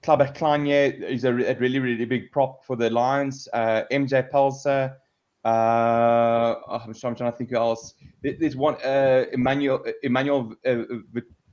Club 0.03 0.21
is 0.21 1.23
a, 1.25 1.29
a, 1.29 1.55
really, 1.55 1.79
really 1.79 2.05
big 2.05 2.31
prop 2.31 2.63
for 2.63 2.75
the 2.75 2.89
Lions. 2.89 3.47
Uh, 3.51 3.83
MJ 3.91 4.29
Pelser. 4.29 4.95
Uh, 5.43 6.55
oh, 6.67 6.81
I'm, 6.85 6.93
trying, 6.93 7.15
to 7.15 7.31
think 7.31 7.49
who 7.49 7.55
else. 7.55 7.95
There's 8.21 8.55
one, 8.55 8.75
uh, 8.75 9.25
Emmanuel 9.33 9.83
Emmanuel 10.03 10.53
uh, 10.65 10.75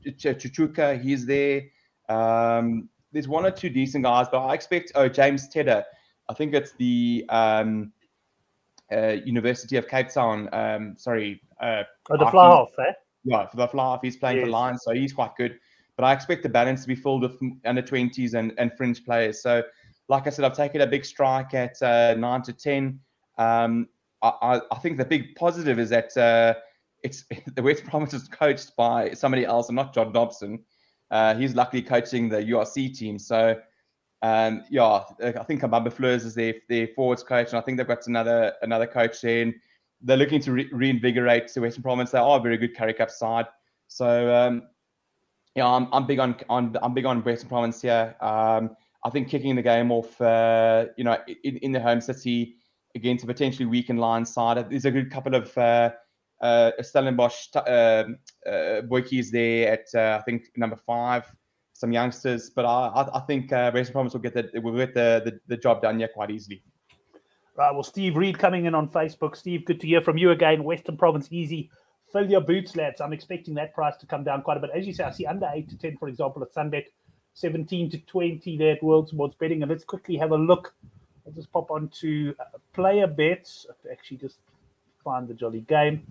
Tshituka. 0.06 1.00
He's 1.00 1.24
there. 1.26 1.62
Um, 2.08 2.88
there's 3.14 3.28
one 3.28 3.46
or 3.46 3.50
two 3.50 3.70
decent 3.70 4.04
guys, 4.04 4.26
but 4.30 4.44
I 4.44 4.52
expect. 4.52 4.92
Oh, 4.94 5.08
James 5.08 5.48
Tedder. 5.48 5.82
I 6.28 6.34
think 6.34 6.52
it's 6.52 6.72
the 6.72 7.24
um, 7.30 7.92
uh, 8.92 9.16
University 9.24 9.76
of 9.76 9.88
Cape 9.88 10.10
Town. 10.10 10.50
Um, 10.52 10.94
sorry. 10.98 11.40
Uh, 11.60 11.84
oh, 12.10 12.18
the 12.18 12.26
fly 12.26 12.46
off, 12.46 12.72
eh? 12.78 12.92
Yeah, 13.24 13.46
for 13.46 13.56
the 13.56 13.68
fly 13.68 13.92
half, 13.92 14.00
He's 14.02 14.18
playing 14.18 14.38
yes. 14.38 14.44
for 14.44 14.50
Lions, 14.50 14.82
so 14.84 14.92
he's 14.92 15.14
quite 15.14 15.34
good 15.36 15.58
but 15.96 16.04
I 16.04 16.12
expect 16.12 16.42
the 16.42 16.48
balance 16.48 16.82
to 16.82 16.88
be 16.88 16.94
filled 16.94 17.22
with 17.22 17.38
under 17.64 17.82
20s 17.82 18.34
and, 18.34 18.52
and 18.58 18.72
fringe 18.76 19.04
players. 19.04 19.42
So, 19.42 19.62
like 20.08 20.26
I 20.26 20.30
said, 20.30 20.44
I've 20.44 20.56
taken 20.56 20.80
a 20.80 20.86
big 20.86 21.04
strike 21.04 21.54
at 21.54 21.80
uh, 21.82 22.14
9 22.14 22.42
to 22.42 22.52
10. 22.52 23.00
Um, 23.38 23.88
I, 24.22 24.60
I, 24.70 24.78
think 24.78 24.96
the 24.96 25.04
big 25.04 25.34
positive 25.34 25.78
is 25.78 25.90
that 25.90 26.16
uh, 26.16 26.54
it's 27.02 27.24
the 27.54 27.62
West 27.62 27.84
Province 27.84 28.14
is 28.14 28.26
coached 28.28 28.74
by 28.76 29.12
somebody 29.12 29.44
else 29.44 29.68
and 29.68 29.76
not 29.76 29.94
John 29.94 30.12
Dobson. 30.12 30.64
Uh, 31.14 31.32
he's 31.36 31.54
luckily 31.54 31.80
coaching 31.80 32.28
the 32.28 32.38
URC 32.38 32.92
team. 32.92 33.20
So, 33.20 33.56
um, 34.22 34.64
yeah, 34.68 35.04
I 35.22 35.44
think 35.44 35.62
Kabamba 35.62 35.92
Floors 35.92 36.24
is 36.24 36.34
their, 36.34 36.54
their 36.68 36.88
forwards 36.88 37.22
coach, 37.22 37.50
and 37.50 37.56
I 37.56 37.60
think 37.60 37.78
they've 37.78 37.86
got 37.86 38.04
another 38.08 38.52
another 38.62 38.88
coach. 38.88 39.22
And 39.22 39.54
they're 40.02 40.16
looking 40.16 40.40
to 40.40 40.50
re- 40.50 40.68
reinvigorate 40.72 41.54
the 41.54 41.60
Western 41.60 41.84
Province. 41.84 42.10
They 42.10 42.18
are 42.18 42.38
a 42.38 42.42
very 42.42 42.58
good 42.58 42.76
Currie 42.76 42.94
Cup 42.94 43.12
side. 43.12 43.46
So, 43.86 44.34
um, 44.34 44.62
yeah, 45.54 45.68
I'm, 45.68 45.86
I'm 45.92 46.04
big 46.04 46.18
on, 46.18 46.34
on 46.48 46.76
I'm 46.82 46.94
big 46.94 47.06
on 47.06 47.22
Western 47.22 47.48
Province 47.48 47.80
here. 47.80 48.16
Um, 48.20 48.76
I 49.04 49.10
think 49.10 49.28
kicking 49.28 49.54
the 49.54 49.62
game 49.62 49.92
off, 49.92 50.20
uh, 50.20 50.86
you 50.96 51.04
know, 51.04 51.16
in, 51.44 51.58
in, 51.58 51.70
the 51.70 51.80
home 51.80 52.00
city 52.00 52.56
against 52.96 53.22
a 53.22 53.26
potentially 53.28 53.66
weakened 53.66 54.00
line 54.00 54.24
side. 54.24 54.68
There's 54.68 54.84
a 54.84 54.90
good 54.90 55.12
couple 55.12 55.36
of 55.36 55.56
uh, 55.56 55.92
uh, 56.40 56.72
Stellenbosch 56.80 57.48
uh, 57.56 57.58
uh, 57.58 58.04
boykies 58.82 59.30
there 59.30 59.72
at 59.72 59.86
uh, 59.94 60.18
I 60.20 60.22
think 60.22 60.44
number 60.56 60.76
five. 60.76 61.30
Some 61.76 61.90
youngsters, 61.90 62.50
but 62.50 62.64
I, 62.64 63.08
I, 63.12 63.20
think 63.26 63.52
uh, 63.52 63.72
Western 63.72 63.94
Province 63.94 64.14
will 64.14 64.20
get 64.20 64.34
the 64.34 64.60
will 64.60 64.76
get 64.76 64.94
the, 64.94 65.22
the, 65.24 65.40
the 65.48 65.56
job 65.56 65.82
done 65.82 65.98
here 65.98 66.08
quite 66.08 66.30
easily. 66.30 66.62
Right. 67.56 67.72
Well, 67.74 67.82
Steve 67.82 68.16
Reed 68.16 68.38
coming 68.38 68.66
in 68.66 68.76
on 68.76 68.88
Facebook. 68.88 69.34
Steve, 69.34 69.64
good 69.64 69.80
to 69.80 69.86
hear 69.88 70.00
from 70.00 70.16
you 70.16 70.30
again. 70.30 70.62
Western 70.62 70.96
Province 70.96 71.26
easy 71.32 71.70
fill 72.14 72.30
your 72.30 72.40
boots, 72.40 72.76
lads. 72.76 73.00
I'm 73.00 73.12
expecting 73.12 73.54
that 73.54 73.74
price 73.74 73.96
to 73.96 74.06
come 74.06 74.22
down 74.22 74.42
quite 74.42 74.56
a 74.56 74.60
bit. 74.60 74.70
As 74.72 74.86
you 74.86 74.94
say, 74.94 75.04
I 75.04 75.10
see 75.10 75.26
under 75.26 75.50
8 75.52 75.68
to 75.68 75.76
10, 75.76 75.96
for 75.98 76.08
example, 76.08 76.42
at 76.42 76.54
Sunbet, 76.54 76.86
17 77.34 77.90
to 77.90 77.98
20 77.98 78.56
there 78.56 78.76
at 78.76 78.82
World 78.82 79.08
Sports 79.08 79.36
Betting. 79.38 79.62
And 79.62 79.70
let's 79.70 79.84
quickly 79.84 80.16
have 80.16 80.30
a 80.30 80.36
look. 80.36 80.72
I'll 81.26 81.32
just 81.32 81.52
pop 81.52 81.72
onto 81.72 82.32
uh, 82.38 82.58
PlayaBets. 82.72 83.66
Actually, 83.90 84.18
just 84.18 84.38
find 85.02 85.26
the 85.26 85.34
jolly 85.34 85.62
game. 85.62 86.06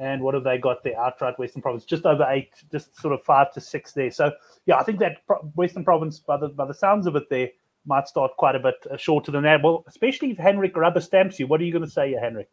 And 0.00 0.22
what 0.22 0.32
have 0.32 0.44
they 0.44 0.56
got 0.56 0.82
there? 0.82 0.98
Outright 0.98 1.38
Western 1.38 1.60
Province, 1.60 1.84
just 1.84 2.06
over 2.06 2.26
eight, 2.30 2.50
just 2.72 2.98
sort 2.98 3.12
of 3.12 3.22
five 3.22 3.52
to 3.52 3.60
six 3.60 3.92
there. 3.92 4.10
So, 4.10 4.32
yeah, 4.64 4.76
I 4.76 4.82
think 4.82 4.98
that 5.00 5.18
Western 5.54 5.84
Province, 5.84 6.18
by 6.18 6.38
the, 6.38 6.48
by 6.48 6.64
the 6.64 6.72
sounds 6.72 7.06
of 7.06 7.16
it 7.16 7.28
there, 7.28 7.50
might 7.84 8.08
start 8.08 8.32
quite 8.38 8.56
a 8.56 8.58
bit 8.58 8.76
uh, 8.90 8.96
shorter 8.96 9.30
than 9.30 9.42
that. 9.42 9.62
Well, 9.62 9.84
especially 9.86 10.30
if 10.30 10.38
Henrik 10.38 10.74
rubber 10.74 11.02
stamps 11.02 11.38
you. 11.38 11.46
What 11.46 11.60
are 11.60 11.64
you 11.64 11.72
going 11.72 11.84
to 11.84 11.90
say, 11.90 12.12
Henrik? 12.12 12.48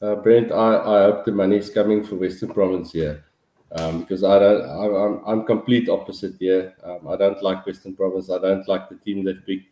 Uh, 0.00 0.14
Brent, 0.14 0.50
I, 0.50 0.76
I 0.76 1.02
hope 1.04 1.26
the 1.26 1.32
money 1.32 1.58
is 1.58 1.68
coming 1.68 2.02
for 2.02 2.16
Western 2.16 2.54
Province 2.54 2.92
here. 2.92 3.24
Um, 3.72 4.00
because 4.00 4.22
I 4.22 4.38
don't, 4.38 4.62
I, 4.62 5.04
I'm, 5.04 5.22
I'm 5.26 5.46
complete 5.46 5.88
opposite 5.88 6.36
here. 6.38 6.74
Um, 6.84 7.08
I 7.08 7.16
don't 7.16 7.42
like 7.42 7.66
Western 7.66 7.94
Province. 7.96 8.30
I 8.30 8.38
don't 8.38 8.66
like 8.68 8.88
the 8.88 8.96
team 8.96 9.24
they've 9.24 9.44
picked. 9.44 9.68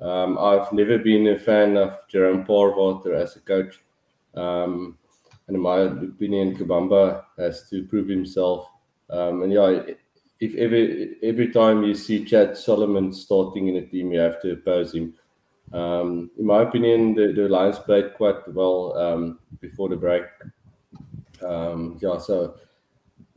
Um, 0.00 0.36
I've 0.36 0.70
never 0.72 0.98
been 0.98 1.28
a 1.28 1.38
fan 1.38 1.76
of 1.76 1.96
Jerome 2.08 2.44
Paarwater 2.44 3.14
as 3.14 3.36
a 3.36 3.40
coach. 3.40 3.80
Um, 4.34 4.98
and 5.48 5.56
in 5.56 5.62
my 5.62 5.78
opinion, 5.80 6.56
Kabamba 6.56 7.24
has 7.38 7.68
to 7.70 7.84
prove 7.84 8.08
himself. 8.08 8.68
Um, 9.10 9.42
and 9.42 9.52
yeah, 9.52 9.82
if 10.40 10.54
every 10.56 11.16
every 11.22 11.52
time 11.52 11.82
you 11.84 11.94
see 11.94 12.24
Chad 12.24 12.56
Solomon 12.56 13.12
starting 13.12 13.68
in 13.68 13.76
a 13.76 13.86
team, 13.86 14.12
you 14.12 14.18
have 14.18 14.40
to 14.42 14.52
oppose 14.52 14.94
him. 14.94 15.14
Um, 15.72 16.30
in 16.38 16.46
my 16.46 16.62
opinion, 16.62 17.14
the, 17.14 17.32
the 17.32 17.48
Lions 17.48 17.78
played 17.78 18.14
quite 18.14 18.46
well 18.52 18.96
um, 18.96 19.38
before 19.60 19.88
the 19.88 19.96
break. 19.96 20.24
Um, 21.44 21.98
yeah, 22.00 22.18
so 22.18 22.56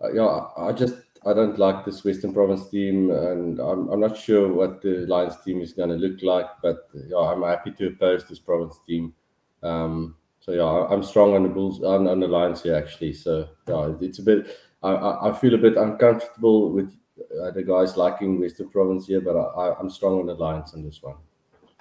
uh, 0.04 0.12
yeah, 0.12 0.45
I 0.58 0.72
just 0.72 0.95
I 1.26 1.34
don't 1.34 1.60
like 1.60 1.86
this 1.86 2.04
Western 2.04 2.34
Province 2.34 2.69
team, 2.69 3.12
and 3.12 3.60
I'm, 3.60 3.89
I'm 3.89 4.00
not 4.00 4.17
sure 4.17 4.52
what 4.52 4.82
the 4.82 5.06
Lions 5.08 5.36
team 5.43 5.62
is 5.62 5.74
going 5.74 5.89
to 5.89 5.95
look 5.95 6.22
like. 6.24 6.48
But 6.62 6.89
yeah, 6.93 7.17
I'm 7.17 7.43
happy 7.43 7.72
to 7.72 7.88
oppose 7.88 8.26
this 8.28 8.39
Province 8.39 8.78
team. 8.88 9.13
Um, 9.62 10.15
so 10.39 10.52
yeah, 10.54 10.88
I'm 10.89 11.04
strong 11.04 11.36
on 11.36 11.43
the 11.43 11.49
Bulls 11.49 11.84
on, 11.84 12.08
on 12.08 12.19
the 12.19 12.28
Lions 12.28 12.63
here 12.63 12.75
actually. 12.75 13.13
So 13.13 13.47
yeah, 13.67 13.93
it's 14.02 14.19
a 14.19 14.23
bit. 14.23 14.58
I, 14.82 15.30
I 15.30 15.34
feel 15.34 15.54
a 15.54 15.58
bit 15.58 15.75
uncomfortable 15.75 16.71
with 16.71 16.95
uh, 17.41 17.52
the 17.52 17.63
guys 17.63 17.97
liking 17.97 18.39
Western 18.39 18.69
Province 18.69 19.08
here, 19.08 19.21
but 19.21 19.36
I, 19.36 19.75
I'm 19.80 19.89
strong 19.89 20.19
on 20.19 20.25
the 20.28 20.36
Lions 20.36 20.73
on 20.73 20.84
this 20.84 21.04
one. 21.04 21.15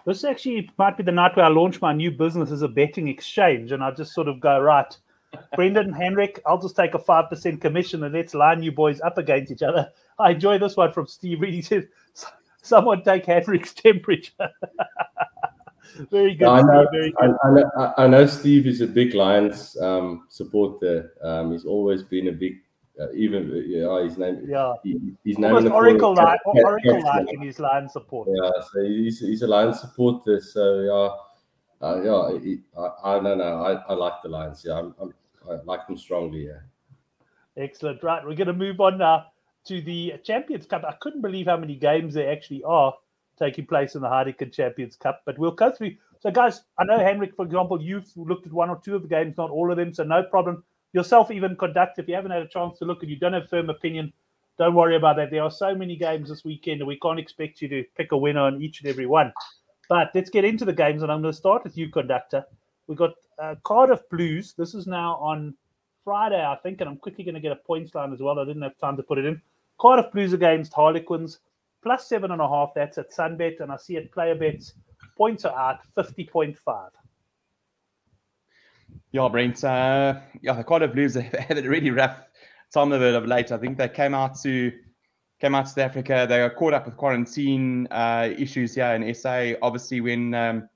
This 0.05 0.25
actually 0.25 0.71
might 0.79 0.97
be 0.97 1.03
the 1.03 1.12
night 1.12 1.37
where 1.37 1.44
I 1.44 1.49
launch 1.49 1.81
my 1.81 1.92
new 1.92 2.11
business 2.11 2.51
as 2.51 2.62
a 2.62 2.68
betting 2.68 3.09
exchange, 3.09 3.73
and 3.73 3.85
I 3.85 3.90
just 3.92 4.14
sort 4.14 4.27
of 4.27 4.40
go 4.40 4.61
right. 4.61 4.97
Brendan 5.57 5.92
Henrik, 5.92 6.40
I'll 6.47 6.61
just 6.61 6.77
take 6.77 6.94
a 6.94 6.99
five 6.99 7.29
percent 7.29 7.61
commission 7.61 8.03
and 8.03 8.14
let's 8.14 8.35
line 8.35 8.62
you 8.62 8.73
boys 8.73 9.01
up 9.03 9.18
against 9.18 9.53
each 9.53 9.62
other. 9.62 9.90
I 10.18 10.31
enjoy 10.31 10.59
this 10.59 10.77
one 10.77 10.92
from 10.92 11.07
Steve. 11.07 11.42
He 11.42 11.62
said, 11.62 11.88
"Someone 12.62 13.05
take 13.05 13.27
Henrik's 13.27 13.75
temperature." 13.75 14.51
Very 16.11 16.35
good. 16.35 16.48
I 16.48 16.62
know, 16.62 16.87
very 16.92 17.11
good. 17.11 17.35
I, 17.42 17.48
I, 17.48 17.51
know, 17.53 17.94
I, 17.98 18.07
know, 18.07 18.27
Steve 18.27 18.66
is 18.66 18.81
a 18.81 18.87
big 18.87 19.14
Lions 19.14 19.77
um, 19.81 20.27
supporter. 20.29 21.12
Um, 21.22 21.53
he's 21.53 21.64
always 21.64 22.03
been 22.03 22.29
a 22.29 22.33
big 22.33 22.57
uh, 23.01 23.12
even 23.12 23.64
yeah, 23.66 24.03
his 24.03 24.18
name. 24.18 24.44
Yeah, 24.46 24.72
he, 24.83 24.98
his 25.24 25.38
name. 25.38 25.70
Oracle 25.70 26.14
line, 26.14 26.38
Oracle 26.46 27.03
line 27.03 27.29
in 27.29 27.40
his 27.40 27.59
line 27.59 27.88
support. 27.88 28.29
Yeah, 28.31 28.51
so 28.72 28.83
he's 28.83 29.20
he's 29.20 29.42
a 29.42 29.46
line 29.46 29.72
supporter. 29.72 30.40
So 30.40 30.81
yeah, 31.81 31.88
uh, 31.88 32.03
yeah. 32.03 32.38
He, 32.40 32.59
I, 32.77 33.16
I 33.16 33.20
don't 33.20 33.38
know. 33.38 33.62
I, 33.62 33.72
I 33.88 33.94
like 33.94 34.14
the 34.22 34.29
Lions. 34.29 34.64
Yeah, 34.66 34.79
I'm, 34.79 34.94
I'm, 35.01 35.14
i 35.48 35.55
like 35.64 35.87
them 35.87 35.96
strongly. 35.96 36.46
Yeah. 36.46 36.61
Excellent. 37.57 38.03
Right, 38.03 38.24
we're 38.24 38.35
going 38.35 38.46
to 38.48 38.53
move 38.53 38.81
on 38.81 38.98
now 38.98 39.27
to 39.66 39.81
the 39.83 40.14
Champions 40.24 40.66
Cup. 40.66 40.85
I 40.85 40.94
couldn't 41.01 41.22
believe 41.22 41.46
how 41.46 41.57
many 41.57 41.74
games 41.74 42.14
there 42.14 42.31
actually 42.31 42.62
are 42.64 42.94
taking 43.38 43.66
place 43.66 43.94
in 43.94 44.03
the 44.03 44.09
Heineken 44.09 44.53
Champions 44.53 44.96
Cup. 44.96 45.22
But 45.24 45.38
we'll 45.38 45.53
go 45.53 45.70
through 45.70 45.96
So, 46.20 46.31
guys, 46.31 46.62
I 46.79 46.85
know 46.85 46.98
Henrik, 46.98 47.35
for 47.37 47.44
example, 47.44 47.81
you've 47.81 48.11
looked 48.16 48.46
at 48.46 48.53
one 48.53 48.70
or 48.70 48.81
two 48.85 48.96
of 48.96 49.03
the 49.03 49.09
games, 49.09 49.37
not 49.37 49.51
all 49.51 49.70
of 49.70 49.77
them, 49.77 49.94
so 49.94 50.03
no 50.03 50.22
problem. 50.22 50.64
Yourself, 50.92 51.31
even 51.31 51.55
conduct 51.57 51.98
if 51.98 52.09
you 52.09 52.14
haven't 52.14 52.33
had 52.33 52.42
a 52.42 52.48
chance 52.48 52.79
to 52.79 52.85
look 52.85 53.03
and 53.03 53.11
you 53.11 53.18
don't 53.18 53.35
have 53.35 53.48
firm 53.48 53.70
opinion. 53.70 54.12
Don't 54.59 54.74
worry 54.74 54.96
about 54.96 55.16
that. 55.16 55.31
There 55.31 55.42
are 55.42 55.51
so 55.51 55.74
many 55.74 55.96
games 55.96 56.29
this 56.29 56.44
weekend, 56.44 56.81
and 56.81 56.88
we 56.88 56.98
can't 56.98 57.20
expect 57.20 57.62
you 57.62 57.68
to 57.68 57.85
pick 57.96 58.11
a 58.12 58.16
winner 58.16 58.40
on 58.40 58.61
each 58.61 58.81
and 58.81 58.90
every 58.90 59.07
one. 59.07 59.33
But 59.88 60.11
let's 60.14 60.31
get 60.31 60.44
into 60.44 60.64
the 60.64 60.72
games, 60.72 61.03
and 61.03 61.12
I'm 61.12 61.22
going 61.22 61.33
to 61.33 61.38
start 61.38 61.62
with 61.62 61.79
you, 61.79 61.88
conductor. 61.90 62.44
We've 62.88 62.98
got 62.98 63.12
uh, 63.38 63.55
Cardiff 63.62 64.01
Blues. 64.11 64.55
This 64.59 64.74
is 64.74 64.87
now 64.87 65.16
on 65.16 65.55
Friday, 66.05 66.44
I 66.44 66.57
think, 66.57 66.81
and 66.81 66.90
I'm 66.90 66.96
quickly 66.96 67.22
going 67.22 67.37
to 67.37 67.40
get 67.40 67.53
a 67.53 67.57
points 67.57 67.94
line 67.94 68.12
as 68.12 68.20
well. 68.20 68.38
I 68.38 68.44
didn't 68.44 68.62
have 68.62 68.77
time 68.79 68.96
to 68.96 69.03
put 69.03 69.18
it 69.18 69.27
in. 69.27 69.40
Cardiff 69.79 70.11
Blues 70.11 70.33
against 70.33 70.72
Harlequins, 70.72 71.38
plus 71.83 72.09
seven 72.09 72.31
and 72.31 72.41
a 72.41 72.49
half. 72.49 72.71
That's 72.75 72.99
at 72.99 73.11
Sunbet, 73.11 73.61
and 73.61 73.73
I 73.73 73.77
see 73.77 73.97
at 73.97 74.11
PlayaBets 74.11 74.73
points 75.17 75.45
are 75.45 75.57
out 75.59 75.81
fifty 75.95 76.25
point 76.25 76.59
five. 76.59 76.91
Yeah, 79.12 79.29
Brent. 79.29 79.64
Uh, 79.64 80.21
yeah, 80.43 80.55
the 80.55 80.64
Cardiff 80.64 80.93
Blues 80.93 81.14
have 81.14 81.25
had 81.49 81.59
a 81.59 81.69
really 81.69 81.91
rough 81.91 82.19
time 82.73 82.93
of 82.93 83.03
it 83.03 83.14
of 83.14 83.27
late. 83.27 83.53
I 83.53 83.59
think 83.59 83.79
they 83.79 83.88
came 83.88 84.14
out 84.14 84.38
to 84.43 84.73
came 85.41 85.55
out 85.55 85.67
to 85.67 85.71
South 85.71 85.79
Africa. 85.79 86.27
They 86.29 86.41
were 86.41 86.51
caught 86.51 86.75
up 86.75 86.87
with 86.87 86.97
quarantine 86.97 87.87
uh, 87.91 88.29
issues 88.37 88.75
here 88.75 88.87
in 88.95 89.14
SA. 89.14 89.53
Obviously, 89.62 90.01
when 90.01 90.35
um, 90.35 90.69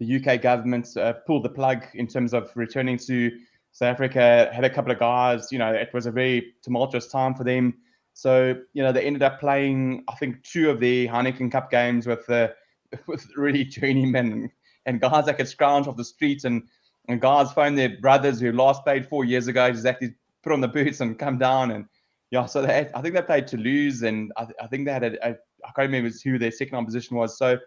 the 0.00 0.16
UK 0.16 0.40
government 0.40 0.88
uh, 0.96 1.12
pulled 1.26 1.44
the 1.44 1.50
plug 1.50 1.84
in 1.94 2.06
terms 2.06 2.34
of 2.34 2.50
returning 2.54 2.98
to 2.98 3.30
South 3.72 3.88
Africa, 3.88 4.50
had 4.52 4.64
a 4.64 4.70
couple 4.70 4.90
of 4.90 4.98
guys. 4.98 5.52
You 5.52 5.58
know, 5.58 5.72
it 5.72 5.90
was 5.92 6.06
a 6.06 6.10
very 6.10 6.54
tumultuous 6.62 7.08
time 7.08 7.34
for 7.34 7.44
them. 7.44 7.74
So 8.14 8.54
you 8.72 8.82
know, 8.82 8.92
they 8.92 9.04
ended 9.04 9.22
up 9.22 9.40
playing, 9.40 10.04
I 10.08 10.14
think, 10.14 10.42
two 10.42 10.70
of 10.70 10.80
the 10.80 11.06
Heineken 11.08 11.52
Cup 11.52 11.70
games 11.70 12.06
with 12.06 12.28
uh, 12.30 12.48
with 13.06 13.26
really 13.36 13.64
journeymen 13.64 14.50
and 14.86 15.00
guys 15.00 15.26
that 15.26 15.36
could 15.36 15.48
scrounge 15.48 15.86
off 15.86 15.96
the 15.96 16.04
streets 16.04 16.44
and 16.44 16.62
and 17.08 17.20
guys 17.20 17.52
phone 17.52 17.74
their 17.74 17.98
brothers 18.00 18.40
who 18.40 18.50
last 18.52 18.82
played 18.82 19.06
four 19.06 19.24
years 19.24 19.46
ago, 19.46 19.66
exactly 19.66 20.14
put 20.42 20.52
on 20.52 20.60
the 20.60 20.68
boots 20.68 21.00
and 21.00 21.18
come 21.18 21.38
down 21.38 21.70
and 21.72 21.86
yeah. 22.30 22.46
So 22.46 22.62
they, 22.62 22.88
I 22.94 23.02
think 23.02 23.14
they 23.14 23.22
played 23.22 23.46
Toulouse 23.46 24.02
and 24.02 24.32
I, 24.36 24.46
I 24.60 24.66
think 24.68 24.86
they 24.86 24.92
had 24.92 25.04
a, 25.04 25.28
a 25.28 25.30
I 25.64 25.72
can't 25.76 25.90
remember 25.90 26.10
who 26.24 26.38
their 26.38 26.50
second 26.50 26.76
opposition 26.76 27.16
was. 27.16 27.36
So 27.38 27.58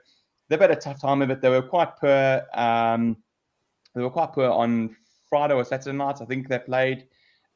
they've 0.49 0.59
had 0.59 0.71
a 0.71 0.75
tough 0.75 1.01
time 1.01 1.21
of 1.21 1.29
it. 1.29 1.41
They 1.41 1.49
were 1.49 1.61
quite 1.61 1.97
poor. 1.97 2.43
Um, 2.53 3.17
they 3.93 4.01
were 4.01 4.09
quite 4.09 4.33
poor 4.33 4.49
on 4.49 4.95
Friday 5.29 5.53
or 5.53 5.63
Saturday 5.63 5.97
nights. 5.97 6.21
I 6.21 6.25
think 6.25 6.47
they 6.47 6.59
played 6.59 7.07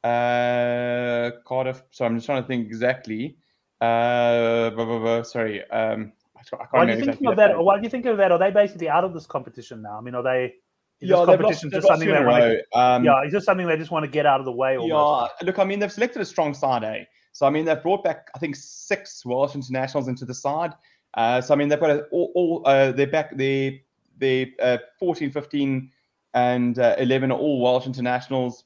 uh, 0.04 1.30
Cardiff. 1.44 1.82
So 1.90 2.04
I'm 2.04 2.16
just 2.16 2.26
trying 2.26 2.42
to 2.42 2.48
think 2.48 2.66
exactly. 2.66 3.36
Uh, 3.80 4.70
blah, 4.70 4.84
blah, 4.84 4.98
blah, 4.98 5.22
sorry. 5.22 5.68
Um, 5.70 6.12
why 6.50 6.58
are 6.72 6.84
you 6.88 6.92
thinking 6.94 7.08
exactly 7.08 7.26
of 7.28 7.36
that? 7.36 7.58
Why 7.58 7.76
do 7.76 7.82
you 7.82 7.90
think 7.90 8.06
of 8.06 8.16
that? 8.16 8.32
Are 8.32 8.38
they 8.38 8.50
basically 8.50 8.88
out 8.88 9.04
of 9.04 9.14
this 9.14 9.26
competition 9.26 9.82
now? 9.82 9.98
I 9.98 10.00
mean, 10.00 10.14
are 10.14 10.22
they? 10.22 10.54
Is 11.00 11.10
yeah, 11.10 11.24
competition 11.24 11.70
lost, 11.70 11.74
just 11.74 11.86
something 11.88 12.08
they 12.08 12.24
want 12.24 12.42
to, 12.42 12.78
um, 12.78 13.04
Yeah, 13.04 13.24
is 13.24 13.32
this 13.32 13.44
something 13.44 13.66
they 13.66 13.76
just 13.76 13.90
want 13.90 14.04
to 14.04 14.10
get 14.10 14.24
out 14.24 14.38
of 14.38 14.46
the 14.46 14.52
way? 14.52 14.76
Almost? 14.76 15.32
Yeah, 15.40 15.46
look, 15.46 15.58
I 15.58 15.64
mean, 15.64 15.80
they've 15.80 15.90
selected 15.90 16.22
a 16.22 16.24
strong 16.24 16.54
side, 16.54 16.84
eh? 16.84 17.04
So 17.32 17.46
I 17.46 17.50
mean, 17.50 17.64
they've 17.64 17.82
brought 17.82 18.04
back 18.04 18.28
I 18.34 18.38
think 18.38 18.54
six 18.56 19.24
Welsh 19.24 19.54
internationals 19.54 20.06
into 20.06 20.24
the 20.24 20.34
side. 20.34 20.72
Uh, 21.14 21.40
so 21.40 21.54
I 21.54 21.56
mean, 21.56 21.68
they've 21.68 21.80
got 21.80 21.90
a, 21.90 22.02
all, 22.12 22.32
all 22.34 22.62
uh, 22.66 22.92
they're 22.92 23.06
back. 23.06 23.36
They 23.36 23.82
they 24.18 24.52
uh, 24.62 24.78
14, 25.00 25.30
15, 25.30 25.90
and 26.34 26.78
uh, 26.78 26.94
11 26.98 27.32
are 27.32 27.38
all 27.38 27.60
Welsh 27.60 27.86
internationals. 27.86 28.64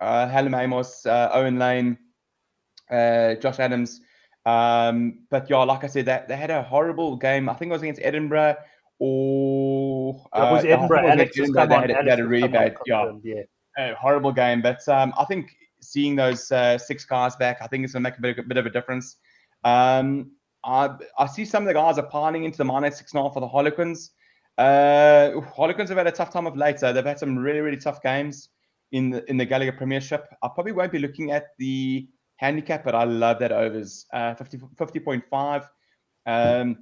Uh, 0.00 0.28
Amos, 0.32 1.06
uh, 1.06 1.30
Owen 1.32 1.58
Lane, 1.58 1.98
uh, 2.90 3.34
Josh 3.36 3.58
Adams. 3.58 4.00
Um, 4.44 5.26
but 5.30 5.50
yeah, 5.50 5.58
like 5.58 5.82
I 5.82 5.88
said, 5.88 6.06
that 6.06 6.28
they 6.28 6.36
had 6.36 6.50
a 6.50 6.62
horrible 6.62 7.16
game. 7.16 7.48
I 7.48 7.54
think 7.54 7.70
it 7.70 7.72
was 7.72 7.82
against 7.82 8.00
Edinburgh 8.02 8.56
or 8.98 10.24
uh, 10.32 10.48
it 10.48 10.52
was 10.52 10.64
Edinburgh. 10.64 11.08
Alex 11.08 11.38
Edinburgh, 11.38 11.66
they 11.66 11.74
had, 11.74 11.90
they 11.90 12.10
had 12.10 12.20
a 12.20 12.26
really 12.26 12.48
bad, 12.48 12.76
yeah, 12.86 13.10
yeah. 13.24 13.94
horrible 13.94 14.32
game. 14.32 14.62
But 14.62 14.86
um, 14.88 15.12
I 15.18 15.24
think 15.24 15.56
seeing 15.80 16.16
those 16.16 16.50
uh, 16.52 16.78
six 16.78 17.04
guys 17.04 17.36
back, 17.36 17.58
I 17.60 17.66
think 17.66 17.84
it's 17.84 17.92
going 17.92 18.04
to 18.04 18.10
make 18.10 18.18
a 18.18 18.22
bit, 18.22 18.38
a 18.38 18.42
bit 18.42 18.56
of 18.56 18.66
a 18.66 18.70
difference. 18.70 19.16
Um, 19.64 20.32
I, 20.64 20.90
I 21.18 21.26
see 21.26 21.44
some 21.44 21.64
of 21.64 21.66
the 21.66 21.74
guys 21.74 21.98
are 21.98 22.06
piling 22.06 22.44
into 22.44 22.58
the 22.58 22.64
minus 22.64 22.98
six 22.98 23.14
now 23.14 23.28
for 23.30 23.40
the 23.40 23.48
Harlequins. 23.48 24.12
Uh, 24.58 25.40
Harlequins 25.56 25.90
have 25.90 25.98
had 25.98 26.06
a 26.06 26.12
tough 26.12 26.32
time 26.32 26.46
of 26.46 26.56
late. 26.56 26.78
So 26.78 26.92
they've 26.92 27.04
had 27.04 27.18
some 27.18 27.36
really, 27.36 27.60
really 27.60 27.76
tough 27.76 28.02
games 28.02 28.48
in 28.92 29.10
the 29.10 29.28
in 29.30 29.36
the 29.36 29.44
Gallagher 29.44 29.72
Premiership. 29.72 30.26
I 30.42 30.48
probably 30.48 30.72
won't 30.72 30.92
be 30.92 30.98
looking 30.98 31.30
at 31.32 31.48
the 31.58 32.08
handicap, 32.36 32.84
but 32.84 32.94
I 32.94 33.04
love 33.04 33.38
that 33.40 33.52
overs 33.52 34.06
uh, 34.12 34.34
50, 34.34 34.58
50.5. 34.58 35.68
Um, 36.26 36.78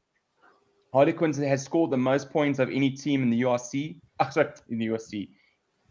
Harlequins 0.92 1.38
has 1.38 1.62
scored 1.62 1.90
the 1.90 1.96
most 1.96 2.30
points 2.30 2.58
of 2.58 2.70
any 2.70 2.90
team 2.90 3.22
in 3.22 3.30
the 3.30 3.42
URC. 3.42 4.00
Oh, 4.20 4.30
sorry, 4.30 4.50
in 4.68 4.78
the 4.78 4.86
URC. 4.86 5.28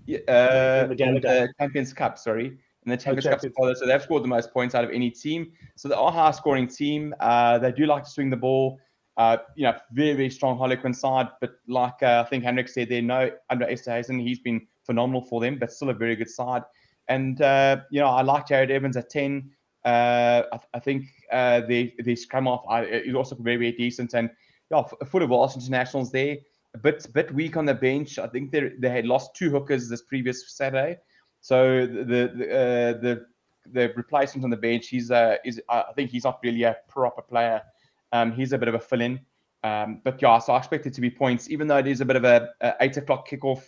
Uh, 0.07 0.87
in 0.89 0.95
the, 0.95 1.03
in 1.03 1.13
the 1.15 1.53
Champions 1.59 1.91
Cup, 1.91 2.17
sorry. 2.17 2.45
In 2.45 2.89
the 2.89 2.95
Champions 2.95 3.25
oh, 3.25 3.31
Cup, 3.31 3.75
so 3.75 3.85
they've 3.85 4.01
scored 4.01 4.23
the 4.23 4.29
most 4.29 4.53
points 4.53 4.75
out 4.75 4.85
of 4.85 4.91
any 4.91 5.09
team. 5.09 5.51
So 5.75 5.89
they 5.89 5.95
are 5.95 6.07
a 6.07 6.11
high 6.11 6.31
scoring 6.31 6.69
team. 6.69 7.13
Uh, 7.19 7.59
they 7.59 7.73
do 7.73 7.85
like 7.85 8.05
to 8.05 8.09
swing 8.09 8.29
the 8.29 8.37
ball. 8.37 8.79
Uh, 9.17 9.37
you 9.55 9.63
know, 9.63 9.75
very, 9.91 10.13
very 10.13 10.29
strong 10.29 10.57
Harlequin 10.57 10.93
side. 10.93 11.27
But 11.41 11.55
like 11.67 12.01
uh, 12.01 12.23
I 12.25 12.29
think 12.29 12.45
Henrik 12.45 12.69
said, 12.69 12.87
there 12.87 13.01
no 13.01 13.29
Andre 13.49 13.73
Esterhuizen. 13.73 14.21
He's 14.21 14.39
been 14.39 14.65
phenomenal 14.85 15.21
for 15.21 15.41
them, 15.41 15.57
but 15.59 15.71
still 15.71 15.89
a 15.89 15.93
very 15.93 16.15
good 16.15 16.29
side. 16.29 16.63
And 17.07 17.41
uh, 17.41 17.81
you 17.91 17.99
know, 17.99 18.07
I 18.07 18.21
like 18.21 18.47
Jarrod 18.47 18.69
Evans 18.69 18.97
at 18.97 19.09
ten. 19.09 19.51
Uh, 19.83 20.43
I, 20.53 20.59
I, 20.75 20.79
think 20.79 21.07
uh, 21.31 21.61
the 21.61 22.15
scrum 22.15 22.47
off 22.47 22.63
is 22.89 23.15
also 23.15 23.35
very, 23.35 23.57
very 23.57 23.73
decent. 23.73 24.13
And 24.13 24.29
yeah, 24.71 24.83
for 25.09 25.19
the 25.19 25.27
Welsh 25.27 25.55
internationals 25.55 26.11
there, 26.11 26.37
a 26.73 26.77
bit 26.77 27.05
bit 27.13 27.33
weak 27.33 27.57
on 27.57 27.65
the 27.65 27.73
bench. 27.73 28.17
I 28.17 28.27
think 28.27 28.51
they 28.51 28.71
they 28.79 28.89
had 28.89 29.05
lost 29.05 29.35
two 29.35 29.49
hookers 29.49 29.89
this 29.89 30.01
previous 30.01 30.55
Saturday, 30.55 30.97
so 31.41 31.85
the 31.85 32.03
the 32.03 32.45
uh, 32.49 33.01
the, 33.01 33.25
the 33.71 33.93
replacement 33.95 34.43
on 34.43 34.49
the 34.49 34.57
bench, 34.57 34.87
he's 34.87 35.11
uh, 35.11 35.37
is 35.45 35.61
I 35.69 35.91
think 35.95 36.09
he's 36.09 36.23
not 36.23 36.39
really 36.43 36.63
a 36.63 36.77
proper 36.87 37.21
player. 37.21 37.61
Um, 38.11 38.31
he's 38.31 38.53
a 38.53 38.57
bit 38.57 38.67
of 38.67 38.75
a 38.75 38.79
fill-in. 38.79 39.19
Um, 39.63 40.01
but 40.03 40.21
yeah, 40.21 40.39
so 40.39 40.53
I 40.53 40.57
expect 40.57 40.85
it 40.85 40.93
to 40.93 41.01
be 41.01 41.09
points, 41.09 41.49
even 41.49 41.67
though 41.67 41.77
it 41.77 41.87
is 41.87 42.01
a 42.01 42.05
bit 42.05 42.15
of 42.15 42.25
a, 42.25 42.49
a 42.61 42.75
eight 42.81 42.97
o'clock 42.97 43.27
kickoff 43.27 43.63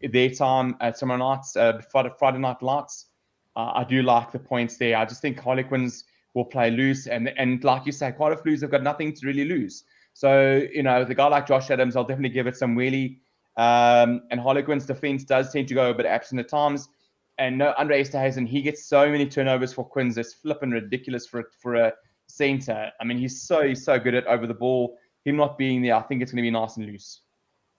their 0.00 0.30
time 0.30 0.76
at 0.80 0.96
tomorrow 0.96 1.18
night, 1.18 1.44
uh, 1.56 1.80
Friday, 2.18 2.38
night 2.38 2.62
lights. 2.62 3.06
Uh, 3.54 3.72
I 3.74 3.84
do 3.84 4.02
like 4.02 4.32
the 4.32 4.38
points 4.38 4.76
there. 4.76 4.96
I 4.96 5.04
just 5.04 5.22
think 5.22 5.38
Harlequins 5.40 6.04
will 6.34 6.44
play 6.44 6.70
loose, 6.70 7.06
and 7.06 7.28
and 7.38 7.62
like 7.64 7.86
you 7.86 7.92
say, 7.92 8.12
Cardiff 8.12 8.44
Blues 8.44 8.60
have 8.60 8.70
got 8.70 8.82
nothing 8.82 9.12
to 9.14 9.26
really 9.26 9.44
lose. 9.46 9.84
So, 10.16 10.66
you 10.72 10.82
know, 10.82 11.04
the 11.04 11.14
guy 11.14 11.26
like 11.26 11.46
Josh 11.46 11.70
Adams, 11.70 11.94
I'll 11.94 12.04
definitely 12.04 12.30
give 12.30 12.46
it 12.46 12.56
some 12.56 12.74
wheelie. 12.74 13.18
Um, 13.58 14.22
and 14.30 14.40
Harlequin's 14.40 14.86
defense 14.86 15.24
does 15.24 15.52
tend 15.52 15.68
to 15.68 15.74
go 15.74 15.90
a 15.90 15.94
bit 15.94 16.06
absent 16.06 16.40
at 16.40 16.48
times. 16.48 16.88
And 17.36 17.58
no, 17.58 17.74
Andre 17.76 18.02
Esterhuizen, 18.02 18.48
he 18.48 18.62
gets 18.62 18.86
so 18.86 19.10
many 19.10 19.26
turnovers 19.26 19.74
for 19.74 19.84
Quins. 19.84 20.16
It's 20.16 20.32
flipping 20.32 20.70
ridiculous 20.70 21.26
for 21.26 21.44
for 21.60 21.74
a 21.74 21.92
center. 22.28 22.90
I 22.98 23.04
mean, 23.04 23.18
he's 23.18 23.42
so 23.42 23.74
so 23.74 23.98
good 23.98 24.14
at 24.14 24.26
over 24.26 24.46
the 24.46 24.54
ball. 24.54 24.96
Him 25.26 25.36
not 25.36 25.58
being 25.58 25.82
there, 25.82 25.96
I 25.96 26.02
think 26.02 26.22
it's 26.22 26.32
going 26.32 26.42
to 26.42 26.46
be 26.46 26.50
nice 26.50 26.78
and 26.78 26.86
loose. 26.86 27.20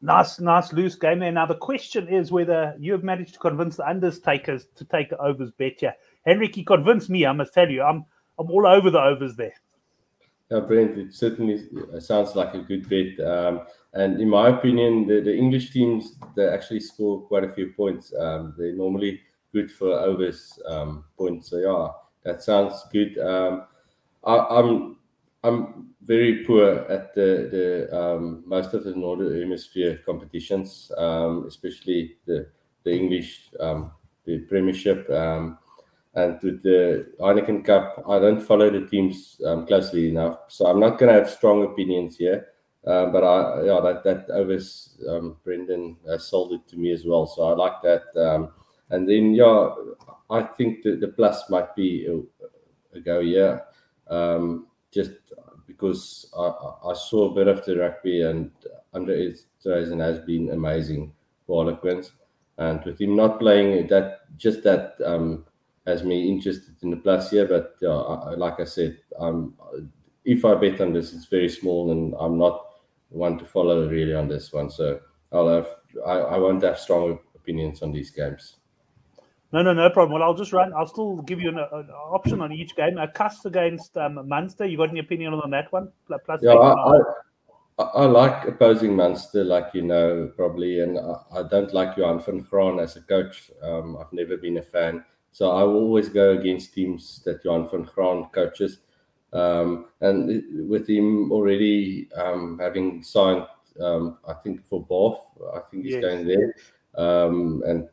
Nice, 0.02 0.40
nice 0.40 0.72
loose 0.74 0.96
game 0.96 1.20
there. 1.20 1.32
Now 1.32 1.48
the 1.48 1.56
question 1.56 2.08
is 2.08 2.32
whether 2.32 2.76
you 2.80 2.92
have 2.92 3.04
managed 3.04 3.34
to 3.34 3.40
convince 3.40 3.78
the 3.78 3.90
undertakers 3.90 4.68
to 4.76 4.86
take 4.86 5.10
the 5.10 5.18
overs 5.18 5.52
bet 5.52 5.80
here. 5.80 5.96
Henrik, 6.26 6.56
he 6.56 6.64
convinced 6.64 7.10
me. 7.10 7.26
I 7.26 7.32
must 7.32 7.54
tell 7.54 7.70
you, 7.70 7.82
I'm 7.82 8.06
I'm 8.38 8.52
all 8.52 8.68
over 8.68 8.92
the 8.92 9.02
overs 9.02 9.36
there. 9.36 9.54
Yeah, 10.52 10.60
Brent, 10.62 10.98
it 10.98 11.14
certainly 11.14 11.68
sounds 12.00 12.36
like 12.36 12.54
a 12.54 12.60
good 12.60 12.88
bet. 12.88 13.26
Um, 13.26 13.62
and 13.94 14.22
in 14.22 14.30
my 14.30 14.50
opinion, 14.50 15.08
the, 15.08 15.20
the 15.20 15.36
English 15.36 15.72
teams 15.72 16.16
they 16.36 16.48
actually 16.48 16.80
score 16.80 17.22
quite 17.22 17.44
a 17.44 17.50
few 17.50 17.74
points. 17.74 18.14
Um, 18.18 18.54
they're 18.58 18.76
normally 18.76 19.22
good 19.52 19.72
for 19.72 19.92
overs 19.92 20.60
um, 20.68 21.04
points. 21.18 21.50
So 21.50 21.58
yeah, 21.58 21.88
that 22.24 22.44
sounds 22.44 22.86
good. 22.94 23.18
Um, 23.18 23.64
I, 24.24 24.38
I'm 24.38 24.98
I'm 25.44 25.90
very 26.08 26.46
poor 26.46 26.86
at 26.90 27.14
the 27.14 27.50
the 27.52 27.98
um, 27.98 28.44
most 28.46 28.74
of 28.74 28.84
the 28.84 28.96
northern 28.96 29.40
hemisphere 29.40 30.02
competitions, 30.06 30.92
um, 30.98 31.46
especially 31.48 32.16
the 32.26 32.48
the 32.84 32.92
English 32.92 33.52
the 34.28 34.40
Premiership. 34.50 35.10
Um, 35.10 35.58
and 36.16 36.42
with 36.42 36.64
the 36.64 37.14
Heineken 37.20 37.64
Cup, 37.64 38.04
I 38.10 38.18
don't 38.18 38.42
follow 38.42 38.72
the 38.72 38.88
teams 38.88 39.40
um, 39.46 39.68
closely 39.68 40.10
enough, 40.10 40.40
so 40.48 40.66
I'm 40.66 40.80
not 40.80 40.98
going 40.98 41.14
to 41.14 41.20
have 41.20 41.30
strong 41.30 41.64
opinions 41.64 42.18
here. 42.18 42.48
Uh, 42.86 43.08
but 43.08 43.24
I, 43.24 43.64
yeah, 43.66 43.80
that 43.82 44.04
that 44.04 44.30
overs 44.32 44.98
um, 45.10 45.38
Brendan 45.44 45.98
has 46.10 46.28
sold 46.28 46.54
it 46.54 46.68
to 46.70 46.78
me 46.78 46.92
as 46.92 47.06
well, 47.06 47.28
so 47.28 47.44
I 47.44 47.54
like 47.54 47.82
that. 47.84 48.04
Um, 48.16 48.52
and 48.90 49.08
then 49.08 49.34
yeah, 49.34 49.70
I 50.30 50.44
think 50.44 50.84
the, 50.84 50.96
the 50.96 51.10
plus 51.10 51.50
might 51.50 51.76
be 51.76 52.08
a, 52.08 52.98
a 52.98 53.02
go 53.02 53.20
yeah, 53.20 53.60
um, 54.10 54.68
just 54.92 55.12
because 55.78 56.32
I, 56.38 56.90
I 56.90 56.94
saw 56.94 57.30
a 57.30 57.36
bit 57.36 57.48
of 57.48 57.64
the 57.64 57.78
rugby 57.78 58.24
and 58.24 58.52
Andre 58.94 59.32
Esterhuizen 59.32 60.00
has 60.00 60.20
been 60.20 60.50
amazing 60.50 61.14
for 61.46 61.64
Harlequins, 61.64 62.14
and 62.58 62.84
with 62.84 63.00
him 63.00 63.16
not 63.16 63.40
playing 63.40 63.88
that 63.88 64.38
just 64.38 64.64
that 64.64 64.96
um, 65.06 65.46
has 65.86 66.04
me 66.04 66.28
interested 66.28 66.76
in 66.82 66.90
the 66.90 66.98
plus 66.98 67.30
here. 67.30 67.46
But 67.46 67.76
uh, 67.88 68.36
like 68.36 68.60
I 68.60 68.64
said, 68.64 68.98
if 70.26 70.44
I 70.44 70.56
bet 70.56 70.82
on 70.82 70.94
this, 70.94 71.14
it's 71.14 71.28
very 71.28 71.50
small, 71.50 71.92
and 71.92 72.16
I'm 72.20 72.38
not 72.38 72.66
one 73.10 73.38
to 73.38 73.46
follow 73.46 73.88
really 73.88 74.14
on 74.14 74.28
this 74.28 74.52
one. 74.52 74.70
So 74.70 75.00
I'll 75.32 75.48
have 75.48 75.68
I, 76.06 76.14
I 76.14 76.38
won't 76.38 76.64
have 76.64 76.80
strong 76.80 77.20
opinions 77.36 77.82
on 77.82 77.92
these 77.92 78.10
games. 78.10 78.56
No, 79.54 79.62
no, 79.62 79.74
no 79.74 79.90
problem. 79.90 80.20
Well, 80.20 80.24
I'll 80.28 80.36
just 80.36 80.52
run. 80.52 80.74
I'll 80.74 80.88
still 80.88 81.18
give 81.22 81.40
you 81.40 81.50
an, 81.50 81.58
an 81.58 81.90
option 81.90 82.42
on 82.42 82.52
each 82.52 82.76
game. 82.76 82.98
A 82.98 83.08
cast 83.08 83.46
against 83.46 83.98
um, 83.98 84.28
Munster. 84.28 84.66
You 84.66 84.78
got 84.78 84.90
any 84.90 85.00
opinion 85.00 85.34
on 85.34 85.50
that 85.52 85.72
one? 85.72 85.90
Plus, 86.26 86.42
yeah, 86.42 86.52
I, 86.52 86.98
I, 87.80 87.84
I, 87.84 88.06
like 88.06 88.46
opposing 88.46 88.94
Munster, 88.96 89.46
like 89.46 89.74
you 89.74 89.84
know, 89.84 90.30
probably, 90.36 90.82
and 90.82 91.00
I, 91.00 91.40
I 91.40 91.44
don't 91.44 91.74
like 91.74 91.96
Johan 91.96 92.20
van 92.20 92.40
Graan 92.40 92.80
as 92.80 92.98
a 92.98 93.02
coach. 93.02 93.50
Um, 93.64 93.98
I've 93.98 94.12
never 94.12 94.36
been 94.36 94.58
a 94.58 94.62
fan, 94.62 95.06
so 95.32 95.52
I 95.52 95.64
will 95.64 95.78
always 95.78 96.10
go 96.10 96.32
against 96.32 96.74
teams 96.74 97.22
that 97.24 97.46
Johan 97.46 97.70
van 97.70 97.84
Graan 97.84 98.26
coaches. 98.34 98.80
Um, 99.32 99.86
and 100.02 100.70
with 100.70 100.90
him 100.90 101.32
already 101.32 102.10
um, 102.14 102.60
having 102.60 103.02
signed, 103.02 103.46
um, 103.80 104.18
I 104.28 104.34
think 104.34 104.66
for 104.66 104.82
Bath, 104.82 105.22
I 105.56 105.60
think 105.70 105.86
he's 105.86 105.94
yes. 105.94 106.02
going 106.02 106.28
there. 106.28 106.54
Um, 106.98 107.64
and 107.66 107.88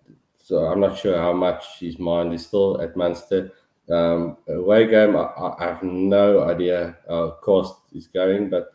so 0.45 0.67
I'm 0.67 0.79
not 0.79 0.99
sure 0.99 1.17
how 1.17 1.33
much 1.33 1.79
his 1.81 1.99
mind 1.99 2.35
is 2.35 2.45
still 2.45 2.79
at 2.83 2.99
Munster. 2.99 3.51
Um, 3.91 4.37
away 4.47 4.87
game, 4.87 5.17
I, 5.17 5.31
I, 5.59 5.65
have 5.65 5.83
no 5.83 6.45
idea 6.45 6.99
how 7.09 7.39
cost 7.43 7.77
is 7.95 8.09
going, 8.09 8.51
but 8.51 8.73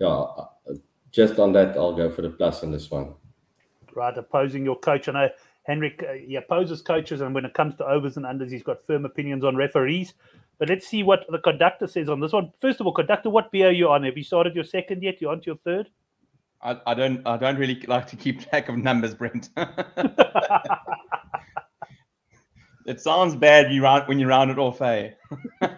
yeah, 0.00 0.26
just 1.12 1.38
on 1.38 1.52
that, 1.52 1.76
I'll 1.76 1.94
go 1.94 2.10
for 2.10 2.22
the 2.22 2.30
plus 2.30 2.64
on 2.64 2.72
this 2.72 2.90
one. 2.90 3.14
Right, 3.94 4.18
opposing 4.18 4.64
your 4.64 4.76
coach. 4.76 5.08
I 5.08 5.12
know 5.12 5.28
Henrik, 5.62 6.04
uh, 6.08 6.14
he 6.14 6.34
opposes 6.34 6.82
coaches, 6.82 7.20
and 7.20 7.32
when 7.36 7.44
it 7.44 7.54
comes 7.54 7.76
to 7.76 7.86
overs 7.86 8.16
and 8.16 8.26
unders, 8.26 8.50
he's 8.50 8.64
got 8.64 8.84
firm 8.84 9.04
opinions 9.04 9.44
on 9.44 9.54
referees. 9.54 10.14
But 10.58 10.70
let's 10.70 10.88
see 10.88 11.04
what 11.04 11.24
the 11.28 11.38
conductor 11.38 11.86
says 11.86 12.08
on 12.08 12.18
this 12.18 12.32
one. 12.32 12.52
First 12.60 12.80
of 12.80 12.86
all, 12.86 12.92
conductor, 12.92 13.30
what 13.30 13.52
beer 13.52 13.68
are 13.68 13.72
you 13.72 13.88
on? 13.90 14.02
Have 14.02 14.16
you 14.16 14.24
started 14.24 14.56
your 14.56 14.64
second 14.64 15.04
yet? 15.04 15.20
You're 15.20 15.30
on 15.30 15.40
to 15.42 15.46
your 15.46 15.58
third? 15.64 15.88
I, 16.62 16.80
I 16.84 16.94
don't. 16.94 17.24
I 17.26 17.36
don't 17.36 17.56
really 17.56 17.80
like 17.86 18.08
to 18.08 18.16
keep 18.16 18.40
track 18.48 18.68
of 18.68 18.76
numbers, 18.76 19.14
Brent. 19.14 19.50
it 22.86 23.00
sounds 23.00 23.36
bad 23.36 23.72
you 23.72 23.82
round 23.82 24.08
when 24.08 24.18
you 24.18 24.26
round 24.26 24.50
it 24.50 24.58
off, 24.58 24.80
eh? 24.82 25.10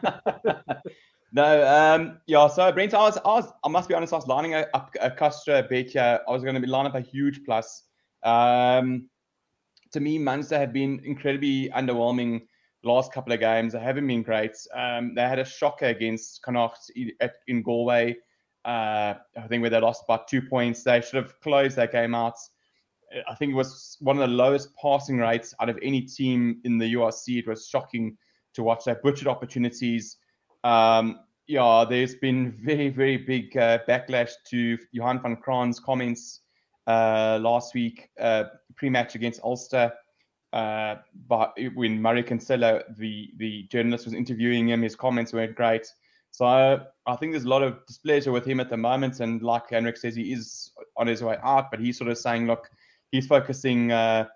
no, 1.32 1.66
um, 1.66 2.18
yeah. 2.26 2.46
So 2.48 2.70
Brent, 2.72 2.94
I 2.94 3.02
was, 3.02 3.18
I 3.18 3.28
was, 3.28 3.52
I 3.64 3.68
must 3.68 3.88
be 3.88 3.94
honest, 3.94 4.12
I 4.12 4.16
was 4.16 4.26
lining 4.26 4.54
up 4.54 4.90
a 5.00 5.10
Castres 5.10 5.64
bet 5.68 5.90
here. 5.90 6.20
I 6.26 6.30
was 6.30 6.42
going 6.42 6.54
to 6.54 6.60
be 6.60 6.66
lining 6.66 6.90
up 6.90 6.96
a 6.96 7.00
huge 7.00 7.44
plus. 7.44 7.84
Um, 8.22 9.08
to 9.92 10.00
me, 10.00 10.18
Munster 10.18 10.58
have 10.58 10.72
been 10.72 11.00
incredibly 11.04 11.68
underwhelming 11.70 12.42
last 12.82 13.12
couple 13.12 13.32
of 13.32 13.40
games. 13.40 13.72
They 13.72 13.80
haven't 13.80 14.06
been 14.06 14.22
great. 14.22 14.56
Um, 14.74 15.14
they 15.14 15.22
had 15.22 15.38
a 15.38 15.44
shocker 15.44 15.86
against 15.86 16.42
Connacht 16.42 16.90
in 17.46 17.62
Galway. 17.62 18.16
Uh, 18.64 19.14
I 19.36 19.46
think 19.48 19.60
where 19.60 19.70
they 19.70 19.80
lost 19.80 20.06
by 20.06 20.20
two 20.28 20.42
points. 20.42 20.82
They 20.82 21.00
should 21.00 21.22
have 21.22 21.38
closed 21.40 21.76
that 21.76 21.92
game 21.92 22.14
out. 22.14 22.36
I 23.28 23.34
think 23.34 23.52
it 23.52 23.56
was 23.56 23.96
one 24.00 24.18
of 24.18 24.28
the 24.28 24.34
lowest 24.34 24.70
passing 24.76 25.18
rates 25.18 25.54
out 25.60 25.68
of 25.68 25.78
any 25.82 26.02
team 26.02 26.60
in 26.64 26.78
the 26.78 26.94
URC. 26.94 27.38
It 27.38 27.46
was 27.46 27.68
shocking 27.68 28.16
to 28.54 28.62
watch. 28.62 28.84
They 28.84 28.94
butchered 29.02 29.28
opportunities. 29.28 30.16
Um, 30.62 31.20
yeah, 31.46 31.84
there's 31.88 32.14
been 32.14 32.52
very, 32.62 32.88
very 32.88 33.16
big 33.16 33.56
uh, 33.56 33.78
backlash 33.88 34.32
to 34.50 34.78
Johan 34.92 35.20
van 35.20 35.36
Graan's 35.36 35.78
comments 35.78 36.40
uh, 36.86 37.38
last 37.40 37.74
week, 37.74 38.08
uh, 38.18 38.44
pre-match 38.76 39.14
against 39.14 39.42
Ulster. 39.42 39.92
Uh, 40.52 40.96
but 41.26 41.52
when 41.74 42.00
Murray 42.00 42.22
Kinsella, 42.22 42.82
the 42.96 43.30
the 43.38 43.64
journalist, 43.64 44.04
was 44.04 44.14
interviewing 44.14 44.68
him, 44.68 44.82
his 44.82 44.94
comments 44.94 45.32
weren't 45.32 45.56
great. 45.56 45.92
So 46.30 46.46
I 46.46 47.16
think 47.16 47.32
there's 47.32 47.44
a 47.44 47.48
lot 47.48 47.62
of 47.62 47.84
displeasure 47.86 48.32
with 48.32 48.44
him 48.44 48.60
at 48.60 48.70
the 48.70 48.76
moment, 48.76 49.20
and 49.20 49.42
like 49.42 49.70
Henrik 49.70 49.96
says, 49.96 50.14
he 50.14 50.32
is 50.32 50.72
on 50.96 51.06
his 51.06 51.22
way 51.22 51.36
out. 51.42 51.70
But 51.70 51.80
he's 51.80 51.98
sort 51.98 52.10
of 52.10 52.18
saying, 52.18 52.46
look, 52.46 52.70
he's 53.14 53.26
focusing, 53.26 53.92
uh, 53.92 54.26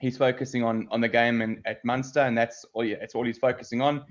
he's 0.00 0.16
focusing 0.18 0.62
on 0.62 0.88
on 0.90 1.00
the 1.00 1.08
game 1.08 1.40
and 1.40 1.60
at 1.64 1.84
Munster, 1.84 2.20
and 2.20 2.36
that's 2.36 2.64
all. 2.72 2.84
Yeah, 2.84 2.96
it's 3.00 3.14
all 3.14 3.24
he's 3.24 3.38
focusing 3.38 3.80
on. 3.80 4.04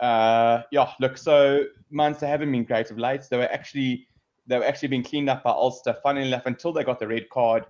Uh, 0.00 0.62
yeah, 0.72 0.90
look, 1.00 1.16
so 1.16 1.64
Munster 1.90 2.26
haven't 2.26 2.52
been 2.52 2.64
great 2.64 2.90
of 2.90 2.98
late. 2.98 3.22
They 3.30 3.36
were 3.36 3.52
actually 3.52 4.08
they 4.46 4.58
were 4.58 4.64
actually 4.64 4.88
being 4.88 5.04
cleaned 5.04 5.28
up 5.28 5.42
by 5.42 5.50
Ulster. 5.50 5.96
Funnily 6.02 6.28
enough, 6.28 6.46
until 6.46 6.72
they 6.72 6.84
got 6.84 6.98
the 6.98 7.08
red 7.08 7.28
card 7.30 7.66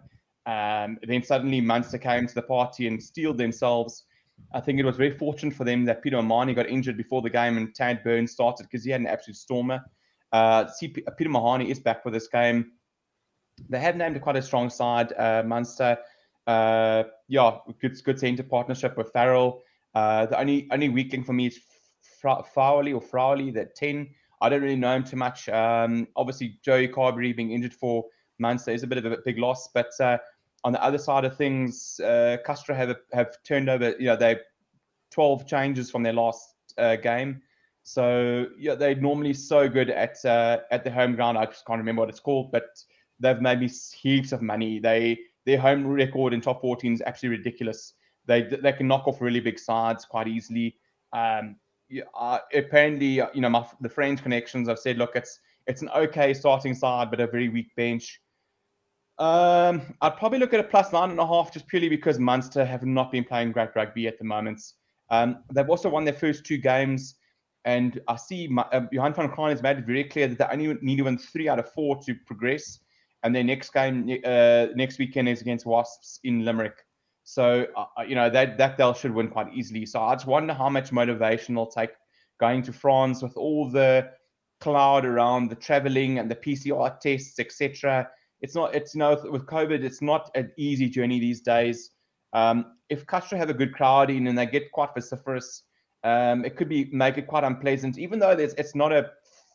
um, 0.46 0.98
then 1.02 1.22
suddenly 1.22 1.60
Munster 1.60 1.98
came 1.98 2.26
to 2.26 2.34
the 2.34 2.42
party 2.42 2.86
and 2.86 3.02
steeled 3.02 3.36
themselves. 3.36 4.04
I 4.54 4.60
think 4.60 4.78
it 4.78 4.84
was 4.84 4.96
very 4.96 5.10
fortunate 5.10 5.54
for 5.54 5.64
them 5.64 5.84
that 5.86 6.02
Peter 6.02 6.16
O'Mahony 6.16 6.54
got 6.54 6.68
injured 6.68 6.96
before 6.96 7.20
the 7.20 7.30
game 7.30 7.56
and 7.56 7.74
Tad 7.74 8.04
Burns 8.04 8.32
started 8.32 8.64
because 8.64 8.84
he 8.84 8.92
had 8.92 9.00
an 9.00 9.08
absolute 9.08 9.36
stormer. 9.36 9.80
Uh, 10.32 10.68
see, 10.68 10.88
Peter 10.88 11.30
Mahony 11.30 11.70
is 11.70 11.80
back 11.80 12.02
for 12.02 12.10
this 12.10 12.28
game. 12.28 12.72
They 13.68 13.80
have 13.80 13.96
named 13.96 14.20
quite 14.20 14.36
a 14.36 14.42
strong 14.42 14.70
side, 14.70 15.12
uh, 15.18 15.42
Munster. 15.44 15.98
Uh, 16.46 17.04
yeah, 17.28 17.58
good, 17.80 18.02
good 18.04 18.20
centre 18.20 18.42
partnership 18.42 18.96
with 18.96 19.12
Farrell. 19.12 19.62
Uh, 19.94 20.26
the 20.26 20.38
only 20.38 20.68
only 20.70 20.88
weakling 20.88 21.24
for 21.24 21.32
me 21.32 21.46
is 21.46 21.58
Fowley 22.54 22.92
or 22.92 23.00
Frowley, 23.00 23.50
that 23.52 23.74
10. 23.74 24.08
I 24.40 24.48
don't 24.48 24.62
really 24.62 24.76
know 24.76 24.94
him 24.94 25.04
too 25.04 25.16
much. 25.16 25.48
Um, 25.48 26.06
obviously, 26.16 26.58
Joey 26.62 26.88
Carbery 26.88 27.34
being 27.34 27.52
injured 27.52 27.72
for 27.74 28.04
Munster 28.38 28.72
is 28.72 28.82
a 28.82 28.86
bit 28.86 28.98
of 28.98 29.10
a 29.10 29.18
big 29.24 29.38
loss, 29.38 29.68
but 29.72 29.90
uh, 30.00 30.18
on 30.64 30.72
the 30.72 30.82
other 30.82 30.98
side 30.98 31.24
of 31.24 31.36
things, 31.36 31.98
uh, 32.00 32.36
Castres 32.44 32.76
have 32.76 32.96
have 33.12 33.42
turned 33.44 33.68
over. 33.68 33.94
You 33.98 34.06
know, 34.06 34.16
they 34.16 34.38
12 35.10 35.46
changes 35.46 35.90
from 35.90 36.02
their 36.02 36.12
last 36.12 36.54
uh, 36.76 36.96
game. 36.96 37.40
So 37.84 38.46
yeah, 38.58 38.74
they're 38.74 38.96
normally 38.96 39.32
so 39.32 39.68
good 39.68 39.90
at 39.90 40.22
uh, 40.24 40.58
at 40.70 40.84
the 40.84 40.90
home 40.90 41.14
ground. 41.14 41.38
I 41.38 41.46
just 41.46 41.64
can't 41.64 41.78
remember 41.78 42.00
what 42.02 42.08
it's 42.08 42.20
called, 42.20 42.52
but 42.52 42.64
they've 43.20 43.40
made 43.40 43.60
me 43.60 43.68
heaps 43.68 44.32
of 44.32 44.42
money. 44.42 44.78
They 44.78 45.18
their 45.44 45.58
home 45.58 45.86
record 45.86 46.34
in 46.34 46.40
top 46.40 46.60
14 46.60 46.92
is 46.92 47.02
absolutely 47.06 47.38
ridiculous. 47.38 47.94
They 48.26 48.42
they 48.42 48.72
can 48.72 48.88
knock 48.88 49.06
off 49.06 49.20
really 49.20 49.40
big 49.40 49.58
sides 49.58 50.04
quite 50.04 50.28
easily. 50.28 50.76
Um, 51.12 51.56
uh, 52.18 52.38
apparently, 52.52 53.20
you 53.32 53.40
know, 53.40 53.48
my 53.48 53.66
the 53.80 53.88
French 53.88 54.22
connections. 54.22 54.68
I've 54.68 54.78
said, 54.78 54.98
look, 54.98 55.14
it's 55.14 55.38
it's 55.66 55.82
an 55.82 55.88
okay 55.90 56.34
starting 56.34 56.74
side, 56.74 57.10
but 57.10 57.20
a 57.20 57.26
very 57.26 57.48
weak 57.48 57.74
bench. 57.76 58.20
Um, 59.18 59.94
I'd 60.02 60.16
probably 60.16 60.38
look 60.38 60.52
at 60.52 60.60
a 60.60 60.64
plus 60.64 60.92
nine 60.92 61.10
and 61.10 61.18
a 61.18 61.26
half 61.26 61.52
just 61.52 61.66
purely 61.66 61.88
because 61.88 62.18
Munster 62.18 62.64
have 62.64 62.84
not 62.84 63.10
been 63.10 63.24
playing 63.24 63.52
great 63.52 63.70
rugby 63.74 64.06
at 64.06 64.18
the 64.18 64.24
moment. 64.24 64.60
Um, 65.08 65.42
they've 65.52 65.68
also 65.68 65.88
won 65.88 66.04
their 66.04 66.14
first 66.14 66.44
two 66.44 66.58
games, 66.58 67.14
and 67.64 68.00
I 68.08 68.16
see 68.16 68.46
my, 68.48 68.62
uh, 68.72 68.86
Johan 68.92 69.14
van 69.14 69.28
Graan 69.28 69.50
has 69.50 69.62
made 69.62 69.78
it 69.78 69.86
very 69.86 70.04
clear 70.04 70.28
that 70.28 70.38
they 70.38 70.44
only 70.44 70.78
need 70.82 70.96
to 70.96 71.04
win 71.04 71.16
three 71.16 71.48
out 71.48 71.58
of 71.58 71.72
four 71.72 71.96
to 72.02 72.14
progress. 72.26 72.80
And 73.26 73.34
their 73.34 73.44
next 73.44 73.72
game 73.72 74.20
uh, 74.24 74.66
next 74.74 74.98
weekend 74.98 75.28
is 75.28 75.40
against 75.40 75.66
Wasps 75.66 76.20
in 76.24 76.44
Limerick. 76.44 76.76
So 77.24 77.66
uh, 77.76 78.02
you 78.06 78.14
know 78.14 78.30
that 78.30 78.56
that 78.58 78.78
they 78.78 78.92
should 78.94 79.12
win 79.12 79.28
quite 79.28 79.52
easily. 79.52 79.84
So 79.84 80.00
I 80.00 80.14
just 80.14 80.26
wonder 80.26 80.54
how 80.54 80.68
much 80.68 80.92
motivation 80.92 81.56
they'll 81.56 81.66
take 81.66 81.90
going 82.38 82.62
to 82.62 82.72
France 82.72 83.22
with 83.22 83.36
all 83.36 83.68
the 83.68 84.10
cloud 84.60 85.04
around 85.04 85.50
the 85.50 85.56
traveling 85.56 86.18
and 86.18 86.30
the 86.30 86.36
PCR 86.36 86.98
tests, 87.00 87.38
etc 87.38 88.08
it's 88.40 88.54
not 88.54 88.74
it's 88.74 88.94
you 88.94 88.98
know 89.00 89.18
with 89.30 89.46
covid 89.46 89.82
it's 89.82 90.02
not 90.02 90.30
an 90.34 90.50
easy 90.56 90.88
journey 90.88 91.20
these 91.20 91.40
days 91.40 91.90
um, 92.32 92.74
if 92.90 93.06
Castres 93.06 93.38
have 93.38 93.50
a 93.50 93.54
good 93.54 93.72
crowd 93.72 94.10
in 94.10 94.26
and 94.26 94.36
they 94.36 94.46
get 94.46 94.70
quite 94.72 94.90
vociferous 94.94 95.62
um, 96.04 96.44
it 96.44 96.56
could 96.56 96.68
be 96.68 96.90
make 96.92 97.18
it 97.18 97.26
quite 97.26 97.44
unpleasant 97.44 97.98
even 97.98 98.18
though 98.18 98.30
it's 98.30 98.74
not 98.74 98.92
a 98.92 99.10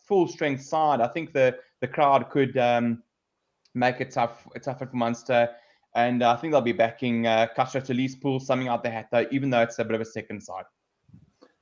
full 0.07 0.27
strength 0.27 0.63
side 0.63 0.99
i 0.99 1.07
think 1.07 1.31
the 1.34 1.55
the 1.81 1.88
crowd 1.88 2.29
could 2.29 2.57
um, 2.57 3.03
make 3.73 4.01
it 4.01 4.12
tough 4.12 4.47
tougher 4.63 4.86
for 4.86 4.95
munster 4.95 5.49
and 5.95 6.23
uh, 6.23 6.31
i 6.31 6.36
think 6.36 6.51
they'll 6.51 6.62
be 6.62 6.71
backing 6.71 7.27
uh, 7.27 7.47
to 7.47 7.93
least 7.93 8.21
pull 8.21 8.39
something 8.39 8.67
out 8.67 8.84
their 8.84 8.91
hat 8.91 9.07
though 9.12 9.25
even 9.31 9.49
though 9.49 9.62
it's 9.62 9.79
a 9.79 9.86
bit 9.86 9.95
of 9.95 10.01
a 10.01 10.05
second 10.05 10.41
side 10.41 10.65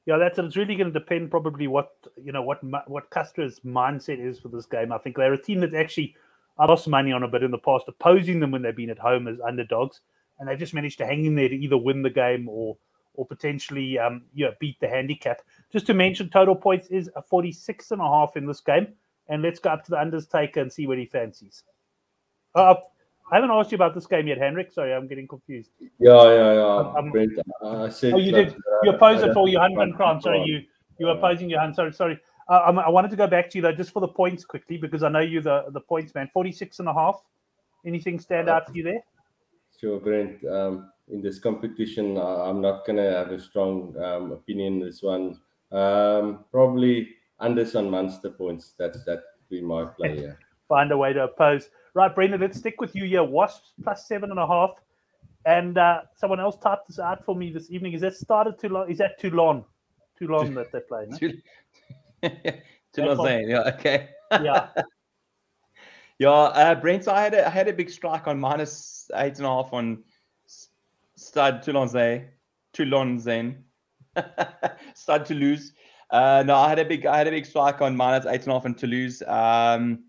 yeah, 0.10 0.18
that's 0.18 0.40
it's 0.40 0.56
really 0.56 0.76
going 0.76 0.92
to 0.92 1.00
depend 1.00 1.30
probably 1.30 1.68
what 1.68 1.92
you 2.18 2.32
know 2.32 2.42
what 2.42 2.62
what 2.88 3.12
Castres's 3.12 3.60
mindset 3.60 4.20
is 4.20 4.40
for 4.40 4.48
this 4.48 4.66
game. 4.66 4.92
I 4.92 4.98
think 4.98 5.16
they're 5.16 5.34
a 5.34 5.40
team 5.40 5.60
that's 5.60 5.76
actually 5.76 6.16
I 6.58 6.66
lost 6.66 6.88
money 6.88 7.12
on 7.12 7.22
a 7.22 7.28
bit 7.28 7.44
in 7.44 7.52
the 7.52 7.60
past, 7.60 7.86
opposing 7.88 8.40
them 8.40 8.50
when 8.50 8.64
they've 8.64 8.76
been 8.76 8.90
at 8.90 8.98
home 8.98 9.28
as 9.28 9.40
underdogs, 9.40 10.02
and 10.40 10.50
they've 10.50 10.58
just 10.58 10.74
managed 10.74 10.98
to 10.98 11.06
hang 11.06 11.26
in 11.26 11.36
there 11.36 11.48
to 11.48 11.56
either 11.56 11.78
win 11.78 12.02
the 12.02 12.10
game 12.10 12.50
or 12.50 12.76
or 13.14 13.26
potentially 13.28 14.00
um, 14.00 14.24
yeah, 14.34 14.50
beat 14.60 14.80
the 14.80 14.88
handicap. 14.88 15.44
Just 15.72 15.86
to 15.86 15.94
mention, 15.94 16.28
total 16.30 16.56
points 16.56 16.88
is 16.88 17.12
a 17.16 17.22
46 17.22 17.92
and 17.92 18.02
a 18.02 18.06
half 18.06 18.36
in 18.36 18.48
this 18.48 18.62
game. 18.62 18.88
And 19.28 19.44
let's 19.44 19.60
go 19.60 19.70
up 19.70 19.84
to 19.84 19.92
the 19.92 19.98
unders 19.98 20.28
taker 20.28 20.60
and 20.60 20.74
see 20.74 20.88
what 20.88 20.98
he 20.98 21.06
fancies. 21.06 21.64
Uh, 22.56 22.76
I 23.32 23.36
haven't 23.36 23.52
asked 23.52 23.72
you 23.72 23.76
about 23.76 23.94
this 23.94 24.08
game 24.08 24.28
yet, 24.28 24.40
Henrik. 24.40 24.72
Sorry, 24.72 24.94
I'm 24.94 25.08
getting 25.08 25.28
confused. 25.28 25.70
Yeah, 25.80 26.34
yeah, 26.34 26.54
yeah. 26.54 26.94
Um, 26.98 27.12
Brent, 27.12 27.40
I 27.64 27.90
said 27.90 28.14
oh, 28.14 28.18
you 28.18 28.32
did. 28.32 28.56
You 28.84 28.92
opposed 28.92 29.24
it 29.24 29.34
for 29.34 29.48
Johan 29.48 29.76
van 29.76 29.92
Graan. 29.92 30.22
Sorry, 30.22 30.44
you 30.46 30.62
you 30.98 31.06
were 31.06 31.14
opposing 31.14 31.50
Johan. 31.50 31.74
Sorry, 31.74 31.94
sorry. 31.94 32.20
Uh, 32.50 32.82
I 32.86 32.90
wanted 32.90 33.12
to 33.12 33.18
go 33.18 33.28
back 33.28 33.50
to 33.52 33.58
you 33.60 33.62
though, 33.62 33.72
just 33.72 33.92
for 33.92 34.00
the 34.00 34.08
points 34.08 34.44
quickly, 34.44 34.78
because 34.78 35.04
I 35.04 35.10
know 35.10 35.20
you 35.20 35.42
the 35.42 35.66
the 35.70 35.82
points 35.82 36.16
man. 36.16 36.30
46 36.34 36.80
and 36.80 36.90
a 36.90 36.94
half. 36.94 37.22
Anything 37.86 38.20
stand 38.20 38.50
out 38.50 38.68
for 38.68 38.74
you 38.74 38.84
there? 38.84 39.02
Sure, 39.80 40.00
Brent. 40.00 40.44
Um, 40.46 40.92
in 41.12 41.22
this 41.22 41.40
competition, 41.40 42.18
I'm 42.18 42.62
not 42.62 42.86
gonna 42.86 43.12
have 43.12 43.32
a 43.32 43.40
strong 43.40 43.96
um, 44.02 44.32
opinion 44.32 44.74
in 44.74 44.80
this 44.80 45.04
one. 45.04 45.40
Um, 45.72 46.46
probably 46.52 47.10
Anderson 47.40 47.90
Munster 47.90 48.32
points. 48.32 48.74
That 48.80 48.94
that 49.06 49.22
be 49.50 49.62
my 49.62 49.86
play. 49.86 50.24
Yeah. 50.24 50.34
find 50.68 50.92
a 50.92 50.98
way 50.98 51.14
to 51.14 51.24
oppose. 51.24 51.70
Right, 51.94 52.14
Brendan, 52.14 52.42
let's 52.42 52.58
stick 52.58 52.80
with 52.80 52.96
you 52.96 53.06
here. 53.06 53.24
Wasps 53.24 53.74
plus 53.84 54.08
seven 54.08 54.32
and 54.32 54.40
a 54.40 54.48
half. 54.48 54.72
And 55.46 55.78
uh, 55.78 56.02
someone 56.16 56.40
else 56.40 56.58
typed 56.58 56.88
this 56.88 57.00
out 57.00 57.26
for 57.26 57.36
me 57.36 57.52
this 57.52 57.72
evening. 57.72 57.94
Is 57.94 58.02
that 58.02 58.16
started 58.16 58.60
too 58.60 58.70
long? 58.70 58.90
Is 58.92 58.98
that 58.98 59.20
Toulon? 59.20 59.64
Toulon 60.18 60.54
that 60.56 60.72
they're 60.72 60.82
playing? 60.82 61.12
Toulon, 62.94 63.50
yeah, 63.50 63.72
okay. 63.76 64.10
yeah. 64.32 64.68
Yeah, 66.20 66.30
uh, 66.30 66.76
Brent, 66.76 67.08
I 67.08 67.22
had 67.22 67.34
a, 67.34 67.48
I 67.48 67.50
had 67.50 67.70
a 67.70 67.74
big 67.74 67.90
strike 67.90 68.28
on 68.28 68.40
minus 68.40 69.10
eight 69.16 69.38
and 69.38 69.46
a 69.46 69.50
half 69.50 69.72
on 69.72 70.04
Stade 71.16 71.64
Toulon, 71.64 72.28
Toulon 72.74 73.20
Zen. 73.20 73.64
Stade 74.96 75.26
Toulouse. 75.26 75.72
Uh, 76.10 76.44
no, 76.46 76.56
I 76.56 76.68
had 76.68 76.80
a 76.80 76.86
big 76.86 77.06
I 77.06 77.18
had 77.18 77.28
a 77.28 77.32
big 77.32 77.46
strike 77.46 77.82
on 77.82 77.96
minus 77.96 78.26
eight 78.26 78.42
and 78.42 78.50
a 78.50 78.54
half 78.54 78.66
on 78.66 78.76
Toulouse. 78.76 79.22
Um, 79.26 80.04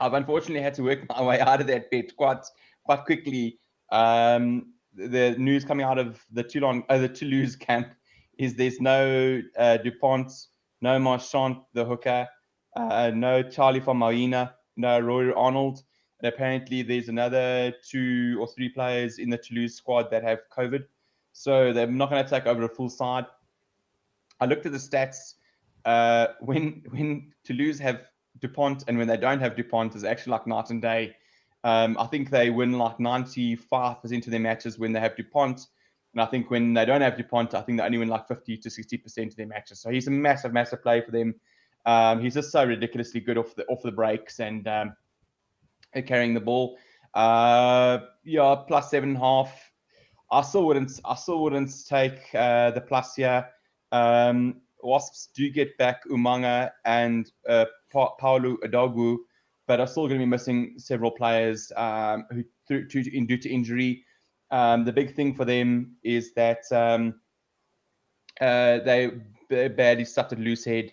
I've 0.00 0.14
unfortunately 0.14 0.62
had 0.62 0.74
to 0.74 0.82
work 0.82 1.08
my 1.08 1.22
way 1.22 1.40
out 1.40 1.60
of 1.60 1.66
that 1.68 1.90
bet 1.90 2.16
quite 2.16 2.44
quite 2.84 3.04
quickly. 3.04 3.58
Um, 3.90 4.72
the 4.94 5.36
news 5.38 5.64
coming 5.64 5.84
out 5.84 5.98
of 5.98 6.24
the 6.32 6.42
Toulon, 6.42 6.84
uh, 6.88 6.98
the 6.98 7.08
Toulouse 7.08 7.56
camp 7.56 7.88
is 8.38 8.54
there's 8.54 8.80
no 8.80 9.42
uh, 9.56 9.76
Dupont, 9.78 10.32
no 10.80 10.98
Marchand, 10.98 11.58
the 11.72 11.84
hooker, 11.84 12.26
uh, 12.76 13.10
no 13.14 13.42
Charlie 13.42 13.80
from 13.80 13.98
Marina 13.98 14.54
no 14.78 14.98
Rory 15.00 15.34
Arnold. 15.34 15.82
And 16.22 16.32
apparently, 16.32 16.82
there's 16.82 17.08
another 17.08 17.74
two 17.86 18.38
or 18.40 18.48
three 18.48 18.70
players 18.70 19.18
in 19.18 19.28
the 19.28 19.36
Toulouse 19.36 19.74
squad 19.74 20.10
that 20.10 20.22
have 20.24 20.38
COVID. 20.56 20.84
So 21.32 21.72
they're 21.72 21.86
not 21.86 22.10
going 22.10 22.24
to 22.24 22.30
take 22.30 22.46
over 22.46 22.62
the 22.62 22.68
full 22.68 22.88
side. 22.88 23.26
I 24.40 24.46
looked 24.46 24.64
at 24.64 24.72
the 24.72 24.78
stats. 24.78 25.34
Uh, 25.84 26.28
when 26.40 26.82
when 26.88 27.32
Toulouse 27.44 27.78
have 27.78 28.02
Dupont 28.40 28.84
and 28.88 28.98
when 28.98 29.08
they 29.08 29.16
don't 29.16 29.40
have 29.40 29.56
Dupont 29.56 29.94
is 29.94 30.04
actually 30.04 30.32
like 30.32 30.46
night 30.46 30.70
and 30.70 30.82
day. 30.82 31.16
Um, 31.64 31.96
I 31.98 32.06
think 32.06 32.30
they 32.30 32.50
win 32.50 32.72
like 32.72 32.98
95% 32.98 34.26
of 34.26 34.30
their 34.30 34.40
matches 34.40 34.78
when 34.78 34.92
they 34.92 35.00
have 35.00 35.16
Dupont. 35.16 35.66
And 36.14 36.22
I 36.22 36.26
think 36.26 36.50
when 36.50 36.72
they 36.72 36.84
don't 36.84 37.00
have 37.00 37.16
Dupont, 37.16 37.54
I 37.54 37.60
think 37.60 37.78
they 37.78 37.84
only 37.84 37.98
win 37.98 38.08
like 38.08 38.26
50 38.26 38.56
to 38.58 38.68
60% 38.68 39.26
of 39.26 39.36
their 39.36 39.46
matches. 39.46 39.80
So 39.80 39.90
he's 39.90 40.06
a 40.06 40.10
massive, 40.10 40.52
massive 40.52 40.82
play 40.82 41.00
for 41.00 41.10
them. 41.10 41.34
Um, 41.86 42.20
he's 42.20 42.34
just 42.34 42.50
so 42.50 42.64
ridiculously 42.64 43.20
good 43.20 43.38
off 43.38 43.54
the 43.54 43.64
off 43.66 43.82
the 43.82 43.92
breaks 43.92 44.40
and 44.40 44.66
um, 44.68 44.96
carrying 46.06 46.34
the 46.34 46.40
ball. 46.40 46.76
Uh, 47.14 47.98
yeah, 48.24 48.54
plus 48.66 48.90
seven 48.90 49.10
and 49.10 49.18
a 49.18 49.20
half. 49.20 49.72
I 50.30 50.42
still 50.42 50.66
wouldn't. 50.66 51.00
I 51.04 51.14
still 51.14 51.42
wouldn't 51.42 51.72
take 51.88 52.34
uh, 52.34 52.72
the 52.72 52.80
plus 52.80 53.14
here. 53.14 53.48
Um, 53.92 54.60
Wasps 54.82 55.30
do 55.34 55.50
get 55.50 55.76
back 55.78 56.04
Umaga 56.06 56.70
and 56.84 57.30
uh, 57.48 57.64
pa- 57.90 58.14
Paolo 58.16 58.56
Odogwu, 58.64 59.18
but 59.66 59.80
are 59.80 59.86
still 59.86 60.08
going 60.08 60.20
to 60.20 60.26
be 60.26 60.30
missing 60.30 60.74
several 60.78 61.10
players 61.10 61.72
um, 61.76 62.24
who 62.30 62.44
through, 62.66 62.88
to, 62.88 63.16
in, 63.16 63.26
due 63.26 63.38
to 63.38 63.50
injury. 63.50 64.04
Um, 64.50 64.84
the 64.84 64.92
big 64.92 65.14
thing 65.14 65.34
for 65.34 65.44
them 65.44 65.96
is 66.02 66.32
that 66.34 66.62
um, 66.72 67.20
uh, 68.40 68.78
they 68.80 69.12
badly 69.50 70.04
suffered 70.04 70.38
loose 70.38 70.64
head 70.64 70.92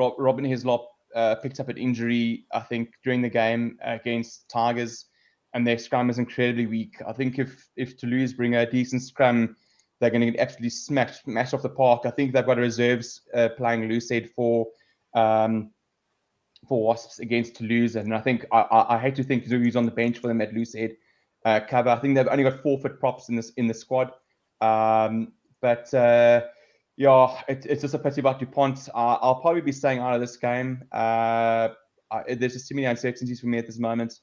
Rob- 0.00 0.18
Robin 0.18 0.44
Hislop 0.44 0.88
uh, 1.14 1.34
picked 1.36 1.60
up 1.60 1.68
an 1.68 1.76
injury, 1.76 2.46
I 2.52 2.60
think, 2.60 2.94
during 3.04 3.20
the 3.20 3.28
game 3.28 3.78
against 3.82 4.48
Tigers, 4.48 5.06
and 5.52 5.66
their 5.66 5.78
scrum 5.78 6.08
is 6.08 6.18
incredibly 6.18 6.66
weak. 6.66 6.94
I 7.06 7.12
think 7.12 7.38
if 7.38 7.68
if 7.76 7.98
Toulouse 7.98 8.32
bring 8.32 8.54
a 8.54 8.70
decent 8.70 9.02
scrum, 9.02 9.56
they're 10.00 10.10
going 10.10 10.22
to 10.22 10.30
get 10.30 10.40
absolutely 10.40 10.70
smashed, 10.70 11.24
smashed 11.24 11.52
off 11.52 11.62
the 11.62 11.68
park. 11.68 12.02
I 12.06 12.10
think 12.10 12.32
they've 12.32 12.46
got 12.46 12.56
reserves 12.56 13.20
uh, 13.34 13.50
playing 13.58 13.88
Lucid 13.88 14.30
for 14.34 14.68
um, 15.14 15.70
for 16.70 16.86
Wasps 16.86 17.18
against 17.18 17.56
Toulouse, 17.56 17.96
and 17.96 18.14
I 18.14 18.20
think 18.20 18.46
I, 18.52 18.60
I, 18.60 18.94
I 18.94 18.98
hate 18.98 19.16
to 19.16 19.24
think 19.24 19.44
who's 19.44 19.74
on 19.74 19.86
the 19.86 19.90
bench 19.90 20.20
for 20.20 20.28
them 20.28 20.40
at 20.40 20.54
Lucid 20.54 20.96
uh, 21.44 21.58
cover. 21.68 21.90
I 21.90 21.98
think 21.98 22.14
they've 22.14 22.28
only 22.28 22.44
got 22.44 22.62
four-foot 22.62 23.00
props 23.00 23.28
in 23.28 23.34
this 23.34 23.50
in 23.56 23.66
the 23.66 23.74
squad, 23.74 24.12
um, 24.60 25.32
but. 25.60 25.92
Uh, 25.92 26.42
yeah, 26.96 27.40
it, 27.48 27.64
it's 27.64 27.80
just 27.80 27.94
a 27.94 27.98
pity 27.98 28.20
about 28.20 28.38
Dupont. 28.38 28.90
Uh, 28.94 29.16
I'll 29.22 29.40
probably 29.40 29.62
be 29.62 29.72
staying 29.72 30.00
out 30.00 30.12
of 30.12 30.20
this 30.20 30.36
game. 30.36 30.84
Uh, 30.92 31.70
I, 32.10 32.34
there's 32.34 32.52
just 32.52 32.68
too 32.68 32.74
many 32.74 32.84
uncertainties 32.84 33.40
for 33.40 33.46
me 33.46 33.56
at 33.56 33.64
this 33.64 33.78
moment. 33.78 34.20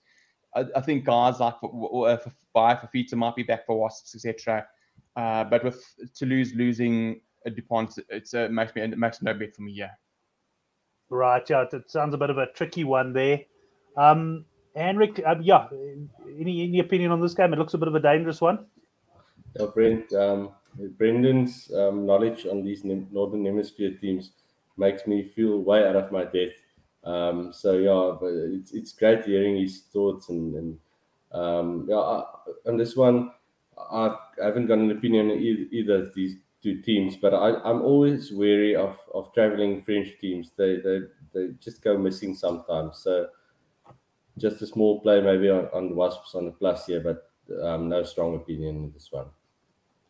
I, 0.56 0.66
I 0.76 0.82
think 0.82 1.04
guys 1.04 1.40
like 1.40 1.60
for, 1.60 1.72
for, 1.72 2.32
for 2.54 2.90
Fifita 2.94 3.16
might 3.16 3.36
be 3.36 3.42
back 3.42 3.66
for 3.66 3.80
Wasps, 3.80 4.14
etc. 4.14 4.68
Uh, 5.16 5.44
but 5.46 5.64
with 5.64 5.84
Toulouse 6.16 6.54
losing 6.54 7.22
Dupont, 7.56 7.98
it's 8.10 8.36
a 8.36 8.48
makes 8.50 8.76
me 8.76 8.84
it 8.84 8.96
makes 8.96 9.24
no 9.24 9.34
bet 9.34 9.56
for 9.56 9.64
me. 9.64 9.72
Yeah. 9.72 9.92
Right. 11.10 11.48
Yeah. 11.50 11.66
It 11.72 11.90
sounds 11.90 12.14
a 12.14 12.18
bit 12.18 12.30
of 12.30 12.38
a 12.38 12.48
tricky 12.48 12.84
one 12.84 13.14
there. 13.14 13.42
Um, 13.96 14.46
Henrik, 14.76 15.22
um, 15.26 15.42
yeah. 15.42 15.68
Any 16.40 16.64
any 16.64 16.80
opinion 16.80 17.12
on 17.12 17.22
this 17.22 17.34
game? 17.34 17.54
It 17.54 17.60
looks 17.60 17.74
a 17.74 17.78
bit 17.78 17.88
of 17.88 17.96
a 17.96 18.00
dangerous 18.00 18.42
one. 18.42 18.66
Yeah, 19.60 19.68
Brent. 19.74 20.14
Um, 20.14 20.52
Brendan's 20.98 21.72
um, 21.76 22.06
knowledge 22.06 22.46
on 22.46 22.64
these 22.64 22.84
Northern 22.84 23.46
Hemisphere 23.46 23.98
teams 24.00 24.32
makes 24.78 25.08
me 25.08 25.24
feel 25.24 25.60
way 25.60 25.88
out 25.88 25.96
of 25.96 26.12
my 26.12 26.24
depth. 26.24 26.62
Um, 27.04 27.52
so 27.54 27.78
yeah, 27.78 28.18
but 28.20 28.34
it's 28.34 28.74
it's 28.74 28.92
great 28.92 29.26
hearing 29.26 29.58
his 29.58 29.84
thoughts 29.94 30.30
and, 30.30 30.54
and 30.56 30.80
um, 31.32 31.88
yeah, 31.90 31.98
I, 31.98 32.24
on 32.68 32.78
this 32.78 32.96
one, 32.96 33.32
I 33.78 34.16
haven't 34.42 34.68
got 34.68 34.78
an 34.78 34.92
opinion 34.92 35.32
either, 35.32 35.66
either 35.72 36.12
these 36.14 36.36
two 36.62 36.82
teams, 36.82 37.18
but 37.18 37.34
I, 37.34 37.56
I'm 37.64 37.82
always 37.82 38.32
wary 38.32 38.76
of, 38.76 38.98
of 39.14 39.34
traveling 39.34 39.82
French 39.82 40.10
teams. 40.20 40.52
They, 40.58 40.78
they 40.78 41.00
they 41.34 41.48
just 41.60 41.84
go 41.84 41.98
missing 41.98 42.36
sometimes. 42.36 43.00
So 43.00 43.28
just 44.38 44.62
a 44.62 44.68
small 44.68 45.02
play 45.02 45.22
maybe 45.22 45.50
on, 45.50 45.68
on 45.74 45.90
the 45.90 45.96
Wasps 45.96 46.36
on 46.36 46.46
the 46.46 46.52
plus 46.52 46.86
here, 46.86 47.02
but 47.02 47.30
um, 47.64 47.90
no 47.90 48.04
strong 48.04 48.36
opinion 48.36 48.76
in 48.78 48.92
this 48.92 49.10
one 49.12 49.28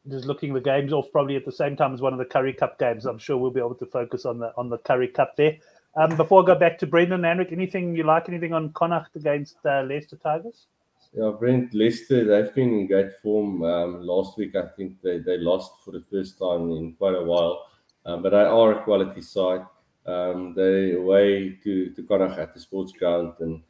just 0.09 0.25
looking 0.25 0.53
the 0.53 0.61
games 0.61 0.93
off 0.93 1.11
probably 1.11 1.35
at 1.35 1.45
the 1.45 1.51
same 1.51 1.75
time 1.75 1.93
as 1.93 2.01
one 2.01 2.13
of 2.13 2.19
the 2.19 2.25
Currie 2.25 2.53
Cup 2.53 2.79
games. 2.79 3.05
I'm 3.05 3.17
sure 3.17 3.37
we'll 3.37 3.51
be 3.51 3.59
able 3.59 3.75
to 3.75 3.85
focus 3.85 4.25
on 4.25 4.39
the 4.39 4.53
on 4.57 4.69
the 4.69 4.77
Currie 4.77 5.07
Cup 5.07 5.35
there. 5.35 5.57
Um, 5.95 6.15
before 6.15 6.43
I 6.43 6.45
go 6.45 6.55
back 6.55 6.77
to 6.79 6.87
Brendan 6.87 7.23
Henrik, 7.23 7.51
anything 7.51 7.95
you 7.95 8.03
like? 8.03 8.29
Anything 8.29 8.53
on 8.53 8.71
Connacht 8.73 9.15
against 9.15 9.57
uh, 9.65 9.81
Leicester 9.81 10.15
Tigers? 10.15 10.67
Yeah, 11.13 11.31
Brent, 11.37 11.73
Leicester, 11.73 12.25
they've 12.25 12.53
been 12.53 12.73
in 12.73 12.87
great 12.87 13.17
form. 13.21 13.63
Um, 13.63 14.01
last 14.01 14.37
week, 14.37 14.55
I 14.55 14.67
think 14.75 15.01
they, 15.01 15.19
they 15.19 15.37
lost 15.37 15.71
for 15.83 15.91
the 15.91 16.03
first 16.11 16.37
time 16.37 16.71
in 16.71 16.93
quite 16.93 17.15
a 17.15 17.23
while, 17.23 17.65
um, 18.05 18.21
but 18.21 18.31
they 18.31 18.37
are 18.37 18.73
a 18.73 18.83
quality 18.83 19.21
side. 19.21 19.65
Um, 20.05 20.53
they 20.55 20.93
away 20.93 21.57
to, 21.63 21.89
to 21.93 22.03
Connacht 22.03 22.37
at 22.37 22.53
the 22.53 22.59
sports 22.59 22.91
ground, 22.91 23.33
and 23.39 23.61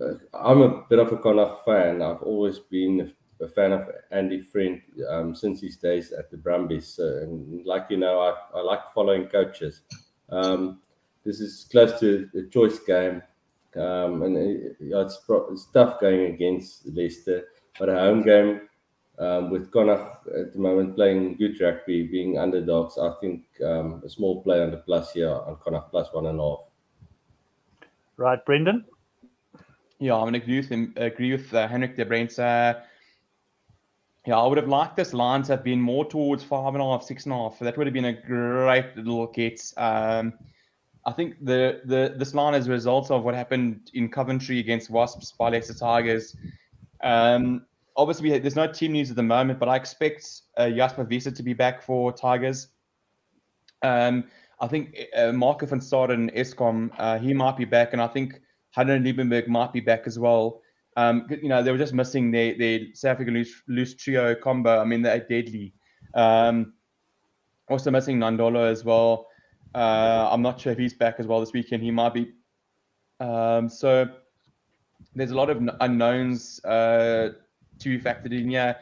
uh, 0.00 0.14
I'm 0.34 0.62
a 0.62 0.82
bit 0.88 0.98
of 0.98 1.12
a 1.12 1.16
Connacht 1.16 1.64
fan. 1.64 2.02
I've 2.02 2.22
always 2.22 2.58
been 2.58 3.12
a 3.40 3.48
fan 3.48 3.72
of 3.72 3.88
Andy 4.10 4.40
Friend 4.40 4.80
um, 5.08 5.34
since 5.34 5.60
his 5.60 5.76
days 5.76 6.12
at 6.12 6.30
the 6.30 6.36
Brumbies. 6.36 6.98
and 6.98 7.64
like 7.64 7.86
you 7.88 7.96
know, 7.96 8.20
I, 8.20 8.58
I 8.58 8.62
like 8.62 8.92
following 8.94 9.26
coaches. 9.26 9.82
Um, 10.28 10.80
this 11.24 11.40
is 11.40 11.66
close 11.70 11.98
to 12.00 12.28
a 12.34 12.42
choice 12.50 12.78
game, 12.80 13.22
um, 13.76 14.22
and 14.22 14.36
it, 14.36 14.76
it's, 14.80 15.20
it's, 15.28 15.66
tough 15.72 16.00
going 16.00 16.32
against 16.32 16.86
Leicester. 16.86 17.44
But 17.78 17.88
a 17.88 17.94
home 17.94 18.22
game 18.22 18.62
um, 19.18 19.50
with 19.50 19.70
Connacht 19.70 20.26
at 20.28 20.52
the 20.52 20.58
moment 20.58 20.96
playing 20.96 21.36
good 21.36 21.60
rugby, 21.60 22.06
being 22.06 22.38
underdogs, 22.38 22.98
I 22.98 23.12
think 23.20 23.44
um, 23.64 24.02
a 24.04 24.08
small 24.08 24.42
play 24.42 24.62
on 24.62 24.70
the 24.70 24.78
plus 24.78 25.12
here 25.12 25.30
on 25.30 25.56
Connacht 25.56 25.90
plus 25.90 26.12
one 26.12 26.26
and 26.26 26.38
a 26.38 26.42
half. 26.42 26.58
Right, 28.16 28.44
Brendan. 28.44 28.84
Yeah, 29.98 30.14
I'm 30.14 30.22
going 30.22 30.34
to 30.34 30.40
agree 30.40 30.56
with 30.56 30.68
him. 30.68 30.94
Agree 30.96 31.32
with 31.32 31.52
uh, 31.54 31.68
Henrik 31.68 31.96
de 31.96 32.04
Brent. 32.04 32.38
Uh, 32.38 32.74
yeah, 34.26 34.38
I 34.38 34.46
would 34.46 34.58
have 34.58 34.68
liked 34.68 34.96
this 34.96 35.14
line 35.14 35.42
to 35.44 35.52
have 35.52 35.64
been 35.64 35.80
more 35.80 36.04
towards 36.04 36.42
five 36.42 36.74
and 36.74 36.82
a 36.82 36.84
half, 36.84 37.02
six 37.02 37.24
and 37.24 37.32
a 37.32 37.36
half. 37.36 37.58
That 37.58 37.76
would 37.76 37.86
have 37.86 37.94
been 37.94 38.06
a 38.06 38.12
great 38.12 38.96
little 38.96 39.26
get. 39.26 39.60
Um, 39.76 40.34
I 41.10 41.12
think 41.12 41.44
the 41.44 41.80
the 41.84 42.14
this 42.16 42.34
line 42.34 42.54
is 42.54 42.68
a 42.68 42.70
result 42.70 43.10
of 43.10 43.24
what 43.24 43.34
happened 43.34 43.90
in 43.94 44.08
Coventry 44.08 44.60
against 44.60 44.90
Wasps 44.90 45.32
by 45.32 45.48
Leicester 45.48 45.74
Tigers. 45.74 46.36
Um, 47.02 47.66
obviously, 47.96 48.38
there's 48.38 48.54
no 48.54 48.70
team 48.70 48.92
news 48.92 49.10
at 49.10 49.16
the 49.16 49.24
moment, 49.24 49.58
but 49.58 49.68
I 49.68 49.74
expect 49.74 50.42
uh, 50.56 50.70
Jasper 50.70 51.02
Wiese 51.02 51.32
to 51.34 51.42
be 51.42 51.52
back 51.52 51.82
for 51.82 52.12
Tigers. 52.12 52.68
Um, 53.82 54.24
I 54.60 54.68
think 54.68 54.96
uh, 55.16 55.32
Marco 55.32 55.66
van 55.66 55.80
Staden, 55.80 56.32
Eskom, 56.36 56.90
uh, 56.96 57.18
he 57.18 57.34
might 57.34 57.56
be 57.56 57.64
back, 57.64 57.92
and 57.92 58.00
I 58.00 58.06
think 58.06 58.40
Hanro 58.76 59.02
Liebenberg 59.02 59.48
might 59.48 59.72
be 59.72 59.80
back 59.80 60.06
as 60.06 60.16
well. 60.16 60.60
Um, 60.96 61.26
you 61.42 61.48
know, 61.48 61.60
they 61.60 61.72
were 61.72 61.78
just 61.78 61.94
missing 61.94 62.30
their, 62.30 62.56
their 62.56 62.80
South 62.94 63.12
African 63.12 63.34
loose, 63.34 63.62
loose 63.66 63.94
trio 63.94 64.34
combo. 64.36 64.80
I 64.80 64.84
mean, 64.84 65.02
they're 65.02 65.18
deadly. 65.18 65.72
Um, 66.14 66.74
also 67.68 67.90
missing 67.90 68.18
Nadolo 68.18 68.70
as 68.70 68.84
well. 68.84 69.29
Uh, 69.74 70.28
I'm 70.30 70.42
not 70.42 70.60
sure 70.60 70.72
if 70.72 70.78
he's 70.78 70.94
back 70.94 71.16
as 71.18 71.26
well 71.26 71.40
this 71.40 71.52
weekend. 71.52 71.82
He 71.82 71.90
might 71.90 72.14
be. 72.14 72.32
Um, 73.20 73.68
so 73.68 74.08
there's 75.14 75.30
a 75.30 75.36
lot 75.36 75.50
of 75.50 75.62
unknowns 75.80 76.64
uh, 76.64 77.32
to 77.78 77.98
be 77.98 78.02
factored 78.02 78.32
in 78.38 78.48
here. 78.50 78.76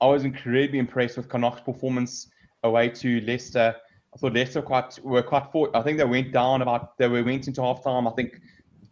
I 0.00 0.06
was 0.06 0.24
incredibly 0.24 0.78
impressed 0.78 1.16
with 1.16 1.28
Connacht's 1.28 1.62
performance 1.62 2.28
away 2.62 2.88
to 2.90 3.20
Leicester. 3.22 3.74
I 4.14 4.16
thought 4.18 4.34
Leicester 4.34 4.62
quite 4.62 4.98
were 5.02 5.22
quite 5.22 5.50
fought. 5.50 5.74
I 5.74 5.82
think 5.82 5.98
they 5.98 6.04
went 6.04 6.32
down 6.32 6.62
about 6.62 6.96
they 6.98 7.08
were 7.08 7.22
went 7.22 7.48
into 7.48 7.60
halftime. 7.60 8.10
I 8.10 8.14
think 8.14 8.40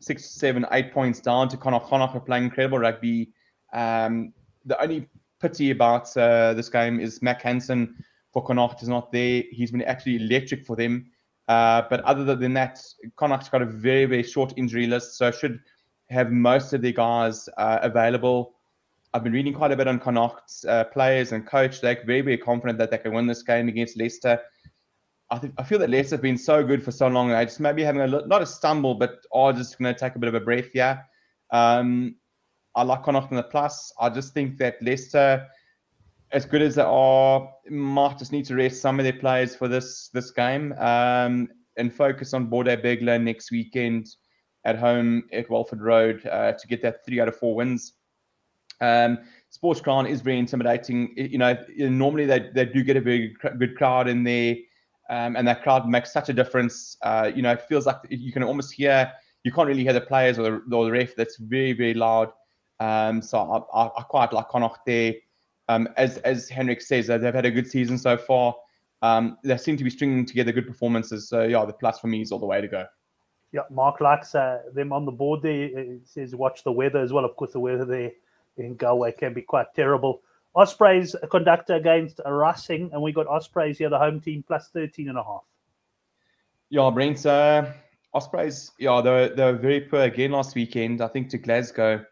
six, 0.00 0.24
seven, 0.24 0.66
eight 0.72 0.92
points 0.92 1.20
down 1.20 1.48
to 1.48 1.56
Connacht. 1.56 1.88
Connacht 1.88 2.14
are 2.16 2.20
playing 2.20 2.44
incredible 2.44 2.78
rugby. 2.78 3.30
Um, 3.72 4.32
the 4.64 4.80
only 4.82 5.08
pity 5.40 5.70
about 5.70 6.14
uh, 6.16 6.54
this 6.54 6.68
game 6.68 7.00
is 7.00 7.22
Mack 7.22 7.42
Hansen 7.42 7.96
for 8.32 8.44
Connacht 8.44 8.82
is 8.82 8.88
not 8.88 9.12
there. 9.12 9.44
He's 9.50 9.70
been 9.70 9.82
absolutely 9.82 10.26
electric 10.26 10.66
for 10.66 10.76
them. 10.76 11.10
Uh, 11.48 11.82
but 11.90 12.00
other 12.00 12.36
than 12.36 12.54
that, 12.54 12.80
Connacht's 13.16 13.48
got 13.48 13.62
a 13.62 13.66
very, 13.66 14.04
very 14.04 14.22
short 14.22 14.52
injury 14.56 14.86
list, 14.86 15.18
so 15.18 15.30
should 15.30 15.60
have 16.10 16.30
most 16.30 16.72
of 16.72 16.82
their 16.82 16.92
guys 16.92 17.48
uh, 17.56 17.78
available. 17.82 18.54
I've 19.14 19.24
been 19.24 19.32
reading 19.32 19.52
quite 19.52 19.72
a 19.72 19.76
bit 19.76 19.88
on 19.88 19.98
Connacht's 19.98 20.64
uh, 20.64 20.84
players 20.84 21.32
and 21.32 21.46
coach. 21.46 21.80
They're 21.80 22.02
very, 22.06 22.22
very 22.22 22.38
confident 22.38 22.78
that 22.78 22.90
they 22.90 22.98
can 22.98 23.12
win 23.12 23.26
this 23.26 23.42
game 23.42 23.68
against 23.68 23.98
Leicester. 23.98 24.40
I 25.30 25.38
think 25.38 25.54
I 25.58 25.62
feel 25.62 25.78
that 25.78 25.90
Leicester 25.90 26.16
have 26.16 26.22
been 26.22 26.38
so 26.38 26.62
good 26.62 26.82
for 26.82 26.92
so 26.92 27.08
long. 27.08 27.32
I 27.32 27.44
just 27.44 27.60
maybe 27.60 27.82
having 27.82 28.02
a 28.02 28.06
not 28.06 28.42
a 28.42 28.46
stumble, 28.46 28.94
but 28.94 29.24
are 29.32 29.52
just 29.52 29.78
going 29.78 29.92
to 29.92 29.98
take 29.98 30.14
a 30.14 30.18
bit 30.18 30.28
of 30.28 30.34
a 30.34 30.40
breath 30.40 30.70
here. 30.72 31.02
Um, 31.50 32.16
I 32.74 32.82
like 32.82 33.02
Connacht 33.02 33.30
in 33.30 33.36
the 33.36 33.42
plus. 33.42 33.92
I 33.98 34.08
just 34.08 34.34
think 34.34 34.58
that 34.58 34.76
Leicester, 34.82 35.46
as 36.32 36.46
good 36.46 36.62
as 36.62 36.74
they 36.74 36.82
are, 36.82 37.52
might 37.68 38.18
just 38.18 38.32
need 38.32 38.46
to 38.46 38.54
rest 38.54 38.80
some 38.80 38.98
of 38.98 39.04
their 39.04 39.12
players 39.12 39.54
for 39.54 39.68
this 39.68 40.08
this 40.08 40.30
game 40.30 40.72
um, 40.78 41.48
and 41.76 41.92
focus 41.94 42.34
on 42.34 42.46
Bordeaux 42.46 42.76
Bègles 42.76 43.22
next 43.22 43.50
weekend 43.50 44.08
at 44.64 44.78
home 44.78 45.24
at 45.32 45.50
Welford 45.50 45.80
Road 45.80 46.26
uh, 46.26 46.52
to 46.52 46.66
get 46.68 46.82
that 46.82 47.04
three 47.04 47.20
out 47.20 47.28
of 47.28 47.36
four 47.36 47.54
wins. 47.54 47.94
Um, 48.80 49.18
Sports 49.50 49.80
Crown 49.80 50.06
is 50.06 50.20
very 50.20 50.38
intimidating. 50.38 51.12
You 51.16 51.38
know, 51.38 51.56
normally 51.76 52.26
they, 52.26 52.50
they 52.54 52.64
do 52.64 52.82
get 52.82 52.96
a 52.96 53.00
very 53.00 53.36
good 53.58 53.76
crowd 53.76 54.08
in 54.08 54.24
there, 54.24 54.56
um, 55.10 55.36
and 55.36 55.46
that 55.46 55.62
crowd 55.62 55.88
makes 55.88 56.12
such 56.12 56.28
a 56.30 56.32
difference. 56.32 56.96
Uh, 57.02 57.30
you 57.34 57.42
know, 57.42 57.52
it 57.52 57.62
feels 57.68 57.86
like 57.86 57.98
you 58.08 58.32
can 58.32 58.42
almost 58.42 58.72
hear, 58.72 59.12
you 59.44 59.52
can't 59.52 59.68
really 59.68 59.82
hear 59.82 59.92
the 59.92 60.00
players 60.00 60.38
or 60.38 60.42
the, 60.42 60.76
or 60.76 60.86
the 60.86 60.90
ref. 60.90 61.14
That's 61.14 61.36
very, 61.36 61.74
very 61.74 61.94
loud. 61.94 62.32
Um, 62.80 63.20
so 63.20 63.38
I, 63.38 63.82
I, 63.82 63.90
I, 63.98 64.02
quite 64.02 64.32
like 64.32 64.48
Connacht 64.48 64.80
there. 64.86 65.14
Um, 65.72 65.88
as 65.96 66.18
as 66.18 66.48
Henrik 66.48 66.80
says, 66.80 67.06
they've 67.06 67.22
had 67.22 67.46
a 67.46 67.50
good 67.50 67.70
season 67.70 67.98
so 67.98 68.16
far. 68.16 68.54
Um, 69.00 69.38
they 69.42 69.56
seem 69.56 69.76
to 69.76 69.84
be 69.84 69.90
stringing 69.90 70.24
together 70.26 70.52
good 70.52 70.66
performances. 70.66 71.28
So 71.28 71.42
yeah, 71.42 71.64
the 71.64 71.72
plus 71.72 71.98
for 71.98 72.06
me 72.06 72.20
is 72.20 72.30
all 72.30 72.38
the 72.38 72.46
way 72.46 72.60
to 72.60 72.68
go. 72.68 72.86
Yeah, 73.52 73.62
Mark 73.70 74.00
likes 74.00 74.34
uh, 74.34 74.60
them 74.72 74.92
on 74.92 75.04
the 75.04 75.12
board 75.12 75.42
there. 75.42 75.68
He 75.68 76.00
says 76.04 76.34
watch 76.34 76.64
the 76.64 76.72
weather 76.72 77.00
as 77.00 77.12
well. 77.12 77.24
Of 77.24 77.36
course, 77.36 77.52
the 77.52 77.60
weather 77.60 77.84
there 77.84 78.12
in 78.56 78.76
Galway 78.76 79.12
can 79.12 79.34
be 79.34 79.42
quite 79.42 79.66
terrible. 79.74 80.22
Ospreys 80.54 81.16
conductor 81.30 81.74
against 81.74 82.20
Racing, 82.26 82.90
and 82.92 83.02
we 83.02 83.12
got 83.12 83.26
Ospreys 83.26 83.78
here, 83.78 83.88
the 83.88 83.98
home 83.98 84.20
team, 84.20 84.44
plus 84.46 84.68
13 84.68 85.08
and 85.08 85.18
a 85.18 85.24
half. 85.24 85.42
Yeah, 86.68 86.90
Brent, 86.90 87.24
uh, 87.24 87.72
Ospreys, 88.12 88.70
yeah, 88.78 89.00
they 89.00 89.10
were, 89.10 89.28
they 89.28 89.44
were 89.44 89.58
very 89.58 89.80
poor 89.80 90.02
again 90.02 90.32
last 90.32 90.54
weekend, 90.54 91.00
I 91.00 91.08
think, 91.08 91.30
to 91.30 91.38
Glasgow. 91.38 92.04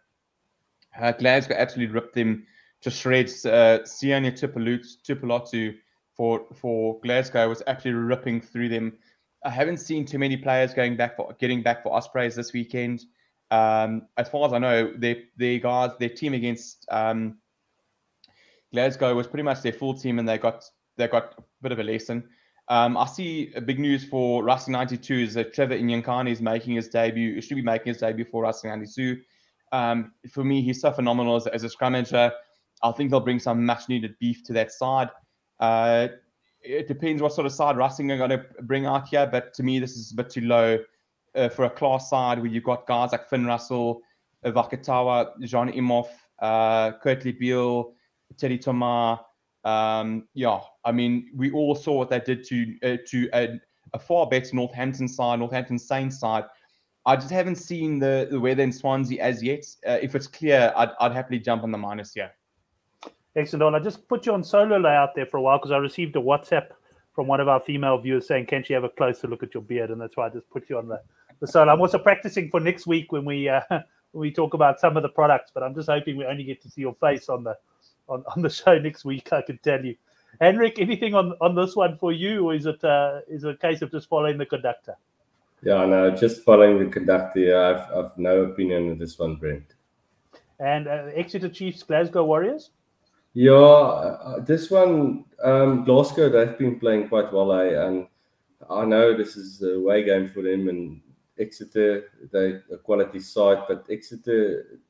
Uh, 0.98 1.12
Glasgow 1.12 1.54
absolutely 1.56 1.94
ripped 1.94 2.14
them 2.14 2.46
to 2.82 2.90
shreds. 2.90 3.44
Uh, 3.44 3.80
Sione 3.84 4.32
Tuipulotu 4.32 5.76
for, 6.16 6.46
for 6.54 7.00
Glasgow 7.00 7.48
was 7.48 7.62
absolutely 7.66 8.02
ripping 8.02 8.40
through 8.40 8.68
them. 8.68 8.98
I 9.44 9.50
haven't 9.50 9.78
seen 9.78 10.04
too 10.04 10.18
many 10.18 10.36
players 10.36 10.74
going 10.74 10.96
back 10.96 11.16
for 11.16 11.34
getting 11.38 11.62
back 11.62 11.82
for 11.82 11.92
Ospreys 11.92 12.34
this 12.34 12.52
weekend. 12.52 13.04
Um, 13.50 14.02
as 14.16 14.28
far 14.28 14.46
as 14.46 14.52
I 14.52 14.58
know, 14.58 14.92
their 14.96 15.16
their 15.36 15.58
guys, 15.58 15.90
their 15.98 16.10
team 16.10 16.34
against 16.34 16.86
um, 16.90 17.38
Glasgow 18.72 19.14
was 19.14 19.26
pretty 19.26 19.42
much 19.42 19.62
their 19.62 19.72
full 19.72 19.94
team, 19.94 20.18
and 20.18 20.28
they 20.28 20.38
got 20.38 20.64
they 20.96 21.08
got 21.08 21.34
a 21.38 21.42
bit 21.62 21.72
of 21.72 21.78
a 21.78 21.82
lesson. 21.82 22.28
Um, 22.68 22.96
I 22.96 23.06
see 23.06 23.52
big 23.64 23.80
news 23.80 24.04
for 24.04 24.44
Racing 24.44 24.72
92 24.72 25.14
is 25.14 25.34
that 25.34 25.52
Trevor 25.52 25.76
Nyakane 25.76 26.30
is 26.30 26.40
making 26.40 26.76
his 26.76 26.88
debut. 26.88 27.34
He 27.34 27.40
should 27.40 27.56
be 27.56 27.62
making 27.62 27.88
his 27.88 27.98
debut 27.98 28.24
for 28.24 28.44
Racing 28.44 28.70
92. 28.70 29.20
Um, 29.72 30.12
for 30.30 30.44
me, 30.44 30.62
he's 30.62 30.80
so 30.80 30.92
phenomenal 30.92 31.34
as, 31.34 31.48
as, 31.48 31.64
a 31.64 31.68
scrummager. 31.68 32.30
I 32.82 32.92
think 32.92 33.10
they'll 33.10 33.20
bring 33.20 33.38
some 33.38 33.64
much 33.64 33.88
needed 33.88 34.16
beef 34.18 34.42
to 34.44 34.52
that 34.54 34.72
side. 34.72 35.10
Uh, 35.58 36.08
it 36.62 36.88
depends 36.88 37.22
what 37.22 37.32
sort 37.32 37.46
of 37.46 37.52
side 37.52 37.76
Racing 37.76 38.10
are 38.12 38.18
going 38.18 38.30
to 38.30 38.44
bring 38.62 38.86
out 38.86 39.08
here, 39.08 39.26
but 39.26 39.54
to 39.54 39.62
me, 39.62 39.78
this 39.78 39.96
is 39.96 40.12
a 40.12 40.14
bit 40.14 40.30
too 40.30 40.42
low 40.42 40.78
uh, 41.34 41.48
for 41.48 41.64
a 41.64 41.70
class 41.70 42.10
side 42.10 42.38
where 42.38 42.50
you've 42.50 42.64
got 42.64 42.86
guys 42.86 43.12
like 43.12 43.28
Finn 43.28 43.46
Russell, 43.46 44.02
uh, 44.44 44.50
Vakatawa, 44.50 45.52
Juan 45.52 45.72
Imhoff, 45.72 46.08
uh, 46.40 46.92
Kurtley 47.02 47.38
Beale, 47.38 47.94
Teddy 48.36 48.58
Thomas. 48.58 49.20
Um, 49.64 50.28
yeah, 50.34 50.60
I 50.84 50.92
mean, 50.92 51.30
we 51.34 51.50
all 51.52 51.74
saw 51.74 51.94
what 51.94 52.08
they 52.08 52.20
did 52.20 52.44
to 52.44 52.76
uh, 52.82 52.96
to 53.08 53.28
a, 53.34 53.60
a, 53.92 53.98
far 53.98 54.26
better 54.26 54.56
Northampton 54.56 55.06
side, 55.06 55.38
Northampton 55.38 55.78
Saints 55.78 56.18
side. 56.18 56.44
I 57.04 57.16
just 57.16 57.30
haven't 57.30 57.56
seen 57.56 57.98
the, 57.98 58.28
the 58.30 58.40
weather 58.40 58.62
in 58.62 58.72
Swansea 58.72 59.22
as 59.22 59.42
yet. 59.42 59.66
Uh, 59.86 59.98
if 60.00 60.14
it's 60.14 60.26
clear, 60.26 60.72
I'd, 60.76 60.90
I'd 60.98 61.12
happily 61.12 61.40
jump 61.40 61.62
on 61.62 61.70
the 61.72 61.78
minus 61.78 62.14
here. 62.14 62.30
Excellent. 63.36 63.76
I 63.76 63.78
just 63.78 64.08
put 64.08 64.26
you 64.26 64.32
on 64.32 64.42
solo 64.42 64.76
layout 64.78 65.14
there 65.14 65.26
for 65.26 65.36
a 65.36 65.42
while 65.42 65.58
because 65.58 65.70
I 65.70 65.76
received 65.76 66.16
a 66.16 66.20
WhatsApp 66.20 66.68
from 67.14 67.26
one 67.26 67.40
of 67.40 67.48
our 67.48 67.60
female 67.60 67.98
viewers 67.98 68.26
saying, 68.26 68.46
"Can 68.46 68.64
she 68.64 68.72
have 68.72 68.84
a 68.84 68.88
closer 68.88 69.28
look 69.28 69.42
at 69.42 69.54
your 69.54 69.62
beard?" 69.62 69.90
And 69.90 70.00
that's 70.00 70.16
why 70.16 70.26
I 70.26 70.30
just 70.30 70.50
put 70.50 70.68
you 70.68 70.78
on 70.78 70.88
the 70.88 71.00
the 71.38 71.46
solo. 71.46 71.72
I'm 71.72 71.80
also 71.80 71.98
practicing 71.98 72.50
for 72.50 72.60
next 72.60 72.86
week 72.86 73.12
when 73.12 73.24
we 73.24 73.48
uh, 73.48 73.60
when 73.70 73.82
we 74.12 74.32
talk 74.32 74.54
about 74.54 74.80
some 74.80 74.96
of 74.96 75.02
the 75.02 75.08
products. 75.08 75.50
But 75.54 75.62
I'm 75.62 75.74
just 75.74 75.88
hoping 75.88 76.16
we 76.16 76.24
only 76.24 76.44
get 76.44 76.60
to 76.62 76.70
see 76.70 76.80
your 76.80 76.94
face 76.94 77.28
on 77.28 77.44
the 77.44 77.56
on, 78.08 78.24
on 78.34 78.42
the 78.42 78.50
show 78.60 78.78
next 78.78 79.04
week. 79.04 79.32
I 79.32 79.42
can 79.42 79.58
tell 79.58 79.84
you, 79.84 79.96
Henrik. 80.40 80.80
Anything 80.80 81.14
on 81.14 81.34
on 81.40 81.54
this 81.54 81.76
one 81.76 81.96
for 81.98 82.12
you, 82.12 82.46
or 82.46 82.54
is 82.54 82.66
it 82.66 82.82
uh, 82.82 83.20
is 83.28 83.44
it 83.44 83.50
a 83.50 83.56
case 83.56 83.80
of 83.82 83.92
just 83.92 84.08
following 84.08 84.38
the 84.38 84.46
conductor? 84.46 84.96
Yeah, 85.62 85.84
no, 85.84 86.10
just 86.10 86.42
following 86.42 86.78
the 86.78 86.90
conductor. 86.90 87.38
Yeah, 87.38 87.68
I've 87.68 88.04
I've 88.06 88.18
no 88.18 88.42
opinion 88.42 88.90
on 88.90 88.98
this 88.98 89.18
one, 89.18 89.36
Brent. 89.36 89.74
And 90.58 90.88
uh, 90.88 91.06
Exeter 91.14 91.48
Chiefs, 91.48 91.82
Glasgow 91.82 92.24
Warriors. 92.24 92.70
Yeah, 93.34 93.54
uh, 93.54 94.40
this 94.40 94.70
one, 94.70 95.24
um, 95.42 95.84
Glasgow, 95.84 96.28
they've 96.28 96.58
been 96.58 96.80
playing 96.80 97.08
quite 97.08 97.32
well, 97.32 97.52
eh? 97.52 97.86
and 97.86 98.08
I 98.68 98.84
know 98.84 99.16
this 99.16 99.36
is 99.36 99.62
a 99.62 99.78
way 99.78 100.04
game 100.04 100.28
for 100.28 100.42
them, 100.42 100.68
and 100.68 101.00
Exeter, 101.38 102.04
they 102.32 102.60
a 102.72 102.76
quality 102.76 103.20
side, 103.20 103.62
but 103.68 103.86
Exeter, 103.88 104.80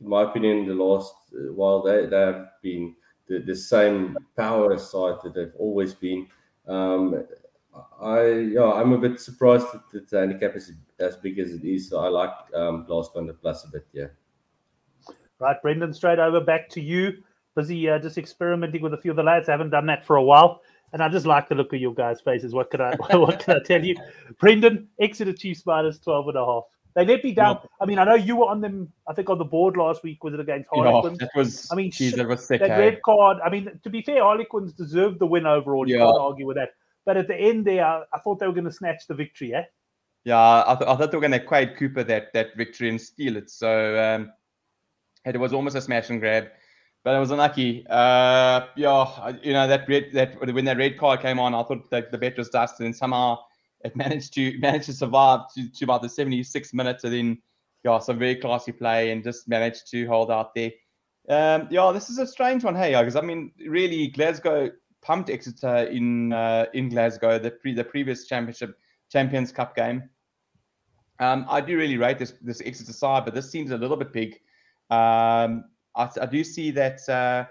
in 0.00 0.08
my 0.08 0.22
opinion, 0.22 0.66
the 0.66 0.74
last 0.74 1.14
uh, 1.34 1.52
while 1.52 1.82
they, 1.82 2.06
they 2.06 2.20
have 2.20 2.48
been 2.62 2.94
the, 3.26 3.40
the 3.40 3.54
same 3.54 4.16
power 4.36 4.78
side 4.78 5.16
that 5.22 5.34
they've 5.34 5.54
always 5.58 5.92
been. 5.92 6.26
Um, 6.66 7.24
I 8.00 8.28
yeah, 8.28 8.72
I'm 8.72 8.92
a 8.92 8.98
bit 8.98 9.20
surprised 9.20 9.66
that 9.72 10.08
the 10.08 10.18
handicap 10.18 10.56
is 10.56 10.72
as 10.98 11.16
big 11.16 11.38
as 11.38 11.52
it 11.52 11.64
is. 11.64 11.90
So 11.90 11.98
I 11.98 12.08
like 12.08 12.30
um, 12.54 12.84
Glasgow 12.86 13.20
on 13.20 13.26
the 13.26 13.34
plus 13.34 13.64
a 13.64 13.68
bit, 13.68 13.86
yeah. 13.92 14.06
Right, 15.38 15.60
Brendan, 15.62 15.92
straight 15.94 16.18
over 16.18 16.40
back 16.40 16.68
to 16.70 16.80
you. 16.80 17.22
Busy 17.58 17.90
uh, 17.90 17.98
just 17.98 18.18
experimenting 18.18 18.82
with 18.82 18.94
a 18.94 18.96
few 18.96 19.10
of 19.10 19.16
the 19.16 19.22
lads. 19.24 19.48
I 19.48 19.52
haven't 19.52 19.70
done 19.70 19.86
that 19.86 20.06
for 20.06 20.14
a 20.14 20.22
while. 20.22 20.62
And 20.92 21.02
I 21.02 21.08
just 21.08 21.26
like 21.26 21.48
the 21.48 21.56
look 21.56 21.72
of 21.72 21.80
your 21.80 21.92
guys' 21.92 22.20
faces. 22.20 22.54
What 22.54 22.70
can 22.70 22.80
I 22.80 22.94
what 23.16 23.40
can 23.40 23.56
I 23.56 23.62
tell 23.64 23.84
you? 23.84 23.96
Brendan, 24.38 24.86
Exeter 25.00 25.32
Chiefs 25.32 25.66
minus 25.66 25.98
12 25.98 26.28
and 26.28 26.36
a 26.38 26.44
half. 26.44 26.64
They 26.94 27.04
let 27.04 27.22
me 27.24 27.32
down. 27.32 27.58
I 27.80 27.86
mean, 27.86 27.98
I 27.98 28.04
know 28.04 28.14
you 28.14 28.36
were 28.36 28.46
on 28.46 28.60
them, 28.60 28.92
I 29.08 29.12
think, 29.12 29.28
on 29.28 29.38
the 29.38 29.44
board 29.44 29.76
last 29.76 30.02
week. 30.02 30.22
Was 30.24 30.34
it 30.34 30.40
against 30.40 30.68
Harlequins? 30.72 31.18
Yeah, 31.20 31.26
that 31.26 31.38
was, 31.38 31.68
I 31.70 31.74
mean, 31.74 31.90
geez, 31.90 32.14
that 32.14 32.26
was 32.26 32.46
sick. 32.46 32.60
That 32.60 32.70
eh? 32.70 32.78
red 32.78 33.02
card. 33.02 33.38
I 33.44 33.50
mean, 33.50 33.78
to 33.82 33.90
be 33.90 34.02
fair, 34.02 34.22
Harlequins 34.22 34.72
deserved 34.72 35.18
the 35.18 35.26
win 35.26 35.46
overall. 35.46 35.88
You 35.88 35.98
yeah. 35.98 36.04
can't 36.04 36.18
argue 36.18 36.46
with 36.46 36.56
that. 36.56 36.70
But 37.04 37.16
at 37.16 37.28
the 37.28 37.36
end 37.36 37.66
there, 37.66 37.84
I, 37.84 38.18
thought 38.22 38.40
they 38.40 38.46
were 38.46 38.52
going 38.52 38.64
to 38.64 38.72
snatch 38.72 39.06
the 39.06 39.14
victory, 39.14 39.54
eh? 39.54 39.62
Yeah, 40.24 40.64
I, 40.66 40.74
th- 40.76 40.88
I 40.88 40.96
thought 40.96 41.10
they 41.10 41.16
were 41.16 41.28
going 41.28 41.32
to 41.32 41.40
Quade 41.40 41.76
Cooper 41.76 42.02
that 42.04 42.32
that 42.34 42.56
victory 42.56 42.88
and 42.88 43.00
steal 43.00 43.36
it. 43.36 43.48
So 43.48 43.98
um, 44.02 44.32
it 45.24 45.38
was 45.38 45.52
almost 45.52 45.76
a 45.76 45.80
smash 45.80 46.10
and 46.10 46.20
grab 46.20 46.48
but 47.04 47.14
it 47.14 47.20
was 47.20 47.30
unlucky. 47.30 47.86
Uh, 47.88 48.66
yeah, 48.76 49.36
you 49.42 49.52
know 49.52 49.66
that 49.66 49.88
red 49.88 50.10
that 50.12 50.36
when 50.52 50.64
that 50.64 50.76
red 50.76 50.98
card 50.98 51.20
came 51.20 51.38
on, 51.38 51.54
I 51.54 51.62
thought 51.62 51.90
that 51.90 52.10
the 52.12 52.18
bet 52.18 52.36
was 52.36 52.50
dusted, 52.50 52.86
and 52.86 52.94
somehow 52.94 53.38
it 53.84 53.96
managed 54.04 54.34
to 54.34 54.58
managed 54.58 54.86
to 54.86 54.92
survive 54.92 55.52
to, 55.54 55.70
to 55.70 55.84
about 55.84 56.02
the 56.02 56.08
76 56.08 56.74
minutes, 56.74 57.04
and 57.04 57.12
then 57.12 57.38
yeah, 57.84 57.98
some 57.98 58.18
very 58.18 58.36
classy 58.36 58.72
play, 58.72 59.10
and 59.10 59.22
just 59.22 59.48
managed 59.48 59.90
to 59.90 60.06
hold 60.06 60.30
out 60.30 60.54
there. 60.54 60.72
Um, 61.28 61.68
yeah, 61.70 61.92
this 61.92 62.08
is 62.08 62.18
a 62.18 62.26
strange 62.26 62.64
one, 62.64 62.74
hey, 62.74 62.94
because 62.98 63.16
I 63.16 63.20
mean, 63.20 63.52
really, 63.66 64.08
Glasgow 64.08 64.70
pumped 65.02 65.30
Exeter 65.30 65.84
in 65.84 66.32
uh, 66.32 66.66
in 66.74 66.88
Glasgow 66.88 67.38
the 67.38 67.50
pre 67.50 67.74
the 67.74 67.84
previous 67.84 68.26
championship 68.26 68.76
Champions 69.10 69.52
Cup 69.52 69.76
game. 69.76 70.08
Um, 71.20 71.46
I 71.48 71.60
do 71.60 71.76
really 71.76 71.96
rate 71.96 72.18
this 72.18 72.34
this 72.42 72.60
Exeter 72.64 72.92
side, 72.92 73.24
but 73.24 73.34
this 73.34 73.50
seems 73.50 73.70
a 73.70 73.78
little 73.78 73.96
bit 73.96 74.12
big. 74.12 74.40
Um, 74.90 75.64
I, 75.98 76.08
I 76.22 76.26
do 76.26 76.42
see 76.44 76.70
that 76.70 77.06
uh, 77.08 77.44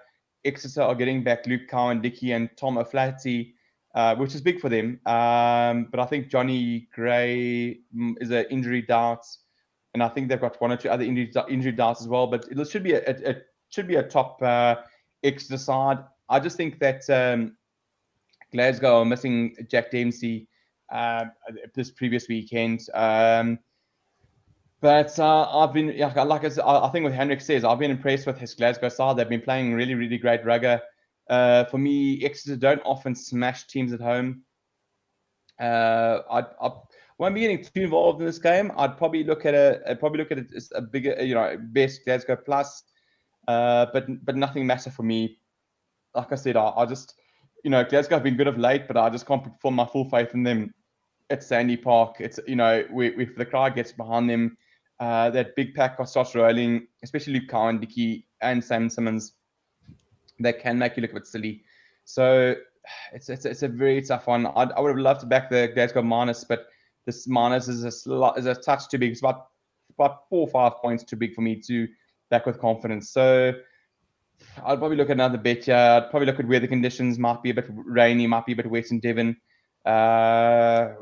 Exeter 0.46 0.82
are 0.82 0.96
getting 0.96 1.24
back 1.24 1.46
Luke 1.46 1.68
Cowan-Dickie 1.70 2.32
and 2.32 2.50
Tom 2.58 2.78
O'Flaherty, 2.78 3.54
uh, 3.94 4.16
which 4.16 4.34
is 4.34 4.42
big 4.42 4.60
for 4.60 4.70
them. 4.70 5.00
Um, 5.06 5.88
but 5.92 6.00
I 6.00 6.06
think 6.06 6.30
Jonny 6.30 6.88
Gray 6.94 7.80
mm, 7.96 8.16
is 8.22 8.32
an 8.32 8.46
injury 8.50 8.82
doubt, 8.82 9.26
and 9.94 10.02
I 10.02 10.10
think 10.10 10.30
they've 10.30 10.42
got 10.42 10.60
one 10.62 10.72
or 10.72 10.78
two 10.78 10.90
other 10.90 11.04
injury, 11.04 11.32
injury 11.50 11.74
doubts 11.74 12.02
as 12.02 12.08
well. 12.08 12.28
But 12.28 12.46
it 12.50 12.70
should 12.70 12.84
be 12.84 12.94
a, 12.94 13.04
a, 13.06 13.32
a 13.32 13.36
should 13.70 13.88
be 13.88 13.96
a 13.96 14.04
top 14.04 14.42
uh, 14.42 14.76
Exeter 15.24 15.58
side. 15.58 16.00
I 16.30 16.40
just 16.40 16.58
think 16.58 16.80
that 16.80 17.10
um, 17.10 17.58
Glasgow 18.54 19.02
are 19.02 19.06
missing 19.06 19.56
Jack 19.70 19.92
Dempsey 19.92 20.48
uh, 20.92 21.26
this 21.74 21.92
previous 21.92 22.28
weekend. 22.28 22.88
Um, 22.94 23.60
But 24.80 25.18
uh, 25.18 25.50
I've 25.60 25.74
been, 25.74 25.98
like 25.98 26.18
I, 26.18 26.26
I 26.60 26.90
think 26.90 27.04
what 27.04 27.14
Henrik 27.14 27.42
says, 27.42 27.64
I've 27.64 27.80
been 27.80 27.92
impressed 27.92 28.28
with 28.28 28.38
his 28.38 28.54
Glasgow 28.54 28.90
side. 28.90 29.18
They've 29.18 29.28
been 29.28 29.42
playing 29.42 29.74
really, 29.74 29.96
really 29.96 30.18
great 30.18 30.46
rugger. 30.46 30.82
Uh, 31.30 31.66
for 31.66 31.78
me, 31.78 32.24
Exeter 32.24 32.56
don't 32.56 32.82
often 32.86 33.16
smash 33.16 33.66
teams 33.68 33.92
at 33.92 34.00
home. 34.00 34.44
Uh, 35.60 36.20
I, 36.30 36.40
I 36.62 36.72
won't 37.18 37.34
be 37.34 37.42
getting 37.42 37.64
too 37.64 37.82
involved 37.82 38.22
in 38.22 38.28
this 38.28 38.38
game. 38.38 38.72
I'd 38.78 38.98
probably 38.98 39.24
look 39.24 39.46
at 39.46 39.56
a, 39.56 39.82
I'd 39.90 40.00
probably 40.00 40.20
look 40.20 40.32
at 40.32 40.54
as 40.56 40.72
a 40.76 40.82
bigger, 40.82 41.22
you 41.24 41.34
know, 41.34 41.58
best 41.60 42.06
Glasgow 42.06 42.36
plus, 42.36 42.84
uh, 43.48 43.88
but 43.92 44.06
but 44.24 44.36
nothing 44.36 44.68
massive 44.68 44.94
for 44.94 45.04
me. 45.04 45.40
Like 46.14 46.32
I 46.32 46.36
said, 46.36 46.56
I, 46.56 46.70
I 46.78 46.86
just, 46.86 47.16
you 47.64 47.72
know, 47.72 47.84
Glasgow 47.84 48.18
have 48.18 48.24
been 48.24 48.38
good 48.38 48.48
of 48.48 48.60
late, 48.60 48.88
but 48.88 48.98
I 48.98 49.10
just 49.10 49.26
can't 49.26 49.44
perform 49.44 49.76
my 49.76 49.86
full 49.86 50.08
faith 50.10 50.36
in 50.36 50.44
them 50.44 50.74
at 51.32 51.44
Sandy 51.44 51.78
Park. 51.78 52.18
It's 52.20 52.40
you 52.48 52.56
know, 52.56 52.86
if 52.92 53.36
the 53.36 53.46
crowd 53.46 53.74
gets 53.74 53.92
behind 53.92 54.30
them, 54.30 54.56
uh, 55.00 55.30
that 55.30 55.56
big 55.56 55.74
pack 55.76 55.98
starts 56.08 56.36
rolling, 56.36 56.88
especially 57.04 57.34
Luke 57.34 57.50
Cowan, 57.50 57.80
Dickie, 57.80 58.28
and 58.42 58.64
Sam 58.64 58.90
Simmonds. 58.90 59.34
That 60.40 60.60
can 60.60 60.78
make 60.78 60.96
you 60.96 61.02
look 61.02 61.12
a 61.12 61.16
bit 61.16 61.28
silly. 61.28 61.64
So 62.06 62.56
it's 63.14 63.30
it's, 63.30 63.46
it's 63.46 63.64
a 63.64 63.68
very 63.68 64.02
tough 64.02 64.28
one. 64.28 64.48
I'd, 64.48 64.72
I 64.72 64.80
would 64.80 64.90
have 64.90 64.98
loved 64.98 65.22
to 65.22 65.26
back 65.26 65.50
the 65.50 65.72
Glasgow 65.74 66.02
minus, 66.02 66.44
but 66.44 66.68
this 67.06 67.28
minus 67.28 67.68
is 67.68 67.84
a 67.84 68.34
is 68.38 68.46
a 68.46 68.56
touch 68.56 68.88
too 68.90 68.98
big. 68.98 69.12
It's 69.12 69.22
about 69.22 69.48
about 69.98 70.30
four 70.30 70.42
or 70.42 70.48
five 70.48 70.74
points 70.78 71.04
too 71.04 71.16
big 71.16 71.34
for 71.34 71.42
me 71.42 71.60
to 71.68 71.88
back 72.30 72.46
with 72.46 72.60
confidence. 72.60 73.10
So 73.10 73.54
I'd 74.64 74.78
probably 74.78 74.98
look 74.98 75.10
at 75.10 75.14
another 75.14 75.38
bet 75.38 75.66
here. 75.66 75.76
I'd 75.76 76.10
probably 76.12 76.28
look 76.28 76.40
at 76.40 76.48
where 76.48 76.60
the 76.60 76.68
conditions 76.68 77.18
might 77.18 77.42
be 77.42 77.50
a 77.50 77.54
bit 77.54 77.66
rainy, 77.70 78.28
might 78.28 78.46
be 78.46 78.54
a 78.54 78.56
bit 78.56 78.70
wet 78.70 78.92
in 78.92 79.00
Devon. 79.00 79.38
Uh, 79.86 80.94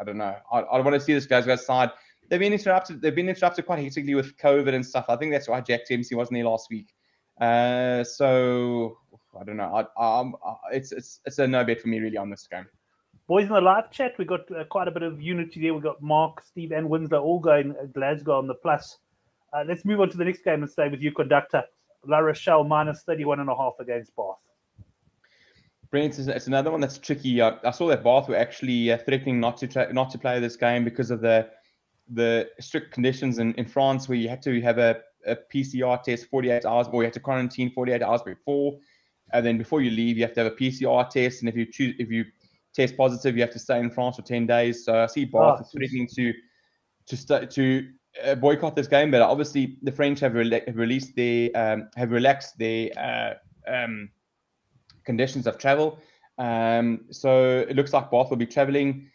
I 0.00 0.04
don't 0.04 0.16
know. 0.16 0.36
I, 0.50 0.60
I 0.60 0.80
want 0.80 0.94
to 0.94 1.00
see 1.00 1.12
this 1.14 1.26
Glasgow 1.26 1.56
side 1.56 1.90
they've 2.28 2.40
been 2.40 2.52
interrupted. 2.52 3.00
They've 3.00 3.14
been 3.14 3.28
interrupted 3.28 3.66
quite 3.66 3.80
hectically 3.80 4.14
with 4.14 4.36
COVID 4.36 4.74
and 4.74 4.84
stuff. 4.84 5.06
I 5.08 5.16
think 5.16 5.32
that's 5.32 5.48
why 5.48 5.60
Jack 5.60 5.86
Dempsey 5.88 6.14
wasn't 6.14 6.36
here 6.36 6.46
last 6.46 6.68
week. 6.70 6.94
Uh, 7.40 8.04
so 8.04 8.98
I 9.38 9.44
don't 9.44 9.56
know. 9.56 9.86
I, 9.96 10.20
um, 10.20 10.36
it's 10.72 10.92
it's 10.92 11.20
it's 11.24 11.38
a 11.38 11.46
no 11.46 11.64
bet 11.64 11.80
for 11.80 11.88
me 11.88 12.00
really 12.00 12.16
on 12.16 12.30
this 12.30 12.46
game. 12.46 12.66
Boys 13.26 13.46
in 13.46 13.54
the 13.54 13.60
live 13.60 13.90
chat, 13.90 14.12
we 14.18 14.24
got 14.24 14.50
uh, 14.50 14.64
quite 14.64 14.86
a 14.86 14.90
bit 14.90 15.02
of 15.02 15.20
unity 15.20 15.62
there. 15.62 15.72
We 15.72 15.80
got 15.80 16.02
Mark, 16.02 16.42
Steve, 16.44 16.72
and 16.72 16.88
Winslow 16.88 17.22
all 17.22 17.40
going 17.40 17.74
uh, 17.80 17.86
Glasgow 17.86 18.38
on 18.38 18.46
the 18.46 18.54
plus. 18.54 18.98
Uh, 19.52 19.64
let's 19.66 19.84
move 19.84 20.00
on 20.00 20.10
to 20.10 20.16
the 20.16 20.24
next 20.24 20.44
game 20.44 20.62
and 20.62 20.70
stay 20.70 20.88
with 20.88 21.00
you, 21.00 21.12
conductor. 21.12 21.62
La 22.06 22.18
Rochelle 22.18 22.64
minus 22.64 23.02
31 23.04 23.40
and 23.40 23.48
a 23.48 23.56
half 23.56 23.74
against 23.80 24.14
Bath. 24.14 24.36
Brent, 25.90 26.18
it's 26.18 26.48
another 26.48 26.70
one 26.70 26.80
that's 26.80 26.98
tricky. 26.98 27.40
I, 27.40 27.56
I 27.64 27.70
saw 27.70 27.86
that 27.88 28.04
Bath 28.04 28.28
were 28.28 28.36
actually 28.36 28.92
uh, 28.92 28.98
threatening 28.98 29.40
not 29.40 29.56
to 29.58 29.68
tra- 29.68 29.92
not 29.92 30.10
to 30.10 30.18
play 30.18 30.40
this 30.40 30.56
game 30.56 30.84
because 30.84 31.10
of 31.10 31.20
the 31.20 31.48
the 32.12 32.48
strict 32.60 32.92
conditions 32.92 33.38
in, 33.38 33.54
in 33.54 33.66
France 33.66 34.08
where 34.08 34.18
you 34.18 34.28
had 34.28 34.42
to 34.42 34.60
have 34.60 34.78
a, 34.78 35.00
a 35.26 35.36
PCR 35.52 36.02
test 36.02 36.26
48 36.26 36.64
hours, 36.64 36.86
or 36.92 37.02
you 37.02 37.06
had 37.06 37.14
to 37.14 37.20
quarantine 37.20 37.70
48 37.70 38.02
hours 38.02 38.22
before, 38.22 38.78
and 39.32 39.44
then 39.44 39.58
before 39.58 39.80
you 39.80 39.90
leave, 39.90 40.16
you 40.16 40.24
have 40.24 40.34
to 40.34 40.44
have 40.44 40.52
a 40.52 40.56
PCR 40.56 41.08
test, 41.08 41.40
and 41.40 41.48
if 41.48 41.56
you 41.56 41.66
choose 41.66 41.94
if 41.98 42.10
you 42.10 42.24
test 42.74 42.96
positive, 42.96 43.36
you 43.36 43.42
have 43.42 43.52
to 43.52 43.58
stay 43.58 43.78
in 43.78 43.90
France 43.90 44.16
for 44.16 44.22
10 44.22 44.46
days. 44.46 44.84
So 44.84 45.02
I 45.02 45.06
see 45.06 45.24
Bath 45.24 45.60
oh, 45.60 45.64
threatening 45.72 46.08
to 46.14 46.32
to 47.06 47.46
to 47.46 47.88
uh, 48.22 48.34
boycott 48.34 48.76
this 48.76 48.86
game, 48.86 49.10
but 49.10 49.22
obviously 49.22 49.78
the 49.82 49.92
French 49.92 50.20
have, 50.20 50.34
re- 50.34 50.62
have 50.66 50.76
released 50.76 51.16
their 51.16 51.50
um, 51.54 51.88
have 51.96 52.10
relaxed 52.10 52.58
their 52.58 52.90
uh, 52.98 53.34
um, 53.72 54.10
conditions 55.04 55.46
of 55.46 55.58
travel. 55.58 55.98
Um, 56.38 57.06
so 57.10 57.64
it 57.68 57.76
looks 57.76 57.92
like 57.92 58.10
Bath 58.10 58.30
will 58.30 58.36
be 58.36 58.46
traveling 58.46 59.08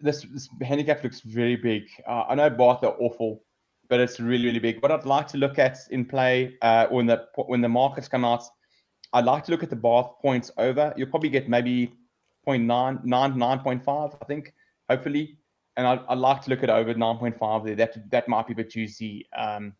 this, 0.00 0.22
this 0.32 0.48
handicap 0.62 1.02
looks 1.02 1.20
very 1.20 1.56
big. 1.56 1.84
Uh, 2.06 2.24
I 2.28 2.34
know 2.34 2.50
Bath 2.50 2.84
are 2.84 2.96
awful, 2.98 3.42
but 3.88 4.00
it's 4.00 4.20
really 4.20 4.44
really 4.46 4.58
big. 4.58 4.82
What 4.82 4.90
I'd 4.90 5.04
like 5.04 5.28
to 5.28 5.38
look 5.38 5.58
at 5.58 5.78
in 5.90 6.04
play 6.04 6.56
uh, 6.62 6.86
when 6.88 7.06
the 7.06 7.26
when 7.46 7.60
the 7.60 7.68
markets 7.68 8.08
come 8.08 8.24
out, 8.24 8.44
I'd 9.12 9.24
like 9.24 9.44
to 9.44 9.50
look 9.50 9.62
at 9.62 9.70
the 9.70 9.76
Bath 9.76 10.10
points 10.20 10.50
over. 10.58 10.92
You'll 10.96 11.08
probably 11.08 11.30
get 11.30 11.48
maybe 11.48 11.92
0.9, 12.46 13.04
9, 13.04 13.32
9.5, 13.34 14.18
I 14.20 14.24
think, 14.24 14.54
hopefully. 14.88 15.38
And 15.76 15.86
I'd, 15.86 16.00
I'd 16.08 16.18
like 16.18 16.42
to 16.42 16.50
look 16.50 16.62
at 16.62 16.70
over 16.70 16.94
9.5 16.94 17.64
there. 17.64 17.76
That 17.76 18.10
that 18.10 18.28
might 18.28 18.46
be 18.46 18.52
a 18.52 18.56
bit 18.56 18.70
juicy. 18.70 19.26
Um, 19.36 19.74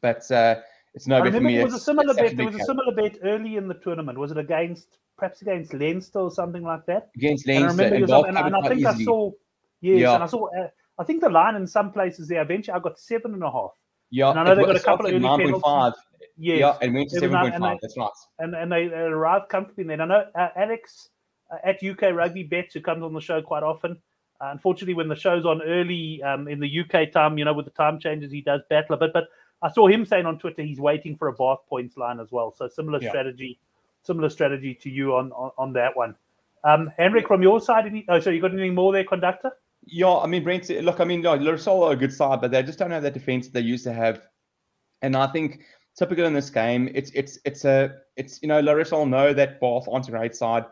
but 0.00 0.30
uh, 0.30 0.56
it's 0.94 1.06
no 1.06 1.22
bet 1.22 1.32
for 1.32 1.40
me. 1.40 1.56
There 1.56 1.64
was 1.64 1.74
a 1.74 1.80
similar 1.80 2.14
bet. 2.14 2.36
There 2.36 2.46
was 2.46 2.56
a 2.56 2.64
similar 2.64 2.94
bet 2.94 3.18
early 3.22 3.56
in 3.56 3.68
the 3.68 3.74
tournament. 3.74 4.18
Was 4.18 4.30
it 4.30 4.38
against 4.38 4.98
perhaps 5.16 5.42
against 5.42 5.74
Leinster 5.74 6.20
or 6.20 6.30
something 6.30 6.62
like 6.62 6.86
that. 6.86 7.10
Against 7.16 7.46
Leinster, 7.46 7.84
and, 7.84 8.12
I, 8.12 8.20
and, 8.20 8.38
and 8.38 8.56
I 8.56 8.60
think 8.68 8.80
easily. 8.80 9.02
I 9.02 9.04
saw, 9.04 9.30
yes, 9.80 10.00
yeah. 10.00 10.14
and 10.14 10.22
I 10.22 10.26
saw. 10.26 10.46
Uh, 10.46 10.68
I 10.98 11.04
think 11.04 11.20
the 11.20 11.28
line 11.28 11.56
in 11.56 11.66
some 11.66 11.92
places 11.92 12.28
there 12.28 12.42
eventually 12.42 12.74
I 12.74 12.78
got 12.78 12.98
seven 12.98 13.34
and 13.34 13.42
a 13.42 13.50
half. 13.50 13.72
Yeah, 14.10 14.30
and 14.30 14.40
I 14.40 14.44
know 14.44 14.54
they 14.54 14.64
got 14.64 14.76
a 14.76 14.80
couple 14.80 15.06
of 15.06 15.20
nine 15.20 15.50
point 15.50 15.62
five. 15.62 15.92
Yes. 16.36 16.58
Yeah, 16.58 16.76
and 16.80 16.94
went 16.94 17.10
to 17.10 17.18
seven 17.18 17.38
point 17.38 17.58
five. 17.58 17.78
That's 17.80 17.96
right. 17.96 18.10
And 18.38 18.54
and 18.54 18.70
they, 18.70 18.86
arrived 18.86 19.48
comfortably. 19.48 19.84
Then 19.84 20.00
I 20.00 20.06
know 20.06 20.24
uh, 20.34 20.48
Alex 20.56 21.10
uh, 21.50 21.56
at 21.64 21.82
UK 21.82 22.14
Rugby 22.14 22.44
Bets, 22.44 22.74
who 22.74 22.80
comes 22.80 23.02
on 23.02 23.12
the 23.12 23.20
show 23.20 23.42
quite 23.42 23.62
often. 23.62 23.98
Uh, 24.40 24.48
unfortunately, 24.50 24.94
when 24.94 25.08
the 25.08 25.16
show's 25.16 25.46
on 25.46 25.62
early 25.62 26.22
um, 26.22 26.48
in 26.48 26.60
the 26.60 26.80
UK 26.80 27.12
time, 27.12 27.38
you 27.38 27.44
know, 27.44 27.52
with 27.52 27.64
the 27.64 27.70
time 27.70 27.98
changes, 27.98 28.32
he 28.32 28.40
does 28.40 28.60
battle 28.68 28.94
a 28.94 28.98
bit. 28.98 29.12
But 29.12 29.28
I 29.62 29.70
saw 29.70 29.86
him 29.86 30.04
saying 30.04 30.26
on 30.26 30.38
Twitter 30.38 30.62
he's 30.62 30.80
waiting 30.80 31.16
for 31.16 31.28
a 31.28 31.32
Bath 31.32 31.60
points 31.68 31.96
line 31.96 32.20
as 32.20 32.30
well. 32.30 32.52
So 32.56 32.68
similar 32.68 33.00
yeah. 33.00 33.10
strategy 33.10 33.58
similar 34.04 34.30
strategy 34.30 34.74
to 34.82 34.90
you 34.90 35.14
on 35.14 35.32
on, 35.32 35.50
on 35.58 35.72
that 35.74 35.96
one. 35.96 36.14
Um, 36.64 36.90
Henrik, 36.96 37.28
from 37.28 37.42
your 37.42 37.60
side, 37.60 37.86
any, 37.86 38.06
oh, 38.08 38.18
so 38.20 38.30
you 38.30 38.40
got 38.40 38.52
anything 38.52 38.74
more 38.74 38.92
there, 38.92 39.04
conductor? 39.04 39.52
Yeah, 39.86 40.16
I 40.16 40.26
mean, 40.26 40.42
Brent, 40.42 40.70
look, 40.70 40.98
I 40.98 41.04
mean, 41.04 41.20
no, 41.20 41.32
are 41.34 41.92
a 41.92 41.96
good 41.96 42.12
side, 42.12 42.40
but 42.40 42.50
they 42.50 42.62
just 42.62 42.78
don't 42.78 42.90
have 42.90 43.02
that 43.02 43.12
defense 43.12 43.48
they 43.48 43.60
used 43.60 43.84
to 43.84 43.92
have. 43.92 44.22
And 45.02 45.14
I 45.14 45.26
think 45.26 45.60
typical 45.96 46.24
in 46.24 46.32
this 46.32 46.48
game, 46.48 46.90
it's 46.94 47.10
it's 47.10 47.38
it's 47.44 47.66
a 47.66 47.96
it's 48.16 48.40
you 48.40 48.48
know, 48.48 48.62
Rochelle 48.62 49.04
know 49.04 49.34
that 49.34 49.60
Bath 49.60 49.86
aren't 49.90 50.08
a 50.08 50.10
great 50.10 50.34
side. 50.34 50.64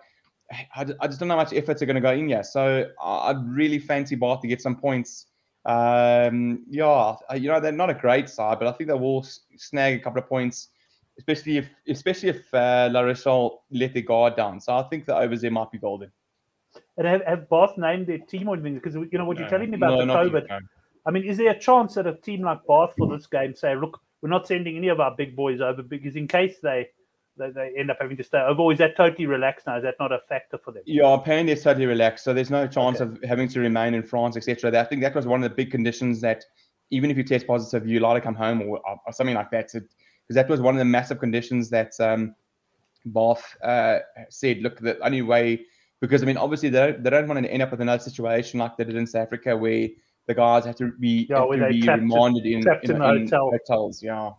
I, 0.75 0.87
I 1.01 1.07
just 1.07 1.19
don't 1.19 1.29
know 1.29 1.37
how 1.37 1.43
much 1.43 1.53
efforts 1.53 1.83
are 1.83 1.87
going 1.87 1.97
to 1.97 2.01
go 2.01 2.13
in 2.13 2.29
here. 2.29 2.43
So 2.43 2.87
I'd 3.03 3.47
really 3.47 3.79
fancy 3.79 4.17
Bath 4.17 4.41
to 4.41 4.49
get 4.49 4.63
some 4.63 4.77
points. 4.77 5.27
Um, 5.65 6.65
yeah, 6.69 7.15
you 7.35 7.49
know, 7.49 7.61
they're 7.61 7.73
not 7.73 7.91
a 7.91 7.95
great 7.95 8.29
side, 8.29 8.59
but 8.59 8.69
I 8.69 8.73
think 8.73 8.89
they 8.89 8.95
will 8.95 9.27
snag 9.57 10.01
a 10.01 10.03
couple 10.03 10.21
of 10.21 10.29
points 10.29 10.69
especially 11.23 11.59
if 11.59 11.69
especially 11.89 12.31
if 12.31 12.53
uh, 12.55 12.89
La 12.93 13.01
Rochelle 13.01 13.63
let 13.71 13.93
their 13.95 14.03
guard 14.03 14.37
down. 14.37 14.61
So 14.61 14.77
I 14.77 14.83
think 14.85 15.07
the 15.07 15.17
overs 15.17 15.41
there 15.41 15.51
might 15.51 15.71
be 15.71 15.79
golden. 15.79 16.11
And 16.97 17.07
have, 17.07 17.23
have 17.27 17.49
Bath 17.49 17.77
named 17.77 18.07
their 18.07 18.19
team 18.19 18.49
or 18.49 18.55
anything? 18.55 18.75
Because 18.75 18.95
you 18.95 19.19
know 19.19 19.25
what 19.25 19.39
you're 19.39 19.49
telling 19.49 19.71
me 19.71 19.77
about 19.77 20.07
no, 20.07 20.07
the 20.07 20.31
COVID. 20.31 20.49
no. 20.49 20.59
I 21.07 21.11
mean, 21.11 21.25
is 21.25 21.37
there 21.37 21.51
a 21.51 21.59
chance 21.59 21.95
that 21.95 22.07
a 22.07 22.15
team 22.15 22.43
like 22.43 22.61
Bath 22.67 22.95
for 22.97 23.09
this 23.09 23.27
game 23.27 23.55
say, 23.55 23.75
"Look, 23.77 24.01
we're 24.21 24.29
not 24.29 24.47
sending 24.47 24.77
any 24.77 24.89
of 24.89 25.01
our 25.01 25.15
big 25.15 25.37
boys 25.37 25.61
over 25.61 25.83
because 25.83 26.17
in 26.17 26.29
case 26.29 26.59
they 26.63 26.89
they, 27.39 27.51
they 27.51 27.73
end 27.79 27.91
up 27.91 27.97
having 28.01 28.17
to 28.19 28.23
stay 28.23 28.41
over, 28.41 28.71
is 28.73 28.79
that 28.79 28.95
totally 28.95 29.25
relaxed 29.25 29.67
now? 29.67 29.79
Is 29.79 29.83
that 29.85 29.95
not 29.99 30.13
a 30.13 30.19
factor 30.29 30.59
for 30.59 30.71
them? 30.71 30.83
Yeah, 30.85 31.15
apparently 31.15 31.53
it's 31.53 31.63
totally 31.63 31.87
relaxed. 31.87 32.25
So 32.25 32.35
there's 32.35 32.51
no 32.51 32.67
chance 32.67 33.01
okay. 33.01 33.11
of 33.11 33.23
having 33.27 33.49
to 33.49 33.61
remain 33.61 33.95
in 33.95 34.03
France, 34.03 34.37
etc. 34.37 34.79
I 34.79 34.85
think 34.85 35.01
that 35.01 35.15
was 35.15 35.27
one 35.27 35.43
of 35.43 35.49
the 35.49 35.57
big 35.57 35.71
conditions 35.71 36.21
that 36.21 36.45
even 36.91 37.11
if 37.11 37.17
you 37.17 37.25
test 37.25 37.47
positive, 37.47 37.89
you're 37.89 38.01
allowed 38.03 38.15
to 38.15 38.21
come 38.21 38.35
home 38.35 38.63
or, 38.63 38.81
or 38.85 39.13
something 39.13 39.35
like 39.35 39.51
that. 39.51 39.71
So 39.71 39.81
because 40.23 40.37
that 40.37 40.49
was 40.49 40.61
one 40.61 40.75
of 40.75 40.79
the 40.79 40.85
massive 40.85 41.19
conditions 41.19 41.71
that 41.71 41.93
um, 42.01 42.35
Bath 43.07 43.57
uh, 43.63 43.99
said, 44.29 44.59
look, 44.59 44.79
the 44.81 44.99
only 45.05 45.23
way, 45.23 45.65
because 46.01 46.23
I 46.23 46.27
mean, 46.27 46.37
obviously 46.37 46.69
they 46.69 46.79
don't, 46.79 47.03
they 47.03 47.11
don't 47.11 47.29
want 47.29 47.45
to 47.45 47.51
end 47.51 47.63
up 47.63 47.71
with 47.71 47.81
another 47.81 48.03
situation 48.03 48.61
like 48.61 48.77
they 48.77 48.85
did 48.85 48.97
in 48.97 49.07
South 49.07 49.27
Africa 49.27 49.57
where 49.57 49.89
the 50.27 50.35
guys 50.35 50.65
have 50.65 50.77
to 50.77 50.93
be, 51.01 51.27
yeah, 51.29 51.41
have 51.41 51.51
to 51.51 51.69
be 51.69 51.83
remanded 51.83 52.47
in, 52.47 52.61
in, 52.61 52.81
in, 52.83 52.91
in 52.91 53.01
hotel. 53.01 53.51
hotels. 53.51 54.03
Yeah. 54.03 54.33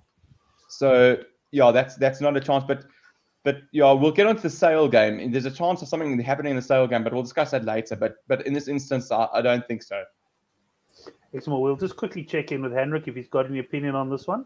So 0.69 1.17
yeah, 1.51 1.71
that's 1.71 1.95
that's 1.95 2.21
not 2.21 2.35
a 2.35 2.39
chance. 2.39 2.63
But 2.67 2.85
but 3.43 3.57
yeah, 3.71 3.91
we'll 3.91 4.11
get 4.11 4.25
onto 4.25 4.41
the 4.41 4.49
sale 4.49 4.87
game. 4.87 5.31
There's 5.31 5.45
a 5.45 5.51
chance 5.51 5.81
of 5.81 5.87
something 5.87 6.17
happening 6.19 6.51
in 6.51 6.55
the 6.55 6.61
sale 6.61 6.87
game, 6.87 7.03
but 7.03 7.13
we'll 7.13 7.23
discuss 7.23 7.51
that 7.51 7.65
later. 7.65 7.95
But 7.95 8.15
but 8.27 8.47
in 8.47 8.53
this 8.53 8.67
instance, 8.67 9.11
I, 9.11 9.27
I 9.33 9.41
don't 9.41 9.67
think 9.67 9.83
so. 9.83 10.03
Excellent. 11.35 11.61
We'll 11.61 11.75
just 11.75 11.97
quickly 11.97 12.23
check 12.23 12.51
in 12.51 12.61
with 12.61 12.71
Henrik 12.71 13.07
if 13.07 13.15
he's 13.15 13.27
got 13.27 13.45
any 13.45 13.59
opinion 13.59 13.95
on 13.95 14.09
this 14.09 14.27
one. 14.27 14.45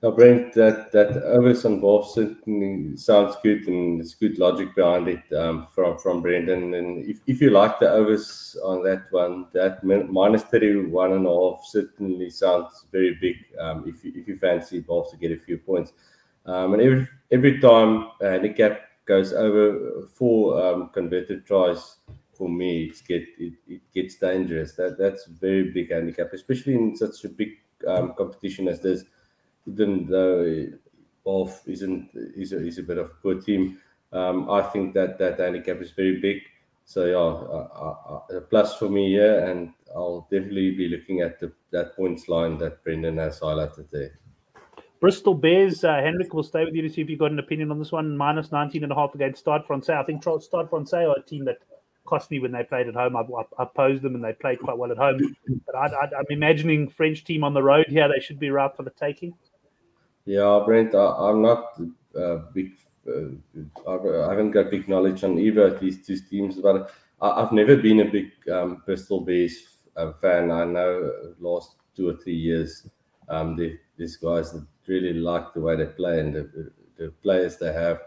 Now, 0.00 0.12
Brent, 0.12 0.52
that 0.54 0.92
that 0.92 1.24
overs 1.24 1.64
on 1.64 1.80
both 1.80 2.12
certainly 2.12 2.96
sounds 2.96 3.34
good, 3.42 3.66
and 3.66 3.98
there's 3.98 4.14
good 4.14 4.38
logic 4.38 4.76
behind 4.76 5.08
it 5.08 5.32
um, 5.32 5.66
from 5.74 5.98
from 5.98 6.22
Brendan. 6.22 6.74
And 6.74 7.04
if, 7.04 7.18
if 7.26 7.40
you 7.40 7.50
like 7.50 7.80
the 7.80 7.90
overs 7.90 8.56
on 8.62 8.84
that 8.84 9.06
one, 9.10 9.48
that 9.54 9.82
minus 9.82 10.44
thirty 10.44 10.86
one 10.86 11.14
and 11.14 11.26
a 11.26 11.28
half 11.28 11.64
certainly 11.64 12.30
sounds 12.30 12.86
very 12.92 13.18
big. 13.20 13.36
Um, 13.58 13.88
if 13.88 14.04
you, 14.04 14.12
if 14.14 14.28
you 14.28 14.36
fancy 14.36 14.78
both 14.78 15.10
to 15.10 15.16
get 15.16 15.32
a 15.32 15.36
few 15.36 15.58
points, 15.58 15.92
um, 16.46 16.74
and 16.74 16.82
every 16.82 17.08
every 17.32 17.60
time 17.60 18.10
a 18.20 18.30
handicap 18.30 18.82
goes 19.04 19.32
over 19.32 20.06
four 20.14 20.64
um, 20.64 20.90
converted 20.90 21.44
tries, 21.44 21.96
for 22.34 22.48
me, 22.48 22.84
it 22.84 23.02
get 23.08 23.26
it, 23.36 23.54
it 23.66 23.80
gets 23.92 24.14
dangerous. 24.14 24.74
That 24.74 24.96
that's 24.96 25.26
very 25.26 25.72
big 25.72 25.90
handicap, 25.90 26.32
especially 26.32 26.74
in 26.74 26.94
such 26.94 27.24
a 27.24 27.28
big 27.28 27.48
um, 27.84 28.14
competition 28.16 28.68
as 28.68 28.80
this 28.80 29.02
Wolf 31.24 31.62
isn't 31.66 32.10
is 32.14 32.52
a, 32.52 32.66
is 32.66 32.78
a 32.78 32.82
bit 32.82 32.98
of 32.98 33.10
a 33.10 33.14
poor 33.22 33.40
team, 33.40 33.78
um, 34.12 34.50
I 34.50 34.62
think 34.62 34.94
that 34.94 35.18
that 35.18 35.38
handicap 35.38 35.80
is 35.82 35.90
very 35.90 36.20
big. 36.20 36.42
So 36.84 37.04
yeah, 37.04 38.36
a 38.36 38.40
plus 38.40 38.76
for 38.78 38.88
me 38.88 39.10
here, 39.10 39.44
and 39.46 39.74
I'll 39.94 40.26
definitely 40.30 40.74
be 40.74 40.88
looking 40.88 41.20
at 41.20 41.38
the, 41.38 41.52
that 41.70 41.94
points 41.94 42.28
line 42.28 42.56
that 42.58 42.82
Brendan 42.82 43.18
has 43.18 43.40
highlighted 43.40 43.90
there. 43.90 44.18
Bristol 45.00 45.34
Bears, 45.34 45.84
uh, 45.84 46.00
Henrik 46.00 46.32
will 46.32 46.42
stay 46.42 46.64
with 46.64 46.74
you 46.74 46.82
to 46.82 46.88
see 46.88 47.02
if 47.02 47.10
you've 47.10 47.18
got 47.18 47.30
an 47.30 47.38
opinion 47.38 47.70
on 47.70 47.78
this 47.78 47.92
one. 47.92 48.16
Minus 48.16 48.50
19 48.50 48.82
and 48.82 48.90
a 48.90 48.94
half 48.94 49.14
against 49.14 49.40
Stade 49.40 49.64
Francais. 49.66 49.92
I 49.92 50.02
think 50.02 50.22
Stade 50.22 50.70
Francais 50.70 51.04
are 51.04 51.14
a 51.16 51.22
team 51.22 51.44
that 51.44 51.58
cost 52.06 52.30
me 52.30 52.40
when 52.40 52.52
they 52.52 52.64
played 52.64 52.88
at 52.88 52.94
home. 52.94 53.16
I, 53.16 53.20
I, 53.20 53.44
opposed 53.58 54.02
them 54.02 54.14
and 54.14 54.24
they 54.24 54.32
played 54.32 54.58
quite 54.58 54.76
well 54.76 54.90
at 54.90 54.96
home. 54.96 55.36
But 55.66 55.76
I, 55.76 55.86
am 55.86 56.10
I'm 56.18 56.26
imagining 56.30 56.88
French 56.88 57.22
team 57.22 57.44
on 57.44 57.52
the 57.52 57.62
road 57.62 57.86
here. 57.88 58.08
They 58.08 58.20
should 58.20 58.40
be 58.40 58.50
right 58.50 58.74
for 58.74 58.82
the 58.82 58.90
taking. 58.90 59.34
Yeah, 60.28 60.62
Brent, 60.62 60.94
I, 60.94 61.30
am 61.30 61.40
not 61.40 61.80
uh, 62.14 62.36
big. 62.52 62.72
Uh, 63.08 63.30
I 63.88 64.28
haven't 64.28 64.50
got 64.50 64.70
big 64.70 64.86
knowledge 64.86 65.24
on 65.24 65.38
either 65.38 65.68
of 65.68 65.80
these 65.80 66.06
two 66.06 66.18
teams, 66.18 66.56
but 66.60 66.92
I, 67.22 67.40
have 67.40 67.52
never 67.52 67.78
been 67.78 68.00
a 68.00 68.04
big 68.04 68.32
um, 68.52 68.82
Bristol 68.84 69.22
Bears 69.22 69.76
uh, 69.96 70.12
fan. 70.20 70.50
I 70.50 70.66
know 70.66 71.34
last 71.40 71.76
two 71.96 72.10
or 72.10 72.16
three 72.18 72.36
years, 72.36 72.86
um, 73.30 73.56
these 73.96 74.18
guys 74.18 74.54
really 74.86 75.14
like 75.14 75.54
the 75.54 75.62
way 75.62 75.76
they 75.76 75.86
play 75.86 76.20
and 76.20 76.34
the, 76.34 76.72
the 76.98 77.08
players 77.22 77.56
they 77.56 77.72
have. 77.72 77.98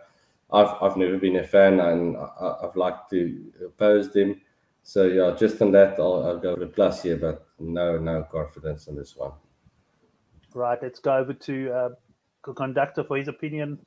I've 0.53 0.75
I've 0.79 0.97
never 0.97 1.17
been 1.17 1.37
a 1.37 1.47
fan, 1.47 1.79
and 1.79 2.17
I, 2.17 2.57
have 2.61 2.75
liked 2.75 3.09
to 3.09 3.51
oppose 3.65 4.13
them. 4.13 4.39
So 4.83 5.07
yeah, 5.07 5.35
just 5.35 5.59
on 5.59 5.71
that, 5.71 5.99
I'll, 5.99 6.23
I'll 6.23 6.39
go 6.39 6.53
with 6.53 6.75
plus 6.75 7.01
here, 7.01 7.17
but 7.17 7.47
no 7.57 7.97
no 7.97 8.27
confidence 8.31 8.85
in 8.85 8.95
this 8.95 9.15
one. 9.15 9.31
Right, 10.53 10.77
let's 10.81 10.99
go 10.99 11.15
over 11.15 11.33
to 11.33 11.71
uh, 11.71 11.89
conductor 12.43 13.03
for 13.03 13.17
his 13.17 13.27
opinion 13.27 13.79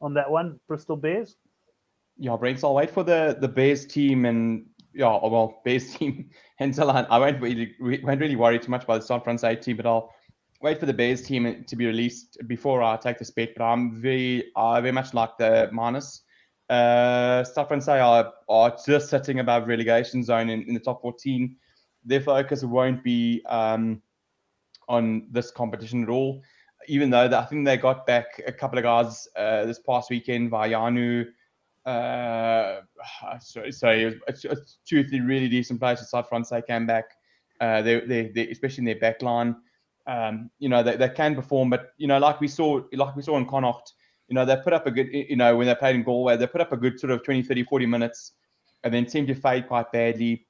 on 0.00 0.14
that 0.14 0.30
one. 0.30 0.58
Bristol 0.68 0.96
Bears. 0.96 1.36
Yeah, 2.16 2.36
Brent. 2.36 2.62
I'll 2.64 2.74
wait 2.74 2.90
for 2.90 3.04
the 3.04 3.36
the 3.40 3.48
Bears 3.48 3.86
team 3.86 4.24
and 4.24 4.66
yeah, 4.94 5.18
well, 5.22 5.60
Bears 5.64 5.94
team 5.94 6.30
until 6.58 6.90
I, 6.90 7.02
I 7.02 7.18
won't 7.18 7.40
really 7.40 7.74
won't 7.80 8.20
really 8.20 8.36
worry 8.36 8.58
too 8.58 8.70
much 8.70 8.84
about 8.84 9.00
the 9.00 9.06
San 9.06 9.20
Francisco 9.20 9.54
team, 9.60 9.76
but 9.76 9.86
I'll 9.86 10.10
wait 10.60 10.80
for 10.80 10.86
the 10.86 10.92
Bears 10.92 11.22
team 11.22 11.64
to 11.66 11.76
be 11.76 11.86
released 11.86 12.38
before 12.46 12.82
I 12.82 12.96
take 12.96 13.18
the 13.18 13.30
bet. 13.34 13.50
But 13.56 13.64
I'm 13.64 14.00
very, 14.00 14.50
I 14.56 14.80
very 14.80 14.92
much 14.92 15.14
like 15.14 15.36
the 15.38 15.68
minus. 15.72 16.22
Uh, 16.68 17.44
Stade 17.44 17.68
Francais 17.68 18.00
are, 18.00 18.32
are 18.48 18.76
just 18.86 19.08
sitting 19.08 19.40
above 19.40 19.68
relegation 19.68 20.22
zone 20.22 20.50
in, 20.50 20.62
in 20.64 20.74
the 20.74 20.80
top 20.80 21.00
14. 21.00 21.56
Their 22.04 22.20
focus 22.20 22.62
won't 22.62 23.02
be 23.02 23.42
um, 23.46 24.02
on 24.88 25.28
this 25.30 25.50
competition 25.50 26.02
at 26.02 26.08
all. 26.08 26.42
Even 26.88 27.10
though 27.10 27.26
I 27.26 27.44
think 27.44 27.64
they 27.64 27.76
got 27.76 28.06
back 28.06 28.42
a 28.46 28.52
couple 28.52 28.78
of 28.78 28.84
guys 28.84 29.28
uh, 29.36 29.64
this 29.64 29.78
past 29.78 30.10
weekend, 30.10 30.50
Vayanu. 30.50 31.26
Uh, 31.86 32.80
sorry, 33.40 33.72
sorry, 33.72 34.02
it 34.04 34.20
was, 34.26 34.78
two 34.86 35.00
or 35.00 35.04
three 35.04 35.20
really 35.20 35.48
decent 35.48 35.80
players. 35.80 36.06
Stade 36.06 36.26
Francais 36.26 36.62
came 36.66 36.86
back. 36.86 37.04
Uh, 37.60 37.82
they, 37.82 38.00
they, 38.00 38.28
they, 38.28 38.48
especially 38.48 38.82
in 38.82 38.84
their 38.86 38.98
back 38.98 39.22
line 39.22 39.56
um, 40.08 40.50
you 40.58 40.70
know, 40.70 40.82
they, 40.82 40.96
they 40.96 41.10
can 41.10 41.34
perform. 41.36 41.70
But 41.70 41.92
you 41.98 42.08
know, 42.08 42.18
like 42.18 42.40
we 42.40 42.48
saw, 42.48 42.80
like 42.92 43.14
we 43.14 43.22
saw 43.22 43.36
in 43.36 43.46
Connacht, 43.46 43.92
you 44.28 44.34
know, 44.34 44.44
they 44.44 44.56
put 44.56 44.72
up 44.72 44.86
a 44.86 44.90
good, 44.90 45.08
you 45.12 45.36
know, 45.36 45.56
when 45.56 45.66
they 45.66 45.74
played 45.74 45.94
in 45.94 46.02
Galway, 46.02 46.36
they 46.36 46.46
put 46.46 46.60
up 46.60 46.72
a 46.72 46.76
good 46.76 46.98
sort 46.98 47.12
of 47.12 47.22
20, 47.22 47.42
30, 47.42 47.64
40 47.64 47.86
minutes, 47.86 48.32
and 48.82 48.92
then 48.92 49.06
seemed 49.06 49.28
to 49.28 49.34
fade 49.34 49.68
quite 49.68 49.92
badly. 49.92 50.46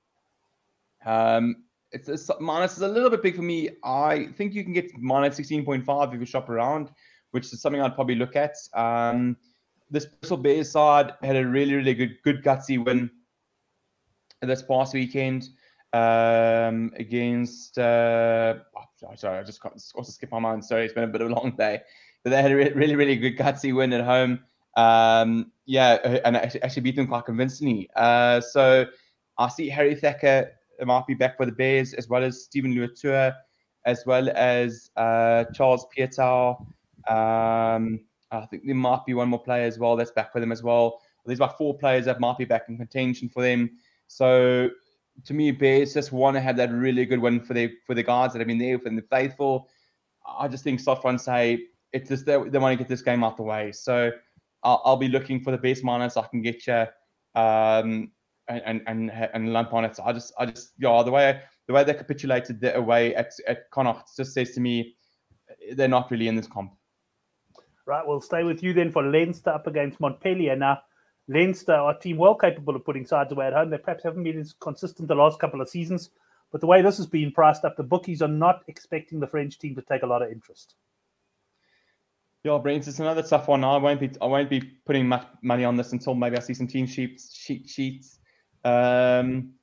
Um, 1.05 1.64
it's, 1.93 2.09
it's 2.09 2.30
minus 2.41 2.76
is 2.76 2.82
a 2.82 2.89
little 2.89 3.11
bit 3.11 3.22
big 3.22 3.36
for 3.36 3.43
me. 3.43 3.70
I 3.84 4.28
think 4.36 4.55
you 4.55 4.64
can 4.64 4.72
get 4.72 4.97
minus 4.99 5.39
16.5 5.39 6.14
if 6.14 6.20
you 6.20 6.26
shop 6.26 6.49
around, 6.49 6.91
which 7.30 7.53
is 7.53 7.61
something 7.61 7.80
I'd 7.80 7.95
probably 7.95 8.14
look 8.14 8.36
at. 8.36 8.57
Um, 8.74 9.36
this 9.91 10.07
Bristol 10.07 10.36
Bears 10.36 10.70
side 10.70 11.14
had 11.22 11.36
a 11.36 11.47
really, 11.47 11.74
really 11.74 11.95
good, 11.95 12.16
good 12.22 12.43
gutsy 12.43 12.82
win 12.82 13.11
this 14.43 14.62
past 14.62 14.95
weekend 14.95 15.49
um, 15.93 16.93
against. 16.97 17.78
Uh, 17.78 18.57
oh, 18.76 19.14
sorry, 19.16 19.39
I 19.39 19.43
just 19.43 19.61
got 19.61 19.78
to 19.78 20.12
skip 20.12 20.30
my 20.30 20.39
mind. 20.39 20.64
Sorry, 20.64 20.84
it's 20.84 20.95
been 20.95 21.05
a 21.05 21.09
bit 21.09 21.22
of 21.22 21.30
a 21.30 21.34
long 21.34 21.57
day. 21.57 21.80
But 22.22 22.30
they 22.30 22.43
had 22.43 22.53
a 22.53 22.57
really, 22.57 22.97
really 22.97 23.16
good 23.16 23.39
gutsy 23.39 23.74
win 23.74 23.93
at 23.93 24.05
home. 24.05 24.41
Um, 24.76 25.53
yeah, 25.64 26.20
and 26.24 26.36
actually 26.36 26.82
beat 26.82 26.97
them 26.97 27.07
quite 27.07 27.24
convincingly. 27.24 27.89
Uh, 27.97 28.41
so 28.41 28.86
I 29.39 29.49
see 29.49 29.68
Harry 29.68 29.95
Thacker 29.95 30.53
might 30.87 31.07
be 31.07 31.14
back 31.14 31.37
for 31.37 31.47
the 31.47 31.53
Bears, 31.53 31.95
as 31.95 32.09
well 32.09 32.22
as 32.22 32.45
Steven 32.45 32.74
Luatua, 32.74 33.35
as 33.85 34.05
well 34.07 34.29
as 34.31 34.91
uh, 34.97 35.45
Charles 35.55 35.87
Piutau. 35.97 36.61
Um, 37.09 38.01
I 38.31 38.47
think 38.47 38.64
there 38.66 38.74
might 38.74 39.07
be 39.07 39.14
one 39.14 39.29
more 39.29 39.43
player 39.43 39.66
as 39.66 39.79
well 39.79 39.97
that's 39.97 40.11
back 40.11 40.33
for 40.33 40.41
them 40.41 40.53
as 40.53 40.62
well. 40.62 41.01
There's 41.24 41.39
about 41.39 41.59
four 41.59 41.76
players 41.76 42.07
that 42.07 42.20
might 42.20 42.39
be 42.39 42.45
back 42.47 42.64
in 42.68 42.79
contention 42.79 43.29
for 43.29 43.43
them. 43.43 43.79
So 44.07 44.70
to 45.24 45.35
me, 45.35 45.51
Bears 45.51 45.95
just 45.95 46.12
want 46.12 46.37
to 46.37 46.41
have 46.41 46.57
that 46.57 46.72
really 46.72 47.05
good 47.05 47.20
win 47.20 47.41
for 47.41 47.55
the 47.55 47.72
for 47.87 47.95
the 47.95 48.03
guys 48.03 48.33
that 48.33 48.39
have 48.39 48.49
been 48.49 48.59
there 48.59 48.79
for 48.79 48.91
the 48.91 49.03
faithful. 49.11 49.68
I 50.26 50.49
just 50.49 50.64
think 50.64 50.81
soft 50.81 51.03
Stade 51.03 51.20
say 51.20 51.66
it's 51.93 52.09
just 52.09 52.26
they, 52.26 52.33
they 52.49 52.59
want 52.59 52.72
to 52.72 52.76
get 52.76 52.89
this 52.89 53.03
game 53.03 53.24
out 53.24 53.37
the 53.37 53.43
way. 53.43 53.72
So 53.72 54.11
I'll, 54.62 54.83
I'll 54.85 54.97
be 54.97 55.09
looking 55.09 55.41
for 55.41 55.51
the 55.51 55.59
best 55.59 55.85
minus 55.85 56.16
I 56.16 56.26
can 56.26 56.43
get 56.43 56.66
you, 56.66 56.87
um, 57.35 58.11
and 58.49 58.83
and 58.87 59.11
and 59.11 59.53
lump 59.53 59.73
on 59.73 59.85
it. 59.85 59.97
So 59.97 60.05
I 60.05 60.13
just 60.13 60.33
I 60.39 60.47
just 60.47 60.73
yeah 60.79 61.03
the 61.03 61.11
way 61.11 61.41
the 61.67 61.73
way 61.73 61.85
they 61.85 61.95
capitulated 61.95 62.61
the 62.61 62.77
away 62.77 63.15
at 63.15 63.33
at 63.47 63.71
Connacht 63.71 64.17
just 64.17 64.33
says 64.33 64.53
to 64.53 64.61
me 64.61 64.95
they're 65.75 65.89
not 65.89 66.11
really 66.11 66.29
in 66.29 66.37
this 66.37 66.47
comp. 66.47 66.73
Right, 67.87 68.07
we'll 68.07 68.21
stay 68.21 68.45
with 68.45 68.63
you 68.63 68.75
then 68.75 68.93
for 68.93 69.03
Leinster 69.03 69.51
up 69.51 69.67
against 69.67 69.99
Montpellier 69.99 70.57
now. 70.57 70.81
Leinster 71.27 71.73
are 71.73 71.95
a 71.95 71.99
team 71.99 72.19
well 72.19 72.35
capable 72.35 72.77
of 72.77 72.85
putting 72.85 73.07
sides 73.07 73.33
away 73.33 73.47
at 73.47 73.53
home. 73.53 73.71
They 73.71 73.79
perhaps 73.79 74.05
haven't 74.05 74.25
been 74.25 74.39
as 74.39 74.55
consistent 74.61 75.09
the 75.09 75.15
last 75.15 75.39
couple 75.39 75.61
of 75.61 75.69
seasons, 75.69 76.11
but 76.53 76.61
the 76.61 76.67
way 76.67 76.83
this 76.83 76.97
has 76.99 77.07
been 77.07 77.33
priced 77.33 77.65
up, 77.65 77.77
the 77.77 77.83
bookies 77.83 78.23
are 78.23 78.29
not 78.29 78.63
expecting 78.69 79.21
the 79.21 79.27
French 79.27 79.59
team 79.59 79.75
to 79.75 79.83
take 79.83 80.03
a 80.03 80.07
lot 80.07 80.23
of 80.23 80.31
interest. 80.31 80.75
Yeah, 82.45 82.59
Brent, 82.59 82.87
it's 82.87 82.99
another 82.99 83.23
tough 83.23 83.49
one. 83.49 83.65
I 83.65 83.77
won't 83.77 84.01
be 84.01 84.11
I 84.23 84.27
won't 84.27 84.49
be 84.49 84.61
putting 84.61 85.09
much 85.09 85.27
money 85.43 85.65
on 85.65 85.77
this 85.77 85.93
until 85.93 86.15
maybe 86.15 86.37
I 86.37 86.41
see 86.41 86.55
some 86.55 86.69
team 86.69 86.87
sheets 86.87 87.35
sheet 87.35 87.69
sheets. 87.69 88.19
Um, 88.65 89.55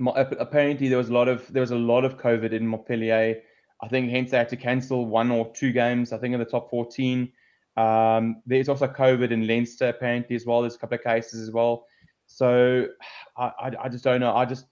apparently 0.00 0.88
there 0.88 0.98
was 0.98 1.08
a 1.08 1.12
lot 1.12 1.28
of 1.28 1.50
there 1.52 1.60
was 1.60 1.70
a 1.70 1.76
lot 1.76 2.04
of 2.04 2.18
COVID 2.18 2.52
in 2.52 2.66
Montpellier. 2.66 3.40
I 3.82 3.88
think 3.88 4.10
hence 4.10 4.30
they 4.30 4.38
had 4.38 4.48
to 4.50 4.56
cancel 4.56 5.06
one 5.06 5.30
or 5.30 5.52
two 5.52 5.72
games. 5.72 6.12
I 6.12 6.18
think 6.18 6.34
in 6.34 6.40
the 6.40 6.46
top 6.46 6.70
fourteen. 6.70 7.32
Um, 7.76 8.42
there's 8.46 8.70
also 8.70 8.88
COVID 8.88 9.30
in 9.30 9.46
Leinster 9.46 9.88
apparently 9.88 10.34
as 10.34 10.46
well. 10.46 10.62
There's 10.62 10.76
a 10.76 10.78
couple 10.78 10.96
of 10.96 11.04
cases 11.04 11.40
as 11.40 11.50
well. 11.52 11.86
So 12.26 12.86
I, 13.36 13.52
I, 13.58 13.72
I 13.84 13.88
just 13.88 14.04
don't 14.04 14.20
know. 14.20 14.34
I 14.34 14.44
just 14.44 14.66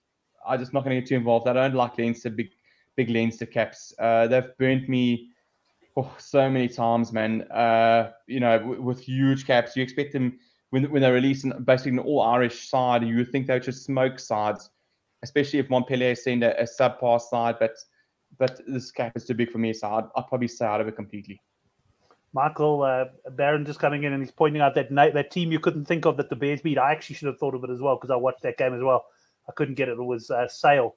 I 0.46 0.56
just 0.56 0.72
not 0.72 0.84
going 0.84 0.96
to 0.96 1.00
get 1.00 1.08
too 1.08 1.16
involved. 1.16 1.48
I 1.48 1.52
don't 1.52 1.74
like 1.74 1.98
Leinster 1.98 2.30
big 2.30 2.50
big 2.96 3.10
Leinster 3.10 3.46
caps. 3.46 3.92
Uh, 3.98 4.26
they've 4.26 4.56
burnt 4.58 4.88
me 4.88 5.30
oh, 5.96 6.12
so 6.18 6.48
many 6.48 6.68
times, 6.68 7.12
man. 7.12 7.42
Uh, 7.50 8.10
you 8.26 8.40
know, 8.40 8.58
w- 8.58 8.82
with 8.82 9.00
huge 9.00 9.46
caps, 9.46 9.76
you 9.76 9.82
expect 9.82 10.12
them 10.12 10.38
when 10.74 10.90
when 10.90 11.02
they're 11.02 11.12
releasing 11.12 11.52
basically 11.62 11.92
an 11.92 12.00
all 12.00 12.20
Irish 12.20 12.68
side, 12.68 13.04
you 13.04 13.14
would 13.18 13.30
think 13.30 13.46
they 13.46 13.54
would 13.54 13.62
just 13.62 13.84
smoke 13.84 14.18
sides, 14.18 14.70
especially 15.22 15.60
if 15.60 15.70
Montpellier 15.70 16.16
send 16.16 16.42
a, 16.42 16.60
a 16.60 16.64
subpar 16.64 17.20
side. 17.20 17.60
But 17.60 17.76
but 18.38 18.60
this 18.66 18.90
gap 18.90 19.16
is 19.16 19.24
too 19.24 19.34
big 19.34 19.52
for 19.52 19.58
me, 19.58 19.72
so 19.72 19.88
I'd, 19.88 20.04
I'd 20.16 20.26
probably 20.26 20.48
stay 20.48 20.66
out 20.66 20.80
of 20.80 20.88
it 20.88 20.96
completely. 20.96 21.40
Michael 22.32 22.82
uh, 22.82 23.04
Barron 23.30 23.64
just 23.64 23.78
coming 23.78 24.02
in 24.02 24.12
and 24.12 24.20
he's 24.20 24.32
pointing 24.32 24.60
out 24.60 24.74
that 24.74 24.90
night, 24.90 25.14
that 25.14 25.30
team 25.30 25.52
you 25.52 25.60
couldn't 25.60 25.84
think 25.84 26.04
of 26.04 26.16
that 26.16 26.28
the 26.28 26.34
Bears 26.34 26.60
beat. 26.60 26.76
I 26.76 26.90
actually 26.90 27.14
should 27.14 27.28
have 27.28 27.38
thought 27.38 27.54
of 27.54 27.62
it 27.62 27.70
as 27.70 27.80
well 27.80 27.94
because 27.94 28.10
I 28.10 28.16
watched 28.16 28.42
that 28.42 28.58
game 28.58 28.74
as 28.74 28.82
well. 28.82 29.04
I 29.48 29.52
couldn't 29.52 29.76
get 29.76 29.88
it. 29.88 29.92
It 29.92 30.02
was 30.02 30.32
uh, 30.32 30.48
Sale 30.48 30.96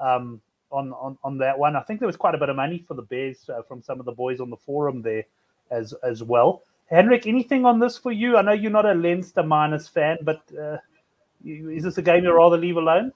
um, 0.00 0.40
on, 0.70 0.94
on 0.94 1.18
on 1.22 1.36
that 1.36 1.58
one. 1.58 1.76
I 1.76 1.82
think 1.82 2.00
there 2.00 2.06
was 2.06 2.16
quite 2.16 2.34
a 2.34 2.38
bit 2.38 2.48
of 2.48 2.56
money 2.56 2.82
for 2.88 2.94
the 2.94 3.02
Bears 3.02 3.50
uh, 3.50 3.60
from 3.60 3.82
some 3.82 4.00
of 4.00 4.06
the 4.06 4.12
boys 4.12 4.40
on 4.40 4.48
the 4.48 4.56
forum 4.56 5.02
there 5.02 5.24
as 5.70 5.92
as 6.02 6.22
well. 6.22 6.62
Henrik, 6.90 7.26
anything 7.26 7.66
on 7.66 7.78
this 7.78 7.98
for 7.98 8.12
you? 8.12 8.36
I 8.36 8.42
know 8.42 8.52
you're 8.52 8.70
not 8.70 8.86
a 8.86 8.94
Leinster 8.94 9.42
minus 9.42 9.88
fan, 9.88 10.18
but 10.22 10.40
uh, 10.58 10.78
you, 11.42 11.70
is 11.70 11.84
this 11.84 11.98
a 11.98 12.02
game 12.02 12.24
you'd 12.24 12.32
rather 12.34 12.56
leave 12.56 12.76
alone? 12.76 13.12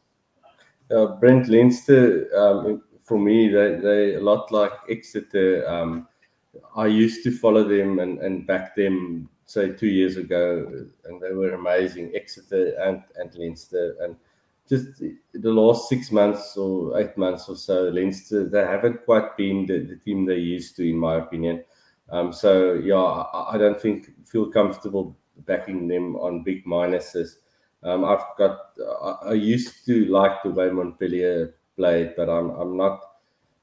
Uh, 0.91 1.07
Brent 1.17 1.49
Leinster, 1.49 2.29
um, 2.37 2.83
for 3.03 3.19
me, 3.19 3.49
they 3.49 3.77
they 3.77 4.15
a 4.15 4.21
lot 4.21 4.53
like 4.53 4.73
Exeter. 4.91 5.67
Um, 5.67 6.07
I 6.77 6.87
used 6.87 7.25
to 7.25 7.31
follow 7.31 7.65
them 7.65 7.99
and, 7.99 8.19
and 8.19 8.47
back 8.47 8.77
them, 8.77 9.29
say, 9.47 9.73
two 9.73 9.89
years 9.89 10.19
ago, 10.19 10.87
and 11.07 11.21
they 11.21 11.33
were 11.33 11.55
amazing, 11.55 12.13
Exeter 12.15 12.75
and, 12.81 13.03
and 13.17 13.35
Leinster. 13.35 13.97
And 14.03 14.17
just 14.69 14.99
the 14.99 15.51
last 15.51 15.89
six 15.89 16.13
months 16.13 16.57
or 16.59 17.01
eight 17.01 17.17
months 17.17 17.49
or 17.49 17.57
so, 17.57 17.85
Leinster, 17.85 18.49
they 18.49 18.61
haven't 18.61 19.05
quite 19.07 19.35
been 19.37 19.67
the, 19.67 19.81
the 19.81 19.97
team 19.97 20.27
they 20.27 20.37
used 20.37 20.77
to, 20.77 20.89
in 20.89 20.99
my 20.99 21.17
opinion. 21.17 21.65
Um, 22.13 22.33
so, 22.33 22.75
yeah, 22.75 22.97
I, 22.97 23.55
I, 23.55 23.59
don't 23.59 23.81
think, 23.81 24.13
feel 24.25 24.47
comfortable 24.47 25.17
backing 25.47 25.89
them 25.89 26.15
on 26.17 26.45
big 26.45 26.65
minuses. 26.65 27.37
Um, 27.83 28.05
I've 28.05 28.25
got, 28.39 28.59
I, 29.03 29.31
I, 29.31 29.33
used 29.33 29.85
to 29.87 30.05
like 30.05 30.43
the 30.45 30.51
way 30.51 30.71
Montpellier 30.71 31.55
played, 31.75 32.15
but 32.17 32.29
I'm, 32.29 32.51
I'm 32.51 32.77
not. 32.77 33.01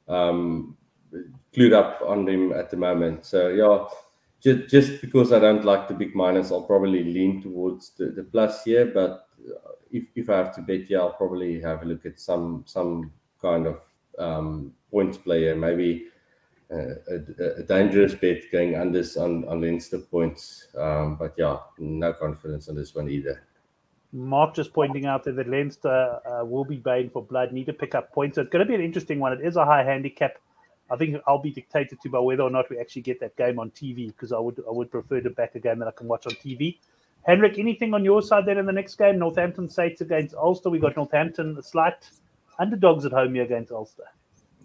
Um, 0.08 0.76
clued 1.54 1.74
up 1.74 2.02
on 2.06 2.26
them 2.26 2.52
at 2.54 2.70
the 2.70 2.78
moment. 2.78 3.26
So 3.26 3.50
yeah, 3.50 3.86
just 4.42 4.70
just 4.70 5.02
because 5.02 5.34
I 5.34 5.40
don't 5.40 5.66
like 5.66 5.88
the 5.88 5.94
big 5.94 6.16
minus, 6.16 6.52
I'll 6.52 6.64
probably 6.64 7.04
lean 7.04 7.42
towards 7.42 7.92
the, 7.92 8.08
the 8.08 8.24
plus 8.24 8.64
here. 8.64 8.86
But 8.86 9.28
if 9.92 10.06
if 10.16 10.30
I 10.30 10.38
have 10.38 10.56
to 10.56 10.62
bet, 10.62 10.90
yeah, 10.90 11.00
I'll 11.00 11.14
probably 11.14 11.62
have 11.62 11.82
a 11.82 11.86
look 11.86 12.06
at 12.06 12.20
some 12.20 12.64
some 12.66 13.12
kind 13.42 13.68
of 13.68 13.82
um, 14.18 14.74
points 14.92 15.18
player, 15.18 15.56
maybe 15.56 16.06
uh, 16.06 16.19
a, 16.72 17.60
a, 17.60 17.64
dangerous 17.64 18.14
bet 18.14 18.52
going 18.52 18.76
under 18.76 19.04
on 19.18 19.46
on 19.46 19.62
Leinster 19.62 20.00
points. 20.00 20.68
Um, 20.78 21.16
but 21.16 21.34
yeah, 21.38 21.58
no 21.78 22.14
confidence 22.14 22.70
on 22.70 22.76
this 22.76 22.94
one 22.94 23.10
either. 23.10 23.44
Mark 24.12 24.56
just 24.56 24.74
pointing 24.74 25.06
out 25.06 25.24
that 25.24 25.48
Leinster 25.48 26.20
uh, 26.26 26.44
will 26.44 26.66
be 26.66 26.78
baying 26.78 27.12
for 27.12 27.24
blood, 27.24 27.54
need 27.54 27.66
to 27.66 27.74
pick 27.74 27.94
up 27.94 28.12
points. 28.12 28.36
So 28.36 28.42
it's 28.42 28.50
going 28.50 28.66
to 28.66 28.68
be 28.68 28.76
an 28.76 28.82
interesting 28.82 29.20
one. 29.20 29.34
It 29.34 29.42
is 29.42 29.56
a 29.56 29.66
high 29.66 29.84
handicap. 29.84 30.38
I 30.92 30.96
think 30.96 31.22
I'll 31.28 31.42
be 31.42 31.52
dictated 31.52 32.02
to 32.02 32.10
by 32.10 32.20
whether 32.20 32.42
or 32.42 32.50
not 32.50 32.70
we 32.70 32.80
actually 32.80 33.04
get 33.04 33.20
that 33.20 33.36
game 33.36 33.60
on 33.60 33.70
TV 33.72 34.08
because 34.08 34.32
I 34.32 34.40
would 34.40 34.60
I 34.68 34.72
would 34.72 34.90
prefer 34.90 35.22
to 35.22 35.30
back 35.30 35.56
a 35.56 35.60
game 35.60 35.80
that 35.80 35.88
I 35.88 35.92
can 35.92 36.08
watch 36.08 36.26
on 36.26 36.34
TV. 36.34 36.78
Henrik, 37.24 37.60
anything 37.60 37.94
on 37.94 38.04
your 38.04 38.22
side 38.22 38.46
then 38.46 38.58
in 38.58 38.66
the 38.66 38.72
next 38.72 38.96
game? 38.96 39.20
Northampton 39.20 39.70
Saints 39.70 40.02
against 40.02 40.34
Ulster. 40.34 40.70
We 40.70 40.80
got 40.80 40.96
Northampton 40.96 41.54
the 41.54 41.62
slight 41.62 42.10
underdogs 42.58 43.06
at 43.06 43.12
home 43.12 43.36
here 43.36 43.44
against 43.44 43.72
Ulster. 43.72 44.06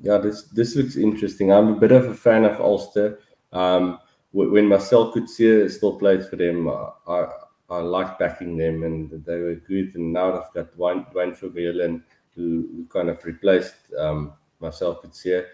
Yeah, 0.02 0.18
this 0.18 0.44
this 0.44 0.76
looks 0.76 0.96
interesting. 0.96 1.52
I'm 1.52 1.68
a 1.68 1.76
bit 1.76 1.92
of 1.92 2.06
a 2.06 2.14
fan 2.14 2.44
of 2.44 2.60
Ulster. 2.60 3.20
Um, 3.52 3.98
when 4.32 4.66
Marcell 4.66 5.12
Coetzee 5.12 5.70
still 5.70 5.96
played 5.96 6.26
for 6.26 6.36
them, 6.36 6.68
I 6.68 7.26
I 7.70 7.78
like 7.78 8.18
backing 8.18 8.56
them, 8.56 8.82
and 8.82 9.10
they 9.24 9.38
were 9.38 9.54
good. 9.54 9.94
And 9.94 10.12
now 10.12 10.40
I've 10.40 10.52
got 10.52 10.76
Duane, 10.76 11.06
Duane 11.12 11.32
Vermeulen, 11.32 12.02
who, 12.34 12.68
who 12.74 12.86
kind 12.92 13.08
of 13.08 13.24
replaced 13.24 13.74
um, 13.98 14.32
Marcell 14.60 15.00
Coetzee. 15.02 15.44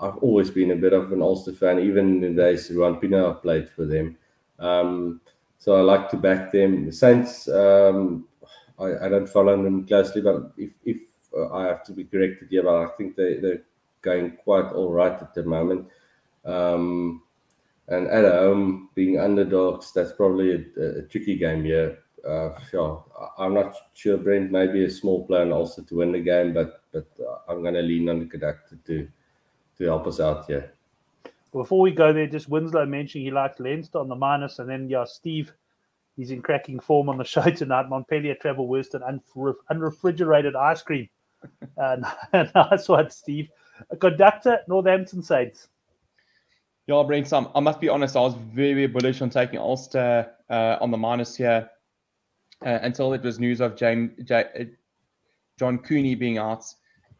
I've 0.00 0.16
always 0.18 0.50
been 0.50 0.72
a 0.72 0.76
bit 0.76 0.92
of 0.92 1.12
an 1.12 1.22
Ulster 1.22 1.52
fan, 1.52 1.80
even 1.80 2.22
in 2.22 2.34
the 2.34 2.42
days 2.42 2.70
Ruan 2.70 2.96
Pienaar 2.96 3.42
played 3.42 3.68
for 3.68 3.84
them. 3.84 4.16
Um, 4.58 5.20
so 5.58 5.76
I 5.76 5.80
like 5.80 6.08
to 6.10 6.16
back 6.16 6.52
them. 6.52 6.86
The 6.86 6.92
Saints, 6.92 7.48
um, 7.48 8.26
I, 8.78 9.06
I, 9.06 9.08
don't 9.08 9.28
follow 9.28 9.60
them 9.60 9.86
closely, 9.86 10.20
but 10.20 10.52
if, 10.56 10.70
if 10.84 10.98
uh, 11.36 11.52
I 11.52 11.66
have 11.66 11.84
to 11.84 11.92
be 11.92 12.04
corrected, 12.04 12.48
yeah, 12.50 12.62
but 12.62 12.76
I 12.76 12.86
think 12.96 13.16
they, 13.16 13.34
they're 13.34 13.62
going 14.02 14.36
quite 14.42 14.72
all 14.72 14.92
right 14.92 15.12
at 15.12 15.34
the 15.34 15.44
moment. 15.44 15.88
Um, 16.44 17.22
and 17.88 18.06
at 18.08 18.24
home, 18.24 18.90
being 18.94 19.18
underdogs, 19.18 19.92
that's 19.92 20.12
probably 20.12 20.52
a, 20.76 20.98
a 20.98 21.02
tricky 21.02 21.36
game 21.36 21.64
here. 21.64 21.98
Uh, 22.26 22.58
sure, 22.70 23.04
I'm 23.38 23.54
not 23.54 23.74
sure, 23.94 24.18
Brent. 24.18 24.50
Maybe 24.50 24.84
a 24.84 24.90
small 24.90 25.26
plan 25.26 25.52
also 25.52 25.82
to 25.82 25.96
win 25.96 26.12
the 26.12 26.20
game, 26.20 26.52
but 26.52 26.82
but 26.92 27.06
uh, 27.20 27.38
I'm 27.48 27.62
going 27.62 27.74
to 27.74 27.82
lean 27.82 28.08
on 28.08 28.18
the 28.20 28.26
conductor 28.26 28.76
to 28.86 29.08
to 29.78 29.84
help 29.84 30.06
us 30.06 30.20
out 30.20 30.46
here. 30.46 30.72
Before 31.52 31.80
we 31.80 31.92
go 31.92 32.12
there, 32.12 32.26
just 32.26 32.48
Winslow 32.48 32.84
mentioned 32.86 33.24
he 33.24 33.30
likes 33.30 33.60
Leinster 33.60 33.98
on 33.98 34.08
the 34.08 34.16
minus, 34.16 34.58
and 34.58 34.68
then 34.68 34.88
yeah, 34.90 35.04
Steve, 35.04 35.54
he's 36.16 36.30
in 36.30 36.42
cracking 36.42 36.80
form 36.80 37.08
on 37.08 37.16
the 37.16 37.24
show 37.32 37.48
tonight. 37.50 37.88
Montpellier 37.88 38.34
travel 38.34 38.66
worse 38.66 38.88
than 38.90 39.02
unrefrigerated 39.70 40.56
ice 40.56 40.82
cream. 40.82 41.08
Uh, 41.76 41.96
nice 42.54 42.88
one, 42.88 43.10
Steve. 43.10 43.48
A 43.90 43.96
conductor, 43.96 44.58
Northampton 44.66 45.22
Saints. 45.22 45.68
Yeah, 46.86 47.02
Brent, 47.06 47.28
some, 47.28 47.50
I 47.54 47.60
must 47.60 47.80
be 47.80 47.88
honest, 47.88 48.16
I 48.16 48.20
was 48.20 48.34
very, 48.34 48.72
very 48.72 48.86
bullish 48.86 49.20
on 49.20 49.30
taking 49.30 49.58
Ulster 49.58 50.30
uh, 50.48 50.78
on 50.80 50.90
the 50.90 50.96
minus 50.96 51.36
here 51.36 51.68
uh, 52.64 52.78
until 52.82 53.12
it 53.12 53.22
was 53.22 53.38
news 53.38 53.60
of 53.60 53.76
James, 53.76 54.12
J, 54.24 54.44
uh, 54.58 54.64
John 55.58 55.78
Cooney 55.78 56.14
being 56.14 56.38
out. 56.38 56.64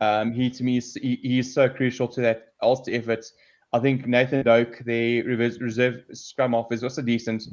Um, 0.01 0.33
he, 0.33 0.49
to 0.51 0.65
me, 0.65 0.79
is, 0.79 0.95
he, 0.95 1.21
he 1.23 1.41
is 1.41 1.53
so 1.53 1.69
crucial 1.69 2.09
to 2.09 2.21
that 2.23 2.55
Ulster 2.63 2.95
effort. 2.95 3.27
I 3.73 3.79
think 3.81 4.07
Nathan 4.07 4.43
Doak, 4.43 4.79
the 4.85 5.23
reserve 5.23 6.05
scrum 6.13 6.55
off, 6.55 6.73
is 6.73 6.83
also 6.83 7.03
decent, 7.03 7.45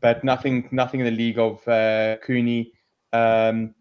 but 0.00 0.24
nothing 0.24 0.68
nothing 0.72 1.00
in 1.00 1.06
the 1.06 1.12
league 1.12 1.38
of 1.38 1.66
uh, 1.68 2.16
Cooney. 2.24 2.72
Um, 3.12 3.74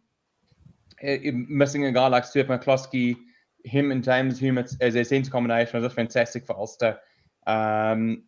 missing 1.03 1.85
a 1.85 1.91
guy 1.91 2.07
like 2.07 2.25
Stuart 2.25 2.47
McCloskey, 2.47 3.17
him 3.63 3.91
and 3.91 4.03
James 4.03 4.39
Hume 4.39 4.57
as 4.57 4.95
a 4.95 5.03
centre 5.03 5.31
combination 5.31 5.81
was 5.81 5.93
fantastic 5.93 6.45
for 6.45 6.57
Ulster. 6.57 6.99
Um, 7.47 8.23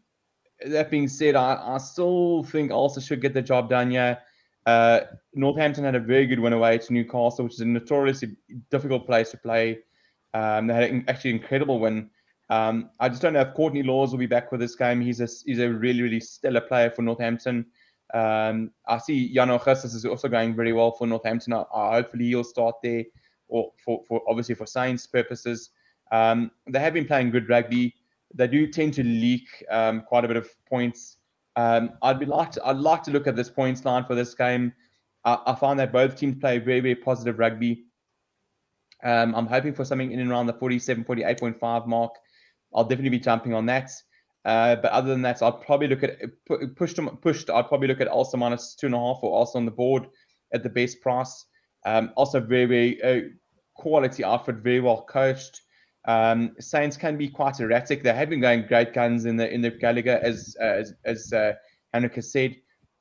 that 0.66 0.92
being 0.92 1.08
said, 1.08 1.36
I, 1.36 1.76
I, 1.76 1.78
still 1.78 2.44
think 2.44 2.72
Ulster 2.72 3.02
should 3.02 3.22
get 3.22 3.34
the 3.34 3.42
job 3.42 3.70
done. 3.70 3.92
Yeah, 3.92 4.18
uh, 4.66 5.02
Northampton 5.34 5.84
had 5.84 5.96
a 5.96 6.00
very 6.00 6.28
good 6.28 6.40
win 6.40 6.54
away 6.54 6.78
to 6.78 6.94
Newcastle, 6.94 7.46
which 7.46 7.56
is 7.56 7.62
a 7.62 7.66
notoriously 7.66 8.36
difficult 8.70 9.06
place 9.06 9.32
to 9.32 9.38
play. 9.38 9.80
Um, 10.34 10.68
they 10.68 10.74
had 10.74 10.84
an 10.92 11.06
actually 11.08 11.32
incredible 11.32 11.80
win. 11.80 12.10
Um, 12.50 12.90
I 13.00 13.10
just 13.10 13.22
don't 13.22 13.34
know 13.34 13.42
if 13.42 13.54
Courtney 13.54 13.82
Lawes 13.82 14.12
will 14.12 14.20
be 14.20 14.28
back 14.28 14.50
for 14.50 14.58
this 14.58 14.76
game. 14.76 15.02
He's 15.02 15.22
a 15.22 15.28
he's 15.46 15.60
a 15.60 15.70
really 15.70 16.02
really 16.02 16.20
stellar 16.20 16.62
player 16.62 16.90
for 16.90 17.02
Northampton. 17.02 17.66
Um, 18.14 18.72
I 18.88 18.98
see 18.98 19.34
Juarno 19.34 19.56
Augustus 19.56 19.94
is 19.94 20.06
also 20.06 20.28
going 20.28 20.56
very 20.56 20.74
well 20.74 20.92
for 20.92 21.08
Northampton. 21.08 21.54
I 21.54 21.66
hopefully 21.96 22.26
he'll 22.26 22.44
start 22.44 22.76
there, 22.84 23.04
or 23.48 23.72
for, 23.84 24.04
for 24.08 24.22
obviously 24.28 24.56
for 24.56 24.66
science 24.66 25.08
purposes. 25.08 25.70
Um, 26.12 26.52
they 26.68 26.80
have 26.80 26.94
been 26.94 27.06
playing 27.06 27.32
good 27.32 27.50
rugby. 27.50 27.96
They 28.34 28.48
do 28.48 28.68
tend 28.68 28.94
to 28.96 29.04
leak 29.04 29.48
um, 29.70 30.02
quite 30.02 30.26
a 30.26 30.28
bit 30.28 30.38
of 30.38 30.50
points. 30.66 31.18
Um, 31.56 31.94
I'd 32.02 32.20
be 32.20 32.26
like 32.26 32.52
to, 32.52 32.66
I'd 32.66 32.78
like 32.78 33.04
to 33.04 33.12
look 33.12 33.28
at 33.28 33.36
this 33.36 33.50
points 33.50 33.84
line 33.86 34.06
for 34.06 34.16
this 34.16 34.34
game. 34.34 34.74
I, 35.26 35.40
I 35.48 35.56
find 35.56 35.80
that 35.80 35.92
both 35.92 36.16
teams 36.16 36.36
play 36.40 36.58
very 36.60 36.80
very 36.80 36.96
positive 36.96 37.40
rugby. 37.40 37.86
Um, 39.04 39.34
I'm 39.36 39.48
hoping 39.48 39.74
for 39.74 39.84
something 39.84 40.12
in 40.12 40.20
and 40.20 40.32
around 40.32 40.48
the 40.48 40.54
47, 40.54 41.04
48.5 41.06 41.88
mark. 41.88 42.16
I'll 42.74 42.84
definitely 42.84 43.10
be 43.10 43.20
jumping 43.20 43.54
on 43.54 43.66
that. 43.66 43.92
Uh, 44.44 44.76
but 44.76 44.92
other 44.92 45.10
than 45.10 45.22
that, 45.22 45.42
I'd 45.42 45.62
probably 45.62 45.88
look 45.88 46.04
at 46.04 46.20
pushed 46.76 47.00
pushed. 47.22 47.50
I'd 47.50 47.68
probably 47.68 47.88
look 47.88 48.02
at 48.02 48.08
Ulster 48.08 48.38
minus 48.38 48.76
two 48.76 48.88
and 48.88 48.96
a 48.96 48.98
half 48.98 49.20
or 49.22 49.32
also 49.32 49.60
on 49.60 49.66
the 49.66 49.72
board 49.72 50.08
at 50.54 50.64
the 50.64 50.70
best 50.70 51.02
price. 51.02 51.46
Um, 51.86 52.12
also 52.16 52.40
very 52.40 52.66
very 52.66 53.04
uh, 53.04 53.30
quality 53.76 54.24
outfit, 54.24 54.58
very 54.58 54.80
well 54.80 55.04
coached. 55.04 55.62
Um, 56.06 56.56
Saints 56.60 56.98
can 56.98 57.18
be 57.18 57.30
quite 57.30 57.60
erratic. 57.60 58.02
They 58.02 58.14
have 58.14 58.30
been 58.30 58.42
going 58.42 58.66
great 58.66 58.94
guns 58.94 59.26
in 59.26 59.38
the 59.38 59.52
in 59.52 59.62
the 59.62 59.70
Gallagher, 59.70 60.20
as 60.24 60.56
uh, 60.60 60.64
as, 60.64 60.94
as 61.06 61.34
uh, 61.34 61.54
said, 62.22 62.56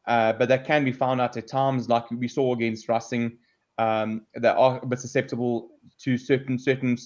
uh, 0.06 0.34
but 0.34 0.48
they 0.48 0.58
can 0.58 0.84
be 0.84 0.92
found 0.92 1.20
out 1.20 1.36
at 1.36 1.48
times, 1.48 1.88
like 1.88 2.10
we 2.10 2.28
saw 2.28 2.52
against 2.52 2.88
Racing. 2.88 3.38
Um, 3.78 4.26
they 4.36 4.48
are 4.48 4.80
a 4.82 4.86
bit 4.86 4.98
susceptible 4.98 5.70
to 6.00 6.18
certain 6.18 6.58
certain 6.58 6.98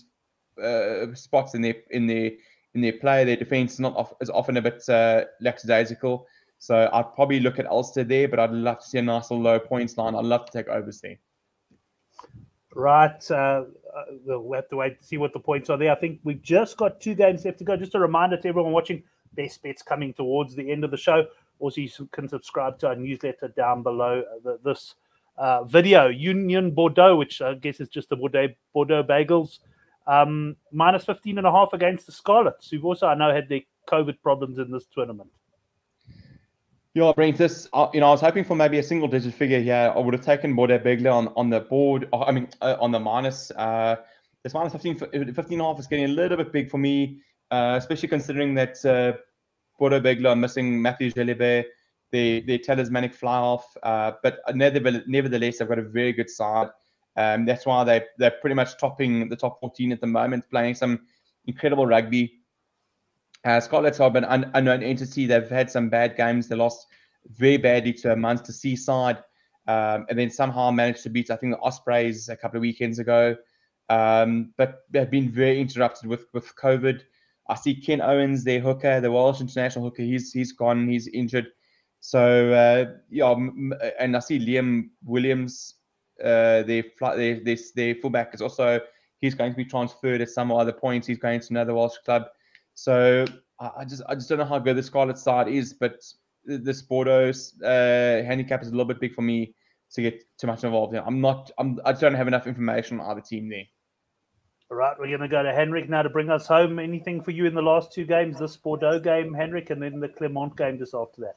uh, 0.61 1.15
spots 1.15 1.55
in 1.55 1.63
their 1.63 1.77
in 1.91 2.09
their 2.09 2.33
in 2.75 2.81
their 2.81 2.93
play. 2.93 3.25
Their 3.25 3.37
defense 3.37 3.75
is 3.75 3.81
not 3.81 3.97
off, 3.97 4.13
is 4.21 4.31
often 4.31 4.57
a 4.57 4.63
bit 4.63 4.89
uh, 4.89 5.25
lackadaisical. 5.41 6.27
So 6.59 6.89
I'd 6.93 7.15
probably 7.15 7.41
look 7.41 7.59
at 7.59 7.67
Ulster 7.67 8.05
there, 8.05 8.29
but 8.29 8.39
I'd 8.39 8.53
love 8.53 8.81
to 8.81 8.87
see 8.87 8.99
a 8.99 9.03
nice 9.03 9.31
little 9.31 9.43
low 9.43 9.59
points 9.59 9.97
line. 9.99 10.15
I'd 10.15 10.25
love 10.25 10.47
to 10.47 10.53
take 10.53 10.69
overs 10.69 11.01
there. 11.01 11.19
Right. 12.75 13.31
Uh, 13.31 13.65
uh, 13.95 14.05
we'll 14.25 14.55
have 14.55 14.69
to 14.71 14.77
wait 14.77 15.01
to 15.01 15.07
see 15.07 15.17
what 15.17 15.33
the 15.33 15.39
points 15.39 15.71
are 15.71 15.77
there. 15.77 15.93
I 15.93 15.95
think 15.95 16.21
we've 16.25 16.43
just 16.43 16.77
got 16.77 17.01
two 17.01 17.15
games 17.15 17.45
left 17.45 17.59
to 17.59 17.65
go. 17.65 17.77
Just 17.77 17.95
a 17.95 18.01
reminder 18.01 18.37
to 18.37 18.49
everyone 18.49 18.73
watching, 18.73 19.03
best 19.35 19.63
bets 19.63 19.83
coming 19.83 20.13
towards 20.15 20.55
the 20.55 20.71
end 20.71 20.85
of 20.85 20.91
the 20.91 20.97
show. 20.97 21.27
Also, 21.61 21.81
you 21.81 21.91
can 22.13 22.29
subscribe 22.29 22.79
to 22.81 22.89
our 22.89 22.97
newsletter 22.97 23.49
down 23.49 23.83
below 23.83 24.25
the, 24.43 24.59
this 24.65 24.95
uh, 25.37 25.63
video. 25.65 26.09
Union 26.09 26.73
Bordeaux, 26.73 27.17
which 27.17 27.41
I 27.41 27.55
guess 27.55 27.79
is 27.79 27.89
just 27.89 28.09
the 28.09 28.17
Bordeaux, 28.17 28.49
Bordeaux 28.73 29.05
Bègles 29.05 29.59
um, 30.07 30.57
minus 30.73 31.05
15 31.05 31.39
and 31.39 31.47
a 31.47 31.53
half 31.53 31.73
against 31.73 32.07
the 32.07 32.13
Scarlets, 32.13 32.71
who've 32.71 32.85
also, 32.85 33.07
I 33.07 33.15
know, 33.15 33.33
had 33.33 33.49
their 33.49 33.61
COVID 33.89 34.21
problems 34.23 34.59
in 34.59 34.71
this 34.71 34.87
tournament. 34.87 35.31
Yeah, 36.95 37.13
Brent, 37.13 37.37
this, 37.37 37.69
uh, 37.73 37.89
you 37.93 37.99
know, 37.99 38.07
I 38.07 38.11
was 38.11 38.21
hoping 38.21 38.45
for 38.45 38.55
maybe 38.55 38.79
a 38.79 38.83
single 38.83 39.09
digit 39.09 39.35
figure 39.35 39.61
here. 39.61 39.93
I 39.95 39.99
would 39.99 40.15
have 40.15 40.25
taken 40.25 40.55
Bordeaux 40.55 40.79
Bègles 40.79 41.13
on, 41.13 41.33
on 41.35 41.51
the 41.51 41.61
board, 41.61 42.09
uh, 42.13 42.21
I 42.21 42.31
mean, 42.31 42.49
uh, 42.61 42.77
on 42.81 42.93
the 42.93 43.01
minus. 43.01 43.51
Uh, 43.51 43.97
this 44.45 44.55
minus 44.55 44.73
15, 44.73 44.99
15 44.99 45.35
and 45.37 45.61
a 45.61 45.65
half 45.65 45.81
is 45.81 45.89
getting 45.89 46.05
a 46.05 46.09
little 46.09 46.37
bit 46.37 46.53
big 46.53 46.71
for 46.71 46.79
me, 46.79 47.21
uh, 47.51 47.75
especially 47.79 48.09
considering 48.09 48.55
that 48.55 48.85
uh, 48.85 49.19
Bordeaux 49.77 50.01
Bègles 50.01 50.31
are 50.31 50.37
missing 50.37 50.81
Matthieu 50.81 51.11
Jalibert, 51.11 51.65
their, 52.13 52.43
their 52.43 52.59
talismanic 52.59 53.13
fly 53.13 53.39
off. 53.39 53.77
Uh, 53.83 54.13
but 54.23 54.39
nevertheless, 54.55 55.59
they've 55.59 55.69
got 55.69 55.81
a 55.81 55.83
very 55.83 56.13
good 56.13 56.31
side. 56.31 56.69
Um, 57.17 57.45
that's 57.45 57.65
why 57.67 57.85
they 57.85 58.05
they're 58.19 58.33
pretty 58.41 58.55
much 58.55 58.77
topping 58.79 59.29
the 59.29 59.37
top 59.37 59.61
14 59.61 59.93
at 59.93 60.01
the 60.01 60.07
moment, 60.07 60.49
playing 60.51 60.75
some 60.75 61.07
incredible 61.47 61.87
rugby. 61.87 62.41
Uh, 63.45 63.61
Scarlets 63.61 64.01
are 64.01 64.17
an 64.17 64.25
un- 64.25 64.51
unknown 64.55 64.83
entity. 64.83 65.27
They've 65.27 65.49
had 65.49 65.71
some 65.71 65.89
bad 65.89 66.17
games. 66.17 66.49
They 66.49 66.57
lost 66.57 66.87
very 67.29 67.57
badly 67.57 67.93
to 67.93 68.17
Munster 68.17 68.53
Seaside, 68.53 69.19
um, 69.69 70.07
and 70.09 70.19
then 70.19 70.31
somehow 70.31 70.71
managed 70.71 71.03
to 71.05 71.11
beat 71.11 71.31
I 71.31 71.37
think 71.37 71.55
the 71.55 71.61
Ospreys 71.61 72.29
a 72.29 72.37
couple 72.37 72.57
of 72.57 72.63
weekends 72.63 72.99
ago. 72.99 73.37
Um, 73.91 74.53
but 74.57 74.81
they've 74.91 75.11
been 75.11 75.31
very 75.31 75.61
interrupted 75.61 76.09
with 76.09 76.27
with 76.33 76.55
COVID. 76.57 77.03
I 77.49 77.55
see 77.55 77.75
Ken 77.75 78.01
Owens, 78.01 78.43
their 78.43 78.61
hooker, 78.61 79.01
the 79.01 79.13
Welsh 79.13 79.41
international 79.41 79.85
hooker. 79.85 80.03
He's 80.03 80.33
he's 80.33 80.53
gone. 80.53 80.89
He's 80.89 81.07
injured. 81.09 81.49
So 82.01 82.53
uh, 82.53 82.97
yeah, 83.11 83.35
and 84.01 84.17
I 84.17 84.21
see 84.21 84.39
Liam 84.39 84.89
Williams 85.05 85.75
uh, 86.25 86.63
their, 86.63 86.85
their, 87.17 87.41
their, 87.41 87.57
their 87.75 87.95
fullback 87.97 88.35
is 88.35 88.41
also 88.41 88.81
he's 89.21 89.35
going 89.35 89.53
to 89.53 89.57
be 89.57 89.65
transferred 89.65 90.21
at 90.21 90.31
some 90.31 90.51
other 90.51 90.73
points. 90.73 91.07
He's 91.07 91.19
going 91.19 91.41
to 91.41 91.47
another 91.51 91.75
Welsh 91.75 91.97
club. 92.05 92.25
So 92.75 93.25
I 93.61 93.85
just 93.85 94.03
I 94.09 94.15
just 94.15 94.29
don't 94.29 94.39
know 94.39 94.45
how 94.45 94.59
good 94.59 94.77
the 94.77 94.83
Scarlet 94.83 95.19
side 95.19 95.49
is, 95.49 95.73
but 95.73 96.03
this 96.45 96.83
Bordeaux 96.83 97.33
uh, 97.63 98.25
handicap 98.25 98.63
is 98.63 98.69
a 98.69 98.73
little 98.73 98.85
bit 98.85 99.01
big 99.01 99.15
for 99.15 99.23
me. 99.23 99.55
to 99.93 100.03
get 100.03 100.25
too 100.39 100.47
much 100.47 100.65
involved 100.65 100.95
in. 100.95 101.03
I'm 101.07 101.21
not. 101.21 101.51
I'm. 101.59 101.79
I 101.85 101.93
don't 101.93 102.15
have 102.15 102.29
enough 102.29 102.47
information 102.47 103.01
on 103.01 103.11
either 103.11 103.21
team 103.21 103.49
there. 103.49 103.65
All 104.71 104.77
right, 104.77 104.97
we're 104.99 105.07
going 105.07 105.21
to 105.21 105.29
go 105.29 105.43
to 105.43 105.53
Henrik 105.53 105.89
now 105.89 106.03
to 106.03 106.11
bring 106.11 106.31
us 106.31 106.47
home. 106.47 106.79
Anything 106.79 107.23
for 107.23 107.31
you 107.31 107.47
in 107.47 107.55
the 107.55 107.63
last 107.63 107.93
two 107.93 108.05
games? 108.05 108.39
This 108.39 108.57
Bordeaux 108.57 108.99
game, 108.99 109.33
Henrik, 109.33 109.71
and 109.71 109.81
then 109.81 110.01
the 110.01 110.09
Clermont 110.09 110.57
game 110.57 110.79
just 110.79 110.95
after 110.95 111.21
that. 111.21 111.37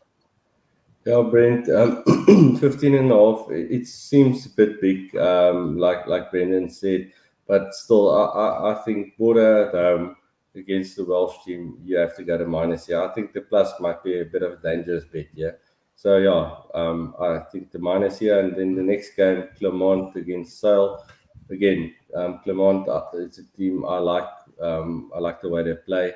Yeah, 1.08 1.22
Brent, 1.22 1.70
um, 1.70 2.04
15 2.60 2.96
and 2.96 3.10
a 3.10 3.16
half, 3.16 3.48
it 3.50 3.88
seems 3.88 4.46
a 4.46 4.50
bit 4.50 4.82
big, 4.82 5.16
um, 5.16 5.78
like 5.78 6.06
like 6.06 6.32
Brendan 6.32 6.70
said, 6.70 7.14
but 7.48 7.74
still, 7.74 8.14
I, 8.14 8.26
I, 8.26 8.74
I 8.74 8.84
think 8.84 9.16
Bordeaux 9.18 9.68
at 9.68 9.74
home 9.74 10.18
against 10.54 10.98
the 10.98 11.06
Welsh 11.06 11.46
team, 11.46 11.78
you 11.82 11.96
have 11.96 12.14
to 12.18 12.26
go 12.26 12.38
to 12.38 12.46
minus. 12.46 12.90
Yeah, 12.90 13.06
I 13.06 13.14
think 13.14 13.32
the 13.32 13.40
plus 13.40 13.72
might 13.80 14.04
be 14.04 14.20
a 14.20 14.26
bit 14.26 14.44
of 14.44 14.52
a 14.52 14.62
dangerous 14.62 15.06
bet. 15.06 15.28
Yeah. 15.34 15.52
So, 15.96 16.18
yeah, 16.18 16.56
um, 16.74 17.16
I 17.22 17.40
think 17.54 17.72
the 17.72 17.80
minus 17.80 18.20
here. 18.20 18.40
And 18.42 18.54
then 18.58 18.76
the 18.76 18.84
next 18.84 19.16
game, 19.16 19.46
Clermont 19.58 20.14
against 20.18 20.60
Sale. 20.60 21.06
Again, 21.50 21.94
um, 22.16 22.42
Clermont, 22.44 22.86
it's 23.14 23.40
a 23.40 23.46
team 23.56 23.86
I 23.86 23.98
like. 24.00 24.28
Um, 24.62 25.10
I 25.16 25.20
like 25.20 25.40
the 25.40 25.48
way 25.48 25.64
they 25.64 25.76
play. 25.76 26.14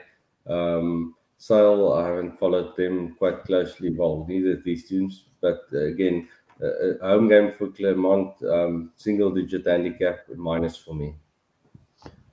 Um, 0.47 1.15
Sale, 1.41 1.93
I 1.93 2.05
haven't 2.05 2.37
followed 2.37 2.75
them 2.77 3.15
quite 3.17 3.43
closely. 3.45 3.89
Well, 3.89 4.27
neither 4.29 4.53
of 4.53 4.63
these 4.63 4.87
teams, 4.87 5.25
but 5.41 5.61
uh, 5.73 5.85
again, 5.85 6.27
a 6.61 6.97
home 7.01 7.29
game 7.29 7.51
for 7.57 7.69
Clermont, 7.69 8.35
um, 8.43 8.91
single 8.95 9.31
digit 9.31 9.65
handicap 9.65 10.19
minus 10.35 10.77
for 10.77 10.93
me. 10.93 11.15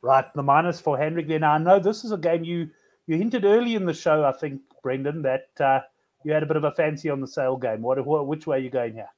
Right, 0.03 0.27
the 0.35 0.43
minus 0.43 0.79
for 0.79 0.99
Henrik. 0.99 1.27
Then 1.27 1.43
I 1.43 1.57
know 1.57 1.79
this 1.79 2.05
is 2.05 2.13
a 2.13 2.19
game 2.19 2.45
you 2.45 2.69
you 3.07 3.17
hinted 3.17 3.47
early 3.47 3.77
in 3.77 3.87
the 3.87 3.95
show. 3.95 4.27
I 4.27 4.33
think 4.33 4.61
Brendan 4.83 5.23
that 5.23 5.49
uh, 5.59 5.81
you 6.23 6.33
had 6.33 6.43
a 6.43 6.47
bit 6.47 6.59
of 6.59 6.65
a 6.65 6.73
fancy 6.73 7.09
on 7.09 7.23
the 7.23 7.27
sale 7.27 7.57
game. 7.57 7.81
What, 7.81 8.05
what 8.05 8.27
which 8.27 8.47
way 8.47 8.59
are 8.59 8.61
you 8.61 8.69
going 8.69 8.93
here? 8.93 9.09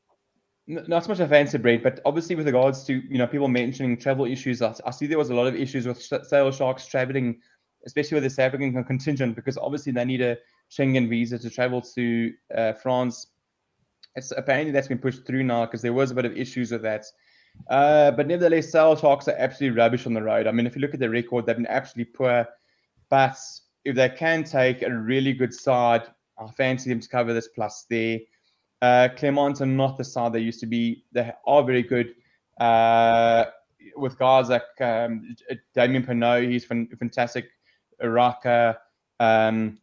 Not 0.69 1.03
so 1.03 1.09
much 1.09 1.19
a 1.19 1.27
fancy 1.27 1.59
break, 1.59 1.83
but 1.83 1.99
obviously 2.05 2.37
with 2.37 2.47
regards 2.47 2.85
to 2.85 3.03
you 3.09 3.19
know 3.19 3.27
people 3.27 3.49
mentioning 3.49 3.97
travel 3.97 4.25
issues, 4.25 4.63
I, 4.63 4.73
I 4.87 4.93
see 4.93 5.09
there 5.09 5.19
was 5.19 5.31
a 5.31 5.35
lot 5.35 5.49
of 5.49 5.57
issues 5.57 5.85
with 5.85 6.01
Sale 6.01 6.53
Sharks 6.53 6.87
traveling 6.87 7.41
especially 7.87 8.17
with 8.17 8.25
the 8.25 8.31
South 8.31 8.47
African 8.47 8.85
contingent, 8.85 9.37
because 9.37 9.57
obviously 9.59 9.93
they 9.93 10.05
need 10.05 10.21
a 10.21 10.37
Schengen 10.71 11.09
visa 11.09 11.39
to 11.39 11.51
travel 11.51 11.81
to 11.81 12.33
uh, 12.57 12.73
France. 12.75 13.29
It's 14.17 14.33
apparently 14.33 14.73
that's 14.73 14.89
been 14.89 14.99
pushed 14.99 15.27
through 15.27 15.45
now 15.45 15.67
because 15.67 15.83
there 15.83 15.93
was 15.93 16.11
a 16.11 16.15
bit 16.15 16.25
of 16.25 16.37
issues 16.37 16.73
with 16.73 16.83
that. 16.83 17.05
Uh, 17.69 18.11
but 18.13 18.27
nevertheless, 18.27 18.71
Sale 18.71 18.97
Sharks 18.97 19.29
are 19.29 19.37
absolutely 19.37 19.79
rubbish 19.79 20.07
on 20.07 20.15
the 20.15 20.23
road. 20.23 20.47
I 20.47 20.53
mean, 20.53 20.67
if 20.67 20.75
you 20.75 20.81
look 20.81 20.95
at 20.95 21.01
the 21.01 21.11
record, 21.11 21.47
they've 21.47 21.57
been 21.57 21.67
absolutely 21.67 22.13
poor. 22.13 22.47
But 23.09 23.37
if 23.85 23.97
they 23.97 24.09
can 24.09 24.45
take 24.45 24.83
a 24.83 24.93
really 24.93 25.33
good 25.33 25.53
side, 25.53 26.03
I 26.39 26.47
fancy 26.53 26.91
them 26.91 27.01
to 27.01 27.09
cover 27.09 27.33
this 27.33 27.49
plus 27.49 27.87
there. 27.91 28.21
Uh, 28.83 29.09
Clermont 29.17 29.61
are 29.61 29.67
not 29.67 29.99
the 29.99 30.05
side 30.05 30.33
they 30.33 30.41
used 30.41 30.61
to 30.61 30.67
be. 30.67 31.05
They 31.13 31.33
are 31.47 31.63
very 31.63 31.83
good. 31.83 32.15
Uh, 32.59 33.47
with 33.97 34.19
guys 34.19 34.49
like 34.49 34.63
um, 34.81 35.35
Damian 35.75 36.05
Penaud, 36.05 36.49
he's 36.49 36.65
fantastic 36.65 37.47
Iraka. 38.03 38.77
Um, 39.19 39.79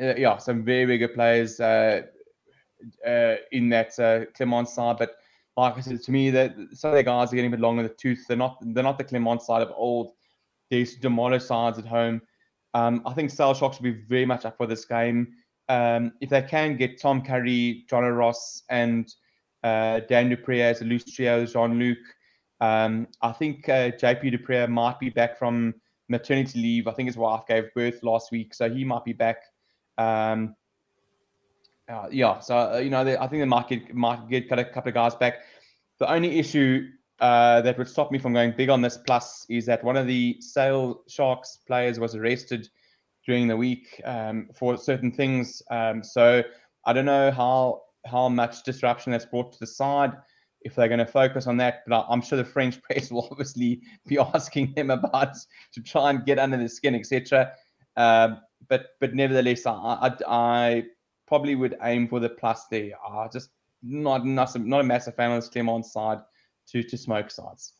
uh, 0.00 0.14
yeah, 0.16 0.38
some 0.38 0.64
very, 0.64 0.84
very 0.84 0.98
good 0.98 1.14
players 1.14 1.60
uh, 1.60 2.02
uh, 3.06 3.36
in 3.52 3.68
that 3.70 3.98
uh, 3.98 4.64
side. 4.64 4.96
But 4.98 5.16
like 5.56 5.76
I 5.76 5.80
said, 5.80 6.02
to 6.02 6.10
me, 6.12 6.30
that 6.30 6.54
some 6.72 6.90
of 6.90 6.96
the 6.96 7.02
guys 7.02 7.32
are 7.32 7.36
getting 7.36 7.52
a 7.52 7.56
bit 7.56 7.60
long 7.60 7.78
in 7.78 7.84
the 7.84 7.94
tooth. 7.94 8.24
They're 8.26 8.36
not 8.36 8.58
they're 8.60 8.82
not 8.82 8.98
the 8.98 9.04
Clermont 9.04 9.42
side 9.42 9.62
of 9.62 9.72
old. 9.74 10.12
These 10.70 10.96
demolish 10.96 11.44
sides 11.44 11.78
at 11.78 11.84
home. 11.84 12.22
Um, 12.74 13.02
I 13.04 13.12
think 13.12 13.30
Sale 13.30 13.54
Sharks 13.54 13.78
will 13.78 13.92
be 13.92 14.00
very 14.08 14.24
much 14.24 14.46
up 14.46 14.56
for 14.56 14.66
this 14.66 14.86
game. 14.86 15.34
Um, 15.68 16.12
if 16.20 16.30
they 16.30 16.42
can 16.42 16.76
get 16.76 17.00
Tom 17.00 17.22
Curry, 17.22 17.84
Jono 17.90 18.16
Ross, 18.16 18.62
and 18.70 19.12
uh, 19.62 20.00
Dan 20.08 20.30
du 20.30 20.36
Preez 20.36 20.62
as 20.62 20.80
a 20.80 20.84
loose 20.84 21.04
trio, 21.04 21.44
Jean 21.44 21.78
Luc, 21.78 21.98
um, 22.60 23.06
I 23.20 23.32
think 23.32 23.68
uh, 23.68 23.90
JP 23.90 24.30
du 24.30 24.38
Preez 24.38 24.68
might 24.68 24.98
be 24.98 25.10
back 25.10 25.38
from 25.38 25.74
maternity 26.12 26.60
leave. 26.60 26.86
I 26.86 26.92
think 26.92 27.08
his 27.08 27.16
wife 27.16 27.42
gave 27.48 27.74
birth 27.74 28.02
last 28.02 28.30
week, 28.30 28.54
so 28.54 28.70
he 28.70 28.84
might 28.84 29.04
be 29.04 29.12
back. 29.12 29.38
Um, 29.98 30.54
uh, 31.88 32.06
yeah, 32.10 32.38
so 32.38 32.56
uh, 32.56 32.78
you 32.78 32.90
know, 32.90 33.04
they, 33.04 33.16
I 33.16 33.26
think 33.26 33.42
they 33.42 33.46
might 33.46 33.68
get 33.68 33.92
might 33.94 34.28
get 34.28 34.50
a 34.50 34.64
couple 34.64 34.90
of 34.90 34.94
guys 34.94 35.14
back. 35.16 35.40
The 35.98 36.10
only 36.10 36.38
issue 36.38 36.88
uh, 37.20 37.60
that 37.62 37.76
would 37.78 37.88
stop 37.88 38.10
me 38.10 38.18
from 38.18 38.32
going 38.32 38.54
big 38.56 38.68
on 38.68 38.80
this 38.80 38.96
plus 38.96 39.46
is 39.48 39.66
that 39.66 39.82
one 39.84 39.96
of 39.96 40.06
the 40.06 40.36
Sale 40.40 41.02
Sharks 41.08 41.58
players 41.66 41.98
was 41.98 42.14
arrested 42.14 42.68
during 43.26 43.46
the 43.48 43.56
week 43.56 44.00
um, 44.04 44.48
for 44.54 44.76
certain 44.76 45.12
things. 45.12 45.62
Um, 45.70 46.02
so 46.02 46.42
I 46.86 46.92
don't 46.92 47.04
know 47.04 47.30
how 47.30 47.82
how 48.06 48.28
much 48.28 48.64
disruption 48.64 49.12
that's 49.12 49.26
brought 49.26 49.52
to 49.52 49.58
the 49.60 49.66
side 49.66 50.12
if 50.64 50.74
they're 50.74 50.88
going 50.88 50.98
to 50.98 51.06
focus 51.06 51.46
on 51.46 51.56
that. 51.58 51.82
But 51.86 52.06
I'm 52.08 52.22
sure 52.22 52.36
the 52.36 52.44
French 52.44 52.80
press 52.84 53.10
will 53.10 53.28
obviously 53.30 53.82
be 54.06 54.18
asking 54.18 54.74
them 54.74 54.90
about 54.90 55.36
to 55.72 55.82
try 55.82 56.10
and 56.10 56.24
get 56.24 56.38
under 56.38 56.56
the 56.56 56.68
skin, 56.68 56.94
etc. 56.94 57.52
Um, 57.96 58.40
but 58.68 58.90
but 59.00 59.14
nevertheless, 59.14 59.66
I, 59.66 59.72
I, 59.72 60.12
I, 60.26 60.84
probably 61.26 61.54
would 61.54 61.76
aim 61.82 62.08
for 62.08 62.20
the 62.20 62.28
plus 62.28 62.66
there. 62.70 62.92
I 63.08 63.28
just 63.32 63.50
not 63.82 64.24
not, 64.24 64.54
not 64.58 64.80
a 64.80 64.84
massive 64.84 65.14
fan 65.14 65.32
of 65.32 65.50
Clermont 65.50 65.86
side 65.86 66.20
to 66.68 66.82
to 66.82 66.96
smoke 66.96 67.30
sides. 67.30 67.74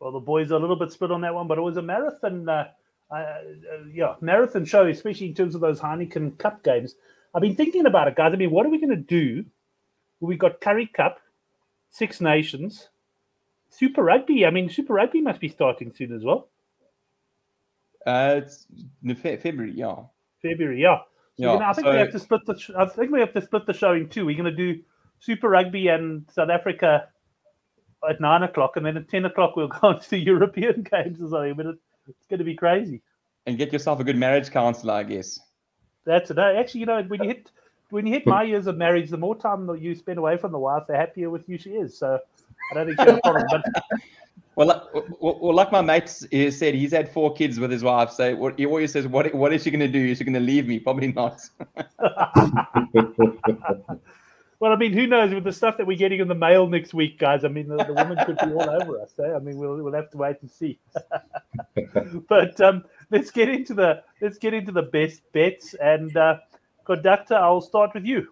Well, 0.00 0.12
the 0.12 0.20
boys 0.20 0.52
are 0.52 0.56
a 0.56 0.60
little 0.60 0.76
bit 0.76 0.92
split 0.92 1.10
on 1.10 1.20
that 1.22 1.34
one, 1.34 1.48
but 1.48 1.58
it 1.58 1.62
was 1.62 1.76
a 1.76 1.82
marathon. 1.82 2.48
Uh, 2.48 2.68
uh, 3.10 3.34
yeah, 3.92 4.14
marathon 4.20 4.64
show, 4.64 4.86
especially 4.86 5.28
in 5.28 5.34
terms 5.34 5.54
of 5.54 5.60
those 5.60 5.80
Heineken 5.80 6.38
Cup 6.38 6.62
games. 6.62 6.94
I've 7.34 7.42
been 7.42 7.56
thinking 7.56 7.86
about 7.86 8.08
it, 8.08 8.16
guys. 8.16 8.32
I 8.32 8.36
mean, 8.36 8.50
what 8.50 8.66
are 8.66 8.70
we 8.70 8.80
going 8.80 8.90
to 8.90 8.96
do? 8.96 9.44
We've 10.20 10.38
got 10.38 10.60
Currie 10.60 10.86
Cup, 10.86 11.18
Six 11.90 12.20
Nations, 12.20 12.88
Super 13.70 14.02
Rugby. 14.02 14.46
I 14.46 14.50
mean, 14.50 14.68
Super 14.68 14.94
Rugby 14.94 15.20
must 15.20 15.40
be 15.40 15.48
starting 15.48 15.92
soon 15.92 16.14
as 16.14 16.24
well. 16.24 16.48
Uh, 18.06 18.40
it's 18.42 18.66
February, 19.20 19.72
yeah. 19.74 19.96
February, 20.42 20.80
yeah. 20.80 20.98
So 21.38 21.44
yeah. 21.44 21.52
Gonna, 21.52 21.64
I 21.66 21.72
think 21.72 21.86
so, 21.86 21.92
we 21.92 21.98
have 21.98 22.12
to 22.12 22.18
split 22.18 22.46
the. 22.46 22.74
I 22.76 22.86
think 22.86 23.12
we 23.12 23.20
have 23.20 23.32
to 23.34 23.42
split 23.42 23.66
the 23.66 23.72
showing 23.72 24.08
too. 24.08 24.26
We're 24.26 24.36
going 24.36 24.56
to 24.56 24.74
do 24.74 24.80
Super 25.20 25.48
Rugby 25.48 25.88
and 25.88 26.24
South 26.32 26.50
Africa 26.50 27.08
at 28.08 28.20
nine 28.20 28.42
o'clock, 28.42 28.76
and 28.76 28.86
then 28.86 28.96
at 28.96 29.08
ten 29.08 29.24
o'clock 29.24 29.56
we'll 29.56 29.68
go 29.80 29.88
on 29.88 30.00
to 30.00 30.10
the 30.10 30.18
European 30.18 30.82
games 30.90 31.20
or 31.20 31.28
something. 31.28 31.54
But 31.54 31.66
it, 31.66 31.76
it's 32.08 32.26
going 32.28 32.38
to 32.38 32.44
be 32.44 32.54
crazy. 32.54 33.02
And 33.46 33.56
get 33.56 33.72
yourself 33.72 34.00
a 34.00 34.04
good 34.04 34.16
marriage 34.16 34.50
counselor, 34.50 34.94
I 34.94 35.04
guess. 35.04 35.38
That's 36.04 36.30
it. 36.30 36.38
Actually, 36.38 36.80
you 36.80 36.86
know, 36.86 37.02
when 37.02 37.22
you 37.22 37.28
hit 37.28 37.50
when 37.90 38.06
you 38.06 38.12
hit 38.12 38.26
my 38.26 38.42
years 38.42 38.66
of 38.66 38.76
marriage, 38.76 39.10
the 39.10 39.16
more 39.16 39.36
time 39.36 39.66
that 39.66 39.80
you 39.80 39.94
spend 39.94 40.18
away 40.18 40.36
from 40.36 40.52
the 40.52 40.58
wife, 40.58 40.84
the 40.86 40.96
happier 40.96 41.30
with 41.30 41.48
you 41.48 41.58
she 41.58 41.70
is. 41.70 41.96
So 41.96 42.18
I 42.70 42.74
don't 42.74 42.86
think 42.86 43.00
she 43.00 43.06
has 43.06 43.16
a 43.16 43.20
problem. 43.22 43.46
But 43.50 43.64
well, 44.56 45.08
well, 45.20 45.54
like 45.54 45.72
my 45.72 45.80
mate 45.80 46.08
said, 46.08 46.74
he's 46.74 46.92
had 46.92 47.10
four 47.10 47.32
kids 47.32 47.58
with 47.58 47.70
his 47.70 47.82
wife. 47.82 48.10
So 48.10 48.36
what, 48.36 48.58
he 48.58 48.66
always 48.66 48.92
says, 48.92 49.06
"What 49.06 49.34
what 49.34 49.52
is 49.52 49.62
she 49.62 49.70
going 49.70 49.80
to 49.80 49.88
do? 49.88 50.04
Is 50.04 50.18
she 50.18 50.24
going 50.24 50.34
to 50.34 50.40
leave 50.40 50.66
me? 50.66 50.78
Probably 50.78 51.12
not." 51.12 51.40
well, 54.60 54.72
I 54.72 54.76
mean, 54.76 54.92
who 54.92 55.06
knows 55.06 55.32
with 55.32 55.44
the 55.44 55.52
stuff 55.52 55.78
that 55.78 55.86
we're 55.86 55.96
getting 55.96 56.20
in 56.20 56.28
the 56.28 56.34
mail 56.34 56.66
next 56.66 56.92
week, 56.92 57.18
guys? 57.18 57.44
I 57.44 57.48
mean, 57.48 57.68
the, 57.68 57.76
the 57.84 57.94
woman 57.94 58.18
could 58.26 58.36
be 58.36 58.52
all 58.52 58.68
over 58.68 59.00
us. 59.00 59.12
Eh? 59.18 59.32
I 59.32 59.38
mean, 59.38 59.56
we'll 59.56 59.82
we'll 59.82 59.94
have 59.94 60.10
to 60.10 60.18
wait 60.18 60.36
and 60.42 60.50
see. 60.50 60.78
but 62.28 62.60
um, 62.60 62.84
let's 63.10 63.30
get 63.30 63.48
into 63.48 63.72
the 63.72 64.02
let's 64.20 64.36
get 64.36 64.52
into 64.52 64.72
the 64.72 64.82
best 64.82 65.22
bets 65.32 65.72
and. 65.74 66.14
Uh, 66.14 66.36
Conductor, 66.88 67.34
I'll 67.34 67.60
start 67.60 67.92
with 67.92 68.06
you. 68.06 68.28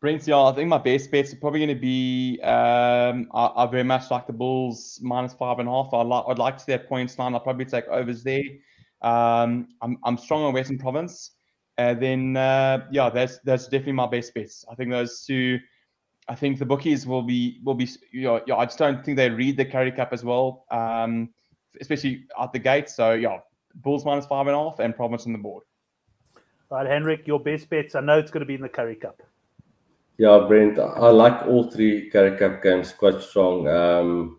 Brent, 0.00 0.26
yeah, 0.26 0.38
I 0.38 0.52
think 0.54 0.70
my 0.70 0.78
best 0.78 1.10
bets 1.10 1.34
are 1.34 1.36
probably 1.36 1.60
going 1.60 1.76
to 1.76 1.80
be. 1.80 2.40
Um, 2.40 3.28
I, 3.34 3.52
I, 3.54 3.66
very 3.66 3.84
much 3.84 4.10
like 4.10 4.26
the 4.26 4.32
Bulls 4.32 4.98
minus 5.02 5.34
five 5.34 5.58
and 5.58 5.68
a 5.68 5.72
half. 5.72 5.92
I 5.92 6.00
like, 6.00 6.24
I'd 6.26 6.38
like 6.38 6.56
to 6.56 6.64
see 6.64 6.72
that 6.72 6.88
points 6.88 7.18
line. 7.18 7.34
I'll 7.34 7.40
probably 7.40 7.66
take 7.66 7.86
overs 7.88 8.22
there. 8.22 8.40
Um, 9.02 9.68
I'm, 9.82 9.98
I'm 10.04 10.16
strong 10.16 10.42
on 10.44 10.54
Western 10.54 10.78
Province. 10.78 11.32
And 11.76 12.00
then, 12.00 12.36
uh, 12.38 12.86
yeah, 12.90 13.10
that's 13.10 13.40
that's 13.44 13.64
definitely 13.64 13.92
my 13.92 14.06
best 14.06 14.32
bets. 14.32 14.64
I 14.70 14.74
think 14.74 14.90
those 14.90 15.24
two. 15.26 15.58
I 16.28 16.34
think 16.34 16.58
the 16.58 16.66
bookies 16.66 17.06
will 17.06 17.22
be 17.22 17.60
will 17.62 17.74
be. 17.74 17.88
You 18.10 18.22
know, 18.22 18.40
yeah, 18.46 18.56
I 18.56 18.64
just 18.64 18.78
don't 18.78 19.04
think 19.04 19.18
they 19.18 19.28
read 19.28 19.58
the 19.58 19.66
Currie 19.66 19.92
Cup 19.92 20.14
as 20.14 20.24
well, 20.24 20.64
um, 20.70 21.28
especially 21.78 22.24
at 22.40 22.54
the 22.54 22.58
gate. 22.58 22.88
So 22.88 23.12
yeah, 23.12 23.38
Bulls 23.74 24.06
minus 24.06 24.24
five 24.24 24.46
and 24.46 24.56
a 24.56 24.58
half 24.58 24.78
and 24.78 24.96
Province 24.96 25.26
on 25.26 25.32
the 25.32 25.38
board. 25.38 25.64
Right, 26.70 26.86
Henrik, 26.86 27.26
your 27.26 27.40
best 27.40 27.68
bets. 27.68 27.96
I 27.96 28.00
know 28.00 28.18
it's 28.18 28.30
going 28.30 28.42
to 28.42 28.46
be 28.46 28.54
in 28.54 28.60
the 28.60 28.68
Currie 28.68 28.94
Cup. 28.94 29.20
Yeah, 30.18 30.44
Brent, 30.46 30.78
I 30.78 31.08
like 31.08 31.46
all 31.46 31.68
three 31.68 32.08
Currie 32.10 32.38
Cup 32.38 32.62
games 32.62 32.92
quite 32.92 33.20
strong. 33.20 33.66
Um, 33.66 34.38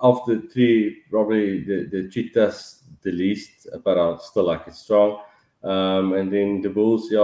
of 0.00 0.20
the 0.26 0.48
three, 0.52 1.02
probably 1.10 1.64
the, 1.64 1.88
the 1.90 2.08
Cheetahs 2.08 2.84
the 3.02 3.10
least, 3.10 3.66
but 3.84 3.98
I 3.98 4.16
still 4.18 4.44
like 4.44 4.68
it 4.68 4.74
strong. 4.74 5.20
Um, 5.64 6.12
and 6.12 6.32
then 6.32 6.60
the 6.60 6.70
Bulls, 6.70 7.10
yeah, 7.10 7.20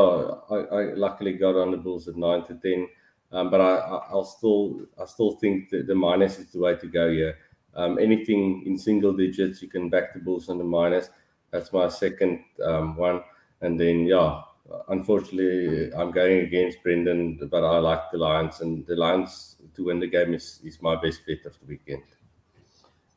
I, 0.51 0.57
I, 0.57 0.95
luckily 0.95 1.34
got 1.34 1.55
on 1.55 1.70
the 1.70 1.76
Bulls 1.76 2.09
at 2.09 2.16
nine 2.16 2.45
to 2.47 2.55
ten. 2.55 2.88
Um, 3.30 3.51
but 3.51 3.61
I, 3.61 4.12
will 4.12 4.24
still, 4.24 4.80
I 5.01 5.05
still 5.07 5.32
think 5.36 5.70
that 5.70 5.86
the 5.86 5.95
minus 5.95 6.38
is 6.40 6.51
the 6.51 6.59
way 6.59 6.74
to 6.76 6.86
go 6.88 7.11
here. 7.12 7.38
Um, 7.76 7.99
anything 7.99 8.64
in 8.66 8.76
single 8.76 9.12
digits, 9.12 9.62
you 9.62 9.68
can 9.68 9.88
back 9.88 10.14
the 10.14 10.20
Bulls 10.20 10.49
on 10.49 10.59
the 10.59 10.64
minus. 10.64 11.11
That's 11.53 11.72
my 11.72 11.88
second 11.88 12.40
um, 12.64 12.97
one. 12.97 13.22
And 13.61 13.79
then, 13.79 14.07
yeah, 14.07 14.43
unfortunately, 14.89 15.93
I'm 15.95 16.11
going 16.11 16.41
against 16.41 16.83
Brendan, 16.83 17.49
but 17.51 17.65
I 17.65 17.79
like 17.79 18.11
the 18.13 18.19
Lions, 18.19 18.61
and 18.61 18.87
the 18.87 18.97
Lions 18.97 19.57
to 19.75 19.85
win 19.85 20.01
the 20.01 20.07
game 20.07 20.35
is, 20.35 20.61
is 20.65 20.81
my 20.83 20.97
best 20.97 21.27
bet 21.27 21.45
of 21.47 21.59
the 21.61 21.67
weekend. 21.67 22.03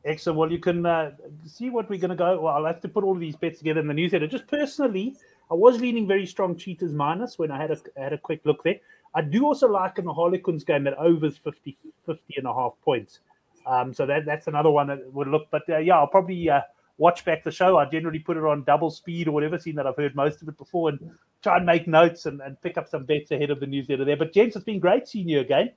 Excellent. 0.04 0.38
Well, 0.38 0.50
you 0.50 0.58
can 0.58 0.86
uh, 0.86 1.12
see 1.44 1.70
what 1.70 1.90
we're 1.90 1.98
going 1.98 2.10
to 2.10 2.16
go. 2.16 2.40
Well, 2.40 2.54
I'll 2.54 2.64
have 2.64 2.80
to 2.82 2.88
put 2.88 3.04
all 3.04 3.14
of 3.14 3.20
these 3.20 3.36
bets 3.36 3.58
together 3.58 3.80
in 3.80 3.88
the 3.88 3.94
newsletter. 3.94 4.26
Just 4.26 4.46
personally, 4.46 5.16
I 5.50 5.54
was 5.54 5.80
leaning 5.80 6.06
very 6.06 6.24
strong 6.24 6.56
Cheetahs 6.56 6.92
minus 6.92 7.38
when 7.38 7.50
I 7.50 7.60
had 7.60 7.70
a 7.70 7.78
had 8.00 8.12
a 8.12 8.18
quick 8.18 8.40
look 8.44 8.62
there. 8.62 8.76
I 9.14 9.22
do 9.22 9.44
also 9.44 9.68
like 9.68 9.98
in 9.98 10.04
the 10.04 10.12
Harlequins 10.12 10.64
game 10.64 10.84
that 10.84 10.96
overs 10.98 11.38
50, 11.38 11.76
50 12.06 12.34
and 12.36 12.46
a 12.46 12.54
half 12.54 12.74
points. 12.84 13.20
Um, 13.66 13.92
so 13.92 14.06
that 14.06 14.24
that's 14.24 14.46
another 14.46 14.70
one 14.70 14.86
that 14.86 15.12
would 15.12 15.28
look. 15.28 15.48
But 15.50 15.68
uh, 15.68 15.78
yeah, 15.78 15.98
I'll 15.98 16.06
probably 16.06 16.48
uh, 16.48 16.60
watch 16.98 17.24
back 17.24 17.44
the 17.44 17.50
show. 17.50 17.78
I 17.78 17.86
generally 17.86 18.18
put 18.18 18.36
it 18.36 18.44
on 18.44 18.64
double 18.64 18.90
speed 18.90 19.28
or 19.28 19.32
whatever, 19.32 19.58
seeing 19.58 19.76
that 19.76 19.86
I've 19.86 19.96
heard 19.96 20.14
most 20.14 20.42
of 20.42 20.48
it 20.48 20.58
before 20.58 20.90
and 20.90 21.10
try 21.42 21.56
and 21.56 21.64
make 21.64 21.86
notes 21.86 22.26
and, 22.26 22.40
and 22.40 22.60
pick 22.60 22.76
up 22.76 22.88
some 22.88 23.04
bets 23.04 23.30
ahead 23.30 23.50
of 23.50 23.60
the 23.60 23.66
newsletter 23.66 24.04
there. 24.04 24.16
But 24.16 24.32
James, 24.32 24.56
it's 24.56 24.64
been 24.64 24.80
great 24.80 25.08
seeing 25.08 25.28
you 25.28 25.40
again. 25.40 25.72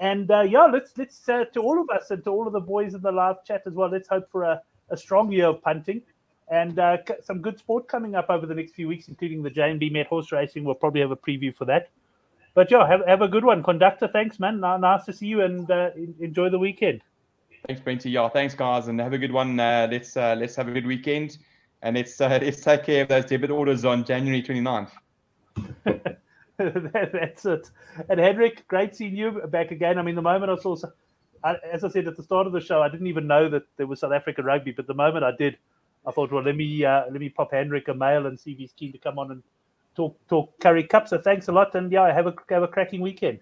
And 0.00 0.30
uh, 0.30 0.42
yeah, 0.42 0.66
let's 0.66 0.92
let's 0.96 1.28
uh, 1.28 1.44
to 1.46 1.60
all 1.60 1.80
of 1.80 1.90
us 1.90 2.10
and 2.12 2.22
to 2.24 2.30
all 2.30 2.46
of 2.46 2.52
the 2.52 2.60
boys 2.60 2.94
in 2.94 3.02
the 3.02 3.10
live 3.10 3.44
chat 3.44 3.62
as 3.66 3.72
well. 3.72 3.90
Let's 3.90 4.08
hope 4.08 4.30
for 4.30 4.44
a, 4.44 4.62
a 4.90 4.96
strong 4.96 5.32
year 5.32 5.46
of 5.46 5.60
punting 5.60 6.02
and 6.50 6.78
uh, 6.78 6.98
some 7.22 7.40
good 7.40 7.58
sport 7.58 7.88
coming 7.88 8.14
up 8.14 8.30
over 8.30 8.46
the 8.46 8.54
next 8.54 8.74
few 8.74 8.88
weeks, 8.88 9.08
including 9.08 9.42
the 9.42 9.50
J&B 9.50 9.90
Met 9.90 10.06
horse 10.06 10.32
racing. 10.32 10.64
We'll 10.64 10.74
probably 10.74 11.00
have 11.00 11.10
a 11.10 11.16
preview 11.16 11.54
for 11.54 11.64
that. 11.66 11.90
But 12.54 12.70
yeah, 12.70 12.86
have, 12.88 13.06
have 13.06 13.22
a 13.22 13.28
good 13.28 13.44
one, 13.44 13.62
conductor. 13.62 14.08
Thanks, 14.08 14.40
man. 14.40 14.60
Nice 14.60 15.04
to 15.04 15.12
see 15.12 15.26
you, 15.26 15.42
and 15.42 15.70
uh, 15.70 15.90
enjoy 16.20 16.48
the 16.48 16.58
weekend. 16.58 17.02
Thanks, 17.68 17.82
Brenty. 17.82 18.10
Yeah, 18.10 18.30
thanks, 18.30 18.54
guys, 18.54 18.88
and 18.88 18.98
have 18.98 19.12
a 19.12 19.18
good 19.18 19.30
one. 19.30 19.60
Uh, 19.60 19.86
let's 19.90 20.16
uh, 20.16 20.34
let's 20.38 20.56
have 20.56 20.68
a 20.68 20.70
good 20.70 20.86
weekend, 20.86 21.36
and 21.82 21.96
let's 21.96 22.18
uh, 22.18 22.38
let's 22.42 22.62
take 22.62 22.84
care 22.84 23.02
of 23.02 23.08
those 23.08 23.26
debit 23.26 23.50
orders 23.50 23.84
on 23.84 24.06
January 24.06 24.42
29th. 24.42 24.90
That's 26.56 27.44
it. 27.44 27.70
And 28.08 28.18
Henrik, 28.18 28.66
great 28.68 28.96
seeing 28.96 29.14
you 29.14 29.42
back 29.48 29.70
again. 29.70 29.98
I 29.98 30.02
mean, 30.02 30.14
the 30.14 30.22
moment 30.22 30.50
I 30.50 30.56
saw, 30.56 30.76
as 31.44 31.84
I 31.84 31.88
said 31.90 32.08
at 32.08 32.16
the 32.16 32.22
start 32.22 32.46
of 32.46 32.54
the 32.54 32.60
show, 32.62 32.80
I 32.80 32.88
didn't 32.88 33.06
even 33.06 33.26
know 33.26 33.50
that 33.50 33.64
there 33.76 33.86
was 33.86 34.00
South 34.00 34.12
African 34.12 34.46
rugby, 34.46 34.72
but 34.72 34.86
the 34.86 34.94
moment 34.94 35.26
I 35.26 35.32
did, 35.32 35.58
I 36.06 36.10
thought, 36.10 36.32
well, 36.32 36.42
let 36.42 36.56
me 36.56 36.86
uh, 36.86 37.02
let 37.10 37.20
me 37.20 37.28
pop 37.28 37.52
Henrik 37.52 37.88
a 37.88 37.94
mail 37.94 38.24
and 38.28 38.40
see 38.40 38.52
if 38.52 38.58
he's 38.58 38.72
keen 38.72 38.92
to 38.92 38.98
come 38.98 39.18
on 39.18 39.30
and 39.30 39.42
talk 39.94 40.18
talk 40.26 40.58
Currie 40.60 40.84
Cup. 40.84 41.06
So 41.06 41.18
thanks 41.18 41.48
a 41.48 41.52
lot, 41.52 41.74
and 41.74 41.92
yeah, 41.92 42.10
have 42.14 42.28
a 42.28 42.34
have 42.48 42.62
a 42.62 42.68
cracking 42.68 43.02
weekend. 43.02 43.40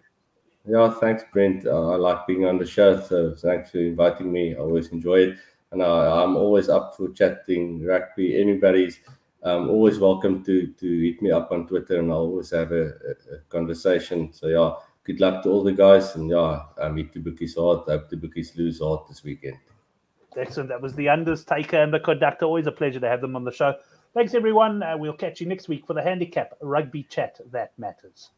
Yeah, 0.69 0.91
thanks, 0.91 1.23
Brent. 1.33 1.67
Uh, 1.67 1.93
I 1.93 1.97
like 1.97 2.27
being 2.27 2.45
on 2.45 2.59
the 2.59 2.67
show, 2.67 3.01
so 3.01 3.35
thanks 3.35 3.71
for 3.71 3.79
inviting 3.79 4.33
me. 4.33 4.55
I 4.55 4.59
always 4.59 4.89
enjoy 4.89 5.21
it, 5.21 5.39
and 5.71 5.81
uh, 5.81 6.25
I'm 6.25 6.37
always 6.37 6.69
up 6.69 6.97
for 6.97 7.11
chatting 7.11 7.85
rugby. 7.85 8.41
Anybody's 8.41 8.99
um, 9.45 9.71
always 9.71 10.01
welcome 10.01 10.43
to 10.45 10.67
to 10.67 11.03
hit 11.05 11.23
me 11.23 11.31
up 11.31 11.53
on 11.53 11.69
Twitter, 11.69 12.01
and 12.01 12.11
I'll 12.11 12.19
always 12.19 12.51
have 12.51 12.73
a, 12.73 12.87
a, 12.87 13.39
conversation. 13.49 14.33
So 14.33 14.49
yeah, 14.49 14.73
good 15.05 15.21
luck 15.21 15.45
to 15.45 15.51
all 15.51 15.63
the 15.63 15.73
guys, 15.73 16.17
and 16.17 16.29
yeah, 16.29 16.63
I 16.83 16.89
meet 16.89 17.13
the 17.13 17.21
bookies 17.21 17.55
hard. 17.55 17.89
I 17.89 17.93
hope 17.93 18.11
the 18.11 18.17
bookies 18.17 18.57
lose 18.57 18.81
hard 18.81 19.09
this 19.09 19.23
weekend. 19.23 19.59
Excellent. 20.37 20.69
That 20.69 20.83
was 20.83 20.95
the 20.95 21.09
undertaker 21.09 21.77
and 21.77 21.95
the 21.95 22.01
conductor. 22.01 22.45
Always 22.45 22.67
a 22.67 22.73
pleasure 22.73 23.01
to 23.01 23.09
have 23.09 23.21
them 23.21 23.37
on 23.37 23.45
the 23.45 23.53
show. 23.53 23.75
Thanks, 24.15 24.35
everyone. 24.35 24.83
Uh, 24.83 24.97
we'll 24.99 25.13
catch 25.13 25.41
you 25.41 25.47
next 25.47 25.69
week 25.69 25.87
for 25.87 25.95
the 25.95 26.03
handicap 26.03 26.55
rugby 26.61 27.05
chat 27.05 27.39
that 27.53 27.73
matters. 27.79 28.31